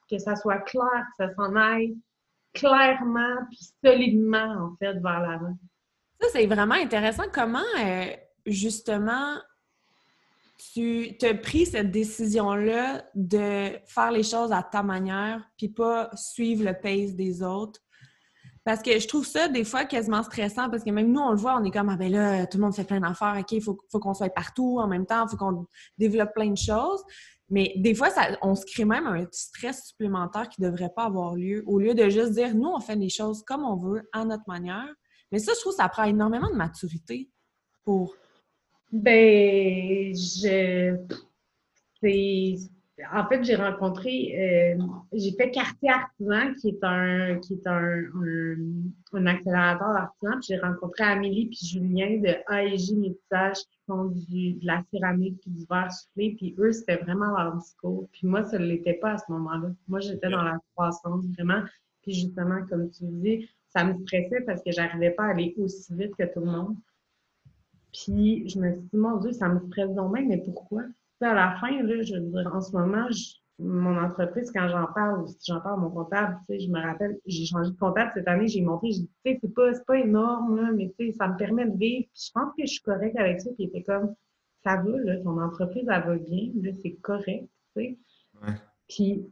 que 0.09 0.17
ça 0.17 0.35
soit 0.35 0.59
clair 0.59 1.05
que 1.17 1.25
ça 1.25 1.33
s'en 1.35 1.55
aille 1.55 1.95
clairement 2.53 3.37
puis 3.49 3.59
solidement 3.83 4.55
en 4.59 4.75
fait 4.77 4.93
vers 4.99 5.21
l'avant. 5.21 5.57
Ça 6.21 6.27
c'est 6.31 6.45
vraiment 6.45 6.75
intéressant. 6.75 7.23
Comment 7.33 7.59
euh, 7.79 8.05
justement 8.45 9.37
tu 10.73 11.15
as 11.21 11.33
pris 11.33 11.65
cette 11.65 11.91
décision-là 11.91 13.05
de 13.15 13.71
faire 13.85 14.11
les 14.11 14.23
choses 14.23 14.51
à 14.51 14.63
ta 14.63 14.83
manière, 14.83 15.43
puis 15.57 15.69
pas 15.69 16.09
suivre 16.15 16.63
le 16.63 16.73
pace 16.73 17.15
des 17.15 17.43
autres? 17.43 17.79
Parce 18.63 18.81
que 18.81 18.97
je 18.97 19.07
trouve 19.07 19.25
ça 19.25 19.49
des 19.49 19.65
fois 19.65 19.83
quasiment 19.83 20.23
stressant 20.23 20.69
parce 20.69 20.83
que 20.83 20.89
même 20.89 21.11
nous, 21.11 21.19
on 21.19 21.31
le 21.31 21.37
voit, 21.37 21.57
on 21.57 21.63
est 21.65 21.71
comme 21.71 21.89
Ah 21.89 21.97
ben 21.97 22.11
là, 22.11 22.47
tout 22.47 22.57
le 22.57 22.63
monde 22.63 22.75
fait 22.75 22.85
plein 22.85 23.01
d'affaires, 23.01 23.35
OK, 23.37 23.51
il 23.51 23.61
faut, 23.61 23.75
qu'on 23.75 24.13
soit 24.13 24.29
partout 24.29 24.79
en 24.79 24.87
même 24.87 25.05
temps, 25.05 25.25
il 25.25 25.31
faut 25.31 25.37
qu'on 25.37 25.67
développe 25.97 26.33
plein 26.33 26.49
de 26.49 26.57
choses. 26.57 27.03
Mais 27.49 27.73
des 27.75 27.93
fois, 27.93 28.09
ça, 28.09 28.29
on 28.41 28.55
se 28.55 28.65
crée 28.65 28.85
même 28.85 29.05
un 29.05 29.25
stress 29.31 29.87
supplémentaire 29.87 30.47
qui 30.47 30.61
ne 30.61 30.69
devrait 30.69 30.91
pas 30.95 31.03
avoir 31.03 31.35
lieu, 31.35 31.63
au 31.67 31.77
lieu 31.77 31.93
de 31.93 32.09
juste 32.09 32.31
dire 32.31 32.55
nous, 32.55 32.69
on 32.69 32.79
fait 32.79 32.95
les 32.95 33.09
choses 33.09 33.43
comme 33.43 33.65
on 33.65 33.75
veut, 33.75 34.09
à 34.13 34.23
notre 34.23 34.47
manière. 34.47 34.87
Mais 35.31 35.39
ça, 35.39 35.51
je 35.53 35.59
trouve 35.59 35.73
que 35.73 35.81
ça 35.81 35.89
prend 35.89 36.03
énormément 36.03 36.49
de 36.49 36.55
maturité 36.55 37.29
pour 37.83 38.15
ben, 38.93 40.13
je. 40.15 40.95
En 43.11 43.27
fait, 43.27 43.43
j'ai 43.43 43.55
rencontré, 43.55 44.75
euh, 44.77 44.83
j'ai 45.13 45.31
fait 45.31 45.49
Quartier 45.49 45.89
Artisan, 45.89 46.53
qui 46.53 46.69
est 46.69 46.83
un, 46.83 47.39
qui 47.39 47.53
est 47.53 47.67
un, 47.67 48.03
un, 49.13 49.25
accélérateur 49.25 49.93
d'artisans. 49.93 50.39
J'ai 50.47 50.57
rencontré 50.57 51.03
Amélie 51.03 51.47
puis 51.47 51.65
Julien 51.65 52.17
de 52.19 52.35
AEJ 52.53 52.91
Métissage 52.91 53.57
qui 53.71 53.79
font 53.87 54.05
du, 54.05 54.53
de 54.53 54.65
la 54.65 54.83
céramique 54.91 55.39
puis 55.41 55.51
du 55.51 55.65
verre 55.69 55.91
soufflé. 55.91 56.35
Puis 56.37 56.55
eux, 56.59 56.71
c'était 56.71 56.97
vraiment 56.97 57.31
leur 57.35 57.55
discours. 57.55 58.07
Puis 58.11 58.27
moi, 58.27 58.43
ça 58.43 58.59
ne 58.59 58.65
l'était 58.65 58.93
pas 58.95 59.13
à 59.13 59.17
ce 59.17 59.31
moment-là. 59.31 59.69
Moi, 59.87 59.99
j'étais 59.99 60.29
dans 60.29 60.43
la 60.43 60.59
croissance, 60.75 61.25
vraiment. 61.35 61.63
Puis 62.03 62.13
justement, 62.13 62.59
comme 62.69 62.91
tu 62.91 63.05
dis, 63.05 63.49
ça 63.69 63.83
me 63.85 63.95
stressait 64.05 64.41
parce 64.45 64.61
que 64.61 64.71
j'arrivais 64.71 65.11
pas 65.11 65.23
à 65.23 65.29
aller 65.31 65.55
aussi 65.57 65.95
vite 65.95 66.15
que 66.15 66.31
tout 66.31 66.41
le 66.41 66.51
monde. 66.51 66.75
Puis 67.93 68.49
je 68.49 68.59
me 68.59 68.71
suis 68.71 68.81
dit, 68.81 68.97
mon 68.97 69.17
Dieu, 69.17 69.31
ça 69.31 69.47
me 69.47 69.59
stresse 69.67 69.93
donc 69.93 70.13
même, 70.13 70.27
mais 70.27 70.41
pourquoi? 70.43 70.83
à 71.21 71.33
la 71.33 71.55
fin, 71.59 71.71
là, 71.83 72.01
je 72.01 72.15
veux 72.15 72.19
dire, 72.19 72.51
en 72.53 72.59
ce 72.59 72.75
moment, 72.75 73.07
mon 73.59 73.97
entreprise, 73.97 74.51
quand 74.51 74.67
j'en 74.67 74.87
parle, 74.87 75.21
ou 75.21 75.27
si 75.27 75.37
j'en 75.47 75.61
parle 75.61 75.75
à 75.75 75.81
mon 75.83 75.89
comptable, 75.89 76.37
tu 76.49 76.57
sais, 76.57 76.65
je 76.65 76.69
me 76.69 76.81
rappelle, 76.81 77.17
j'ai 77.25 77.45
changé 77.45 77.71
de 77.71 77.77
comptable 77.77 78.11
cette 78.13 78.27
année, 78.27 78.47
j'ai 78.47 78.61
monté, 78.61 78.91
j'ai 78.91 78.99
dit, 79.01 79.11
tu 79.23 79.31
sais, 79.31 79.39
c'est 79.41 79.53
pas, 79.53 79.71
pas 79.87 79.99
énorme, 79.99 80.57
là, 80.57 80.71
mais 80.73 80.93
tu 80.97 81.05
sais, 81.05 81.11
ça 81.13 81.27
me 81.27 81.37
permet 81.37 81.65
de 81.65 81.77
vivre. 81.77 82.07
Puis 82.13 82.23
je 82.27 82.31
pense 82.33 82.53
que 82.57 82.65
je 82.65 82.71
suis 82.71 82.81
correcte 82.81 83.17
avec 83.17 83.41
ça. 83.41 83.49
Puis 83.51 83.65
il 83.65 83.67
était 83.67 83.83
comme, 83.83 84.13
ça 84.63 84.77
va, 84.77 84.97
là, 85.03 85.17
ton 85.21 85.39
entreprise, 85.39 85.87
elle 85.87 86.03
va 86.03 86.15
bien, 86.17 86.51
là, 86.61 86.71
c'est 86.81 86.95
correct, 87.01 87.47
tu 87.75 87.81
sais. 87.81 87.97
Ouais. 88.41 88.53
Puis 88.89 89.25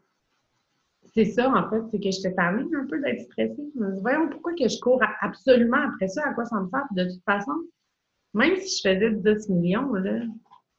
c'est 1.14 1.26
ça, 1.26 1.50
en 1.50 1.70
fait, 1.70 1.82
c'est 1.92 2.00
que 2.00 2.12
j'étais 2.12 2.34
tannée 2.34 2.64
un 2.76 2.86
peu 2.86 3.02
d'être 3.02 3.22
stressée. 3.22 3.72
Je 3.76 3.80
me 3.80 3.96
dis, 3.96 4.02
voyons, 4.02 4.30
pourquoi 4.30 4.54
que 4.54 4.68
je 4.68 4.80
cours 4.80 5.02
absolument 5.22 5.82
après 5.94 6.08
ça? 6.08 6.22
À 6.28 6.34
quoi 6.34 6.46
ça 6.46 6.60
me 6.62 6.70
sert? 6.70 6.86
De 6.92 7.04
toute 7.04 7.24
façon, 7.24 7.52
même 8.34 8.56
si 8.58 8.78
je 8.78 8.90
faisais 8.90 9.12
10 9.12 9.50
millions, 9.50 9.94
là, 9.94 10.22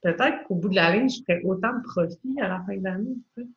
peut-être 0.02 0.44
qu'au 0.44 0.56
bout 0.56 0.68
de 0.68 0.76
la 0.76 0.96
ligne, 0.96 1.08
je 1.08 1.20
ferais 1.26 1.42
autant 1.44 1.76
de 1.76 1.82
profit 1.82 2.40
à 2.40 2.48
la 2.48 2.62
fin 2.66 2.76
de 2.76 2.84
l'année. 2.84 3.16
Tu 3.36 3.42
sais. 3.42 3.48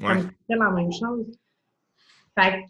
Ça 0.00 0.14
me 0.14 0.20
ferait 0.20 0.32
la 0.48 0.70
même 0.70 0.92
chose. 0.92 1.38
Fait 2.38 2.52
que, 2.52 2.68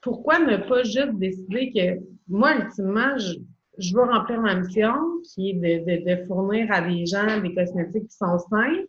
pourquoi 0.00 0.38
ne 0.38 0.56
pas 0.56 0.82
juste 0.82 1.14
décider 1.14 1.70
que 1.70 2.04
moi, 2.28 2.56
ultimement, 2.56 3.16
je, 3.18 3.34
je 3.78 3.94
veux 3.94 4.02
remplir 4.02 4.40
ma 4.40 4.56
mission, 4.56 4.94
qui 5.24 5.50
est 5.50 5.54
de, 5.54 5.84
de, 5.84 6.22
de, 6.22 6.26
fournir 6.26 6.70
à 6.70 6.80
des 6.80 7.06
gens 7.06 7.40
des 7.40 7.54
cosmétiques 7.54 8.08
qui 8.08 8.16
sont 8.16 8.38
sains, 8.50 8.84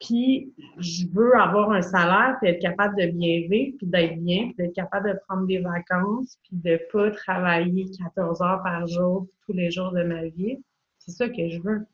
puis 0.00 0.52
je 0.78 1.06
veux 1.12 1.34
avoir 1.36 1.70
un 1.70 1.82
salaire, 1.82 2.36
puis 2.40 2.50
être 2.50 2.60
capable 2.60 2.96
de 3.00 3.06
bien 3.06 3.48
vivre, 3.48 3.76
puis 3.78 3.86
d'être 3.86 4.18
bien, 4.20 4.46
puis 4.46 4.54
d'être 4.58 4.74
capable 4.74 5.12
de 5.12 5.18
prendre 5.26 5.46
des 5.46 5.58
vacances, 5.58 6.38
puis 6.42 6.56
de 6.56 6.80
pas 6.92 7.10
travailler 7.10 7.86
14 7.98 8.42
heures 8.42 8.62
par 8.62 8.86
jour 8.86 9.26
tous 9.46 9.52
les 9.52 9.70
jours 9.70 9.92
de 9.92 10.02
ma 10.02 10.24
vie. 10.26 10.58
C'est 11.04 11.12
ça 11.12 11.28
que 11.28 11.48
je 11.48 11.60
veux. 11.60 11.86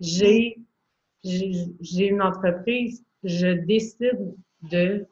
J'ai 0.00 0.58
j'ai 1.24 2.06
une 2.08 2.22
entreprise, 2.22 3.04
je 3.24 3.48
décide 3.48 4.34
de 4.62 5.06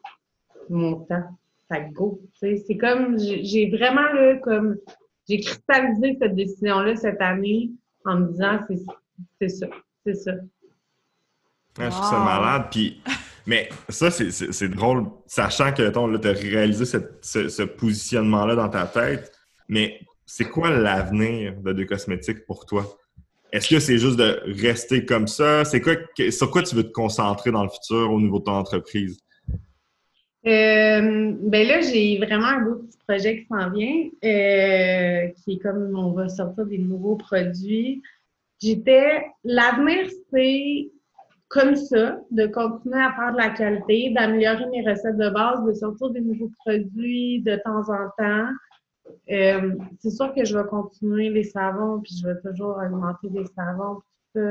mon 0.69 1.01
temps. 1.01 1.37
Fait 1.67 1.89
go. 1.91 2.21
C'est 2.33 2.77
comme, 2.77 3.17
j'ai 3.19 3.69
vraiment, 3.69 4.13
là, 4.13 4.37
comme, 4.37 4.77
j'ai 5.27 5.39
cristallisé 5.39 6.17
cette 6.21 6.35
décision-là 6.35 6.95
cette 6.95 7.21
année 7.21 7.71
en 8.05 8.19
me 8.19 8.31
disant, 8.31 8.59
c'est 9.39 9.49
ça, 9.49 9.67
c'est 10.05 10.13
ça. 10.13 10.31
je 11.77 11.89
trouve 11.89 12.05
ça 12.05 12.19
malade. 12.19 12.67
Puis, 12.71 13.01
mais 13.47 13.69
ça, 13.89 14.11
c'est 14.11 14.69
drôle, 14.69 15.07
sachant 15.25 15.73
que 15.73 15.89
tu 15.89 16.27
as 16.27 16.31
réalisé 16.31 16.85
ce, 16.85 17.49
ce 17.49 17.63
positionnement-là 17.63 18.55
dans 18.55 18.69
ta 18.69 18.85
tête. 18.85 19.31
Mais 19.67 19.99
c'est 20.25 20.45
quoi 20.45 20.69
l'avenir 20.69 21.59
de 21.61 21.73
Deux 21.73 21.85
Cosmétiques 21.85 22.45
pour 22.45 22.65
toi? 22.65 22.85
Est-ce 23.55 23.69
que 23.69 23.79
c'est 23.79 23.97
juste 23.97 24.17
de 24.17 24.41
rester 24.61 25.05
comme 25.05 25.27
ça? 25.27 25.63
C'est 25.63 25.79
quoi, 25.79 25.93
sur 26.29 26.51
quoi 26.51 26.61
tu 26.61 26.75
veux 26.75 26.83
te 26.83 26.91
concentrer 26.91 27.51
dans 27.51 27.63
le 27.63 27.69
futur 27.69 28.11
au 28.11 28.19
niveau 28.19 28.39
de 28.39 28.43
ton 28.43 28.51
entreprise? 28.51 29.17
Euh, 30.45 31.33
ben 31.39 31.65
là, 31.65 31.79
j'ai 31.79 32.17
vraiment 32.17 32.47
un 32.47 32.61
beau 32.61 32.75
petit 32.75 32.97
projet 33.07 33.39
qui 33.39 33.47
s'en 33.47 33.69
vient, 33.71 34.09
euh, 34.25 35.27
qui 35.37 35.53
est 35.53 35.59
comme 35.59 35.97
on 35.97 36.11
va 36.11 36.27
sortir 36.27 36.65
des 36.65 36.79
nouveaux 36.79 37.15
produits. 37.15 38.01
J'étais, 38.61 39.25
l'avenir, 39.45 40.09
c'est 40.33 40.89
comme 41.47 41.77
ça, 41.77 42.19
de 42.31 42.47
continuer 42.47 43.01
à 43.01 43.13
faire 43.13 43.31
de 43.31 43.37
la 43.37 43.51
qualité, 43.51 44.11
d'améliorer 44.13 44.65
mes 44.65 44.85
recettes 44.85 45.15
de 45.15 45.29
base, 45.29 45.63
de 45.65 45.71
sortir 45.71 46.09
des 46.09 46.19
nouveaux 46.19 46.51
produits 46.65 47.41
de 47.41 47.55
temps 47.63 47.89
en 47.89 48.09
temps. 48.17 48.49
Euh, 49.31 49.75
c'est 49.99 50.11
sûr 50.11 50.33
que 50.33 50.45
je 50.45 50.57
vais 50.57 50.67
continuer 50.67 51.29
les 51.29 51.43
savons, 51.43 52.01
puis 52.01 52.15
je 52.21 52.27
vais 52.27 52.39
toujours 52.41 52.77
augmenter 52.77 53.29
les 53.29 53.45
savons, 53.47 54.01
puis 54.33 54.43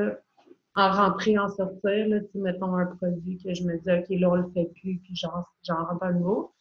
en 0.77 0.91
rentrer, 0.91 1.39
en 1.39 1.49
sortir. 1.49 2.09
Là, 2.09 2.19
mettons 2.35 2.75
un 2.77 2.87
produit 2.87 3.39
que 3.39 3.55
je 3.55 3.65
me 3.65 3.79
dis, 3.79 3.91
OK, 3.91 4.21
là, 4.21 4.31
on 4.31 4.35
le 4.37 4.51
fait 4.53 4.71
plus, 4.81 4.99
puis 4.99 5.15
j'en 5.15 5.85
rentre 5.85 6.03
un 6.03 6.13
nouveau. 6.13 6.53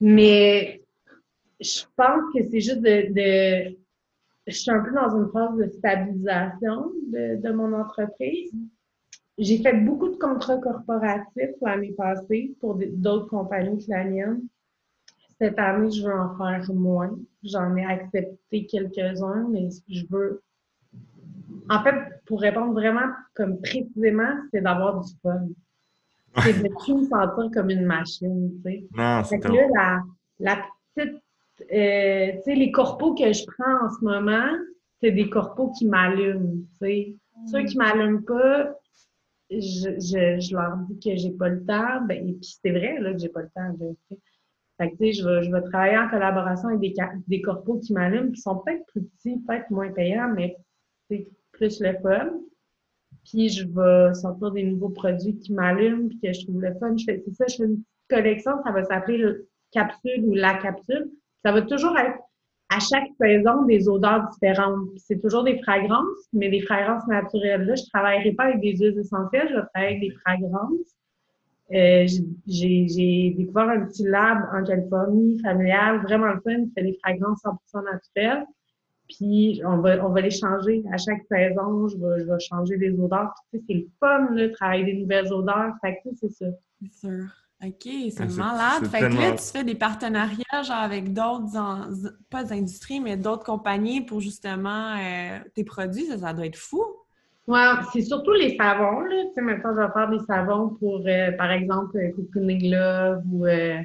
Mais 0.00 0.82
je 1.60 1.84
pense 1.96 2.34
que 2.34 2.42
c'est 2.50 2.60
juste 2.60 2.82
de, 2.82 3.76
Je 4.46 4.52
suis 4.52 4.70
un 4.70 4.80
peu 4.80 4.92
dans 4.92 5.16
une 5.16 5.30
phase 5.30 5.56
de 5.56 5.68
stabilisation 5.68 6.92
de, 7.06 7.40
de 7.40 7.52
mon 7.52 7.72
entreprise. 7.72 8.52
J'ai 9.38 9.58
fait 9.58 9.72
beaucoup 9.72 10.08
de 10.08 10.16
contrats 10.16 10.58
corporatifs 10.58 11.56
l'année 11.62 11.92
passée 11.92 12.54
pour 12.60 12.74
d'autres 12.74 13.28
compagnies 13.28 13.84
que 13.84 13.90
la 13.90 14.04
mienne. 14.04 14.42
Cette 15.42 15.58
année, 15.58 15.90
je 15.90 16.04
veux 16.06 16.14
en 16.14 16.36
faire 16.36 16.72
moins. 16.72 17.18
J'en 17.42 17.74
ai 17.74 17.84
accepté 17.84 18.64
quelques-uns, 18.64 19.48
mais 19.50 19.70
je 19.88 20.04
veux. 20.08 20.40
En 21.68 21.82
fait, 21.82 21.96
pour 22.26 22.40
répondre 22.40 22.74
vraiment 22.74 23.10
comme 23.34 23.60
précisément, 23.60 24.36
c'est 24.52 24.60
d'avoir 24.60 25.00
du 25.00 25.12
fun. 25.20 25.48
C'est 26.44 26.62
de 26.62 26.68
plus 26.84 26.94
me 26.94 27.04
sentir 27.06 27.50
comme 27.52 27.70
une 27.70 27.86
machine, 27.86 28.52
tu 28.54 28.62
sais. 28.62 28.86
Non, 28.96 29.24
c'est 29.24 29.42
là, 29.42 29.66
la, 29.74 30.02
la 30.38 30.62
petite. 30.94 31.20
Euh, 31.72 32.32
tu 32.36 32.42
sais, 32.44 32.54
les 32.54 32.70
corpos 32.70 33.16
que 33.16 33.32
je 33.32 33.44
prends 33.44 33.86
en 33.86 33.90
ce 33.90 34.04
moment, 34.04 34.56
c'est 35.00 35.10
des 35.10 35.28
corpos 35.28 35.72
qui 35.76 35.88
m'allument, 35.88 36.62
tu 36.80 36.86
sais. 36.86 37.16
Ceux 37.50 37.64
qui 37.64 37.76
m'allument 37.76 38.22
pas, 38.22 38.76
je, 39.50 39.58
je, 39.58 40.40
je, 40.40 40.54
leur 40.54 40.76
dis 40.88 41.00
que 41.00 41.16
j'ai 41.16 41.32
pas 41.32 41.48
le 41.48 41.64
temps. 41.64 42.00
Ben, 42.06 42.28
et 42.28 42.32
puis 42.32 42.56
c'est 42.62 42.70
vrai 42.70 43.00
là, 43.00 43.12
que 43.12 43.18
j'ai 43.18 43.28
pas 43.28 43.42
le 43.42 43.48
temps. 43.48 43.76
Je 44.90 45.26
vais, 45.26 45.42
je 45.42 45.50
vais 45.50 45.62
travailler 45.62 45.98
en 45.98 46.08
collaboration 46.08 46.68
avec 46.68 46.80
des, 46.80 46.94
des 47.28 47.42
qui 47.82 47.92
m'allument, 47.92 48.30
qui 48.30 48.40
sont 48.40 48.58
peut-être 48.58 48.84
plus 48.86 49.02
petits, 49.02 49.38
peut-être 49.46 49.70
moins 49.70 49.90
payants, 49.90 50.32
mais 50.34 50.56
c'est 51.08 51.28
plus 51.52 51.80
le 51.80 51.94
fun. 52.00 52.30
Puis 53.24 53.50
je 53.50 53.66
vais 53.66 54.14
sortir 54.14 54.50
des 54.52 54.64
nouveaux 54.64 54.88
produits 54.88 55.38
qui 55.38 55.52
m'allument, 55.52 56.08
puis 56.08 56.20
que 56.20 56.32
je 56.32 56.44
trouve 56.44 56.60
le 56.60 56.74
fun. 56.78 56.96
Je 56.96 57.04
fais, 57.04 57.22
c'est 57.24 57.34
ça, 57.34 57.44
je 57.48 57.56
fais 57.56 57.64
une 57.64 57.76
petite 57.76 57.86
collection, 58.08 58.52
ça 58.64 58.72
va 58.72 58.84
s'appeler 58.84 59.36
capsule 59.70 60.24
ou 60.24 60.34
la 60.34 60.54
capsule. 60.54 61.10
Ça 61.44 61.52
va 61.52 61.62
toujours 61.62 61.96
être 61.98 62.18
à 62.68 62.78
chaque 62.78 63.08
saison 63.20 63.64
des 63.64 63.88
odeurs 63.88 64.28
différentes. 64.30 64.88
C'est 64.96 65.20
toujours 65.20 65.44
des 65.44 65.58
fragrances, 65.62 66.28
mais 66.32 66.48
des 66.48 66.62
fragrances 66.62 67.06
naturelles. 67.06 67.64
Là, 67.64 67.74
je 67.74 67.82
ne 67.82 67.88
travaillerai 67.88 68.32
pas 68.32 68.44
avec 68.44 68.60
des 68.60 68.76
huiles 68.76 68.98
essentielles, 68.98 69.48
je 69.50 69.54
vais 69.56 69.66
travailler 69.74 69.96
avec 69.96 70.00
des 70.00 70.16
fragrances. 70.20 70.96
Euh, 71.70 72.06
j'ai 72.46 73.34
découvert 73.36 73.68
un 73.68 73.86
petit 73.86 74.04
lab 74.04 74.38
en 74.52 74.64
Californie, 74.64 75.38
familial, 75.40 76.02
vraiment 76.02 76.26
le 76.26 76.40
fun, 76.40 76.64
qui 76.64 76.72
fait 76.74 76.82
des 76.82 76.98
fragrances 77.02 77.42
100% 77.42 77.84
naturelles. 77.84 78.44
Puis 79.08 79.62
on 79.64 79.78
va, 79.78 80.04
on 80.04 80.10
va 80.10 80.20
les 80.20 80.30
changer 80.30 80.82
à 80.92 80.96
chaque 80.96 81.22
saison. 81.30 81.88
Je 81.88 81.96
vais, 81.96 82.20
je 82.20 82.30
vais 82.30 82.40
changer 82.40 82.76
les 82.76 82.98
odeurs. 82.98 83.32
Tu 83.50 83.58
sais, 83.58 83.64
c'est 83.66 83.74
le 83.74 83.88
fun, 84.00 84.32
de 84.32 84.46
travailler 84.48 84.84
des 84.84 84.94
nouvelles 84.94 85.32
odeurs. 85.32 85.74
Fait 85.80 86.00
que 86.02 86.10
c'est 86.14 86.30
ça. 86.30 86.46
C'est 86.80 86.92
sûr. 86.92 87.24
OK, 87.64 87.88
c'est 88.10 88.36
malade. 88.36 88.86
Fait 88.86 89.00
que 89.00 89.20
là, 89.20 89.32
tu 89.32 89.44
fais 89.44 89.62
des 89.62 89.76
partenariats 89.76 90.62
genre 90.64 90.78
avec 90.78 91.12
d'autres, 91.12 91.52
pas 92.28 92.52
industries, 92.52 92.98
mais 92.98 93.16
d'autres 93.16 93.44
compagnies 93.44 94.00
pour 94.00 94.20
justement 94.20 94.96
euh, 94.96 95.38
tes 95.54 95.62
produits. 95.62 96.06
Ça, 96.06 96.18
ça 96.18 96.32
doit 96.32 96.46
être 96.46 96.56
fou. 96.56 96.84
Ouais, 97.48 97.58
c'est 97.92 98.02
surtout 98.02 98.32
les 98.32 98.56
savons, 98.56 99.00
là. 99.00 99.24
Tu 99.26 99.34
sais, 99.34 99.40
maintenant, 99.40 99.74
je 99.74 99.80
vais 99.80 99.92
faire 99.92 100.10
des 100.10 100.18
savons 100.26 100.68
pour, 100.76 101.02
euh, 101.06 101.32
par 101.32 101.50
exemple, 101.50 101.96
euh, 101.96 102.12
Cocooning 102.12 102.70
Love 102.70 103.22
ou 103.32 103.46
euh, 103.46 103.78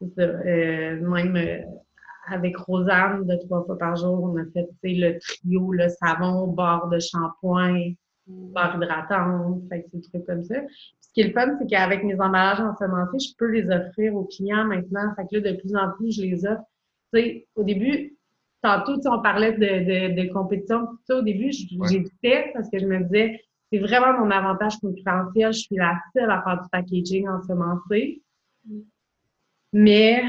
même 0.00 1.36
avec 2.28 2.56
Rosanne, 2.56 3.26
de 3.26 3.36
trois 3.46 3.64
fois 3.64 3.76
par 3.78 3.96
jour, 3.96 4.22
on 4.22 4.36
a 4.36 4.44
fait 4.54 4.68
le 4.84 5.18
trio, 5.18 5.72
le 5.72 5.88
savon, 5.88 6.46
barre 6.48 6.88
de 6.88 6.98
shampoing, 7.00 7.94
barre 8.26 8.76
hydratante, 8.76 9.62
fait 9.68 9.82
que 9.82 9.96
des 9.96 10.00
trucs 10.02 10.26
comme 10.26 10.44
ça. 10.44 10.56
ce 11.00 11.12
qui 11.12 11.20
est 11.20 11.28
le 11.28 11.32
fun, 11.32 11.56
c'est 11.58 11.66
qu'avec 11.66 12.04
mes 12.04 12.14
emballages 12.14 12.60
ensemencés, 12.60 13.18
je 13.18 13.34
peux 13.36 13.50
les 13.50 13.68
offrir 13.70 14.14
aux 14.14 14.24
clients 14.24 14.64
maintenant. 14.64 15.14
Fait 15.16 15.24
que 15.24 15.36
là, 15.36 15.52
de 15.52 15.56
plus 15.58 15.74
en 15.76 15.90
plus, 15.96 16.12
je 16.16 16.22
les 16.22 16.46
offre. 16.46 16.62
Tu 17.12 17.20
sais, 17.20 17.46
au 17.56 17.64
début, 17.64 18.16
tantôt, 18.64 18.98
on 19.06 19.20
parlait 19.20 19.52
de, 19.52 20.14
de, 20.14 20.32
compétition. 20.32 20.86
Tout 20.86 20.98
ça, 21.06 21.18
au 21.18 21.22
début, 21.22 21.52
j'hésitais 21.52 22.50
parce 22.54 22.68
que 22.70 22.78
je 22.78 22.86
me 22.86 23.04
disais, 23.04 23.40
c'est 23.70 23.78
vraiment 23.78 24.18
mon 24.18 24.30
avantage 24.30 24.78
concurrentiel. 24.78 25.52
Je 25.52 25.58
suis 25.60 25.76
la 25.76 26.00
seule 26.16 26.30
à 26.30 26.42
faire 26.42 26.62
du 26.62 26.68
packaging 26.70 27.28
ensemencé. 27.28 28.22
Mais, 29.72 30.22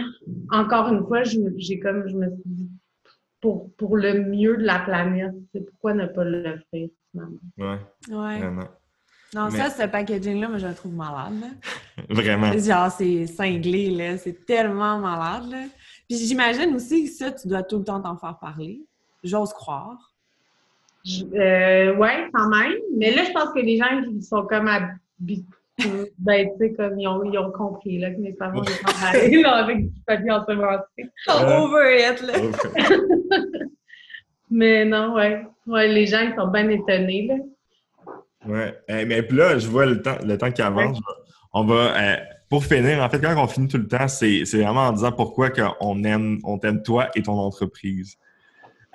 encore 0.51 0.91
une 0.91 1.05
fois, 1.07 1.23
j'ai 1.23 1.79
comme, 1.79 2.07
je 2.07 2.15
me 2.15 2.29
suis 2.29 2.41
dit, 2.45 2.69
pour, 3.39 3.73
pour 3.75 3.95
le 3.95 4.25
mieux 4.25 4.57
de 4.57 4.63
la 4.63 4.79
planète, 4.79 5.33
c'est 5.53 5.65
pourquoi 5.65 5.93
ne 5.93 6.07
pas 6.07 6.23
le 6.23 6.59
faire, 6.71 6.88
finalement? 7.11 7.39
Ouais. 7.57 7.77
Ouais. 8.09 8.39
Vraiment. 8.39 8.67
Non, 9.33 9.49
ça, 9.49 9.69
ce 9.69 9.88
packaging-là, 9.88 10.49
moi, 10.49 10.57
je 10.57 10.67
le 10.67 10.73
trouve 10.73 10.93
malade. 10.93 11.43
Vraiment. 12.09 12.51
Genre, 12.57 12.91
c'est 12.91 13.27
cinglé, 13.27 13.91
là. 13.91 14.17
C'est 14.17 14.45
tellement 14.45 14.97
malade, 14.99 15.49
là. 15.51 15.65
Puis 16.07 16.17
j'imagine 16.17 16.75
aussi 16.75 17.05
que 17.05 17.11
ça, 17.11 17.31
tu 17.31 17.47
dois 17.47 17.63
tout 17.63 17.79
le 17.79 17.83
temps 17.83 18.01
t'en 18.01 18.17
faire 18.17 18.37
parler. 18.39 18.81
J'ose 19.23 19.53
croire. 19.53 20.13
Euh, 21.07 21.95
oui, 21.97 22.09
quand 22.33 22.49
même. 22.49 22.73
Mais 22.97 23.13
là, 23.13 23.23
je 23.23 23.31
pense 23.31 23.51
que 23.53 23.59
les 23.59 23.77
gens 23.77 24.01
qui 24.03 24.21
sont 24.21 24.43
comme 24.45 24.67
habitués, 24.67 25.43
ben, 26.17 26.49
tu 26.51 26.57
sais, 26.57 26.73
comme 26.73 26.99
ils 26.99 27.07
ont, 27.07 27.23
ils 27.23 27.37
ont 27.37 27.51
compris, 27.51 27.99
là, 27.99 28.11
que 28.11 28.19
mes 28.19 28.33
parents 28.33 28.63
sont 28.63 28.83
parler, 28.83 29.41
là, 29.41 29.55
avec 29.55 29.91
du 29.91 30.01
papier 30.01 30.31
ensemencé. 30.31 31.11
Oh, 31.27 31.65
over 31.65 32.11
it, 32.11 32.21
là. 32.27 32.33
Mais 34.49 34.85
non, 34.85 35.15
ouais. 35.15 35.45
ouais. 35.67 35.87
Les 35.87 36.07
gens, 36.07 36.21
ils 36.21 36.35
sont 36.35 36.47
bien 36.47 36.69
étonnés, 36.69 37.27
là. 37.27 37.35
Ouais. 38.47 38.79
Eh, 38.87 39.05
mais 39.05 39.23
puis 39.23 39.37
là, 39.37 39.57
je 39.57 39.67
vois 39.67 39.85
le 39.85 40.01
temps, 40.01 40.17
le 40.23 40.37
temps 40.37 40.51
qui 40.51 40.61
avance. 40.61 40.99
On 41.53 41.65
va, 41.65 41.95
euh, 41.95 42.15
pour 42.49 42.63
finir, 42.63 43.01
en 43.01 43.09
fait, 43.09 43.19
quand 43.19 43.35
on 43.37 43.47
finit 43.47 43.67
tout 43.67 43.77
le 43.77 43.87
temps, 43.87 44.07
c'est 44.07 44.43
vraiment 44.43 44.87
en 44.87 44.91
disant 44.91 45.11
pourquoi 45.11 45.49
on 45.79 46.03
aime, 46.03 46.39
on 46.43 46.57
t'aime 46.57 46.83
toi 46.83 47.09
et 47.15 47.23
ton 47.23 47.39
entreprise. 47.39 48.17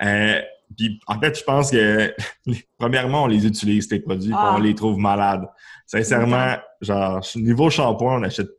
Euh, 0.01 0.41
puis, 0.77 0.99
en 1.07 1.19
fait, 1.19 1.37
je 1.37 1.43
pense 1.43 1.71
que, 1.71 2.13
premièrement, 2.77 3.23
on 3.23 3.27
les 3.27 3.45
utilise, 3.45 3.87
tes 3.87 3.99
produits, 3.99 4.33
ah. 4.33 4.55
on 4.57 4.61
les 4.61 4.73
trouve 4.73 4.97
malades. 4.97 5.47
Sincèrement, 5.85 6.55
genre, 6.79 7.21
niveau 7.35 7.69
shampoing, 7.69 8.15
on 8.15 8.19
n'achète 8.19 8.49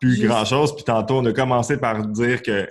plus 0.00 0.26
grand-chose. 0.26 0.74
Puis 0.74 0.84
tantôt, 0.84 1.18
on 1.18 1.24
a 1.26 1.32
commencé 1.32 1.76
par 1.76 2.06
dire 2.06 2.42
que 2.42 2.68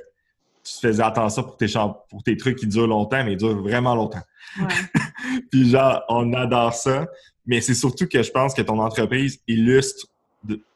tu 0.63 0.79
faisais 0.81 1.03
attention 1.03 1.43
pour 1.43 1.57
tes, 1.57 1.67
pour 2.09 2.23
tes 2.23 2.35
trucs 2.37 2.57
qui 2.57 2.67
durent 2.67 2.87
longtemps, 2.87 3.23
mais 3.23 3.33
ils 3.33 3.37
durent 3.37 3.61
vraiment 3.61 3.95
longtemps. 3.95 4.23
puis 5.51 5.69
genre, 5.69 6.03
on 6.09 6.33
adore 6.33 6.73
ça. 6.73 7.07
Mais 7.45 7.61
c'est 7.61 7.75
surtout 7.75 8.07
que 8.07 8.21
je 8.21 8.31
pense 8.31 8.53
que 8.53 8.61
ton 8.61 8.79
entreprise 8.79 9.39
illustre 9.47 10.07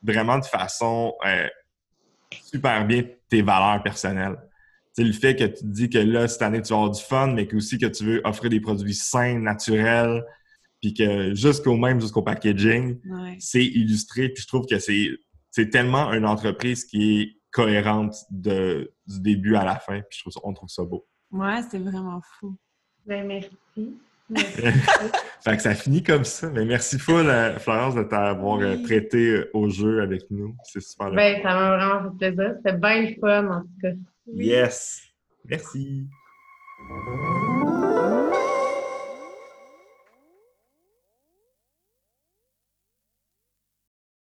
vraiment 0.04 0.40
de 0.40 0.46
façon 0.46 1.14
euh, 1.26 1.48
super 2.44 2.86
bien 2.86 3.04
tes 3.30 3.42
valeurs 3.42 3.82
personnelles. 3.84 4.38
C'est 4.94 5.04
le 5.04 5.14
fait 5.14 5.36
que 5.36 5.46
tu 5.46 5.62
te 5.62 5.66
dis 5.66 5.90
que 5.90 5.98
là, 5.98 6.28
cette 6.28 6.42
année, 6.42 6.62
tu 6.62 6.70
vas 6.70 6.80
avoir 6.80 6.92
du 6.92 7.02
fun, 7.02 7.28
mais 7.28 7.52
aussi 7.54 7.78
que 7.78 7.86
tu 7.86 8.04
veux 8.04 8.22
offrir 8.26 8.50
des 8.50 8.60
produits 8.60 8.94
sains, 8.94 9.40
naturels, 9.40 10.24
puis 10.82 10.94
que 10.94 11.34
jusqu'au 11.34 11.78
même, 11.78 12.02
jusqu'au 12.02 12.22
packaging, 12.22 13.00
c'est 13.40 13.64
illustré. 13.64 14.30
Puis 14.30 14.44
je 14.44 14.48
trouve 14.48 14.66
que 14.66 14.80
c'est 14.80 15.70
tellement 15.70 16.12
une 16.12 16.26
entreprise 16.26 16.84
qui 16.86 17.22
est 17.22 17.38
cohérente 17.52 18.16
de, 18.32 18.94
du 19.08 19.22
début 19.22 19.56
à 19.56 19.64
la 19.64 19.80
fin. 19.80 20.02
Puis 20.02 20.20
je 20.26 20.30
trouve 20.30 20.42
on 20.44 20.54
trouve 20.54 20.70
ça 20.70 20.84
beau. 20.84 21.08
Ouais, 21.32 21.62
c'est 21.70 21.80
vraiment 21.80 22.20
fou. 22.40 22.58
Ben, 23.06 23.26
merci. 23.26 23.98
fait 25.44 25.56
que 25.58 25.62
ça 25.62 25.74
finit 25.74 26.04
comme 26.04 26.24
ça. 26.24 26.50
Mais 26.50 26.66
merci 26.66 26.98
full, 26.98 27.28
euh, 27.28 27.58
Florence, 27.60 27.96
de 27.96 28.04
t'avoir 28.04 28.60
euh, 28.60 28.78
prêté 28.84 29.30
euh, 29.30 29.50
au 29.54 29.70
jeu 29.70 30.02
avec 30.02 30.24
nous. 30.30 30.56
C'est 30.64 30.82
super. 30.82 31.12
Ben, 31.12 31.42
ça 31.42 31.54
m'a 31.54 31.76
vraiment 31.78 32.12
fait 32.20 32.32
plaisir. 32.32 32.54
C'était 32.58 32.78
bien 32.78 33.02
le 33.02 33.16
fun, 33.20 33.48
en 33.48 33.62
tout 33.62 33.68
cas. 33.82 33.94
Yes. 34.34 35.02
Merci. 35.46 36.08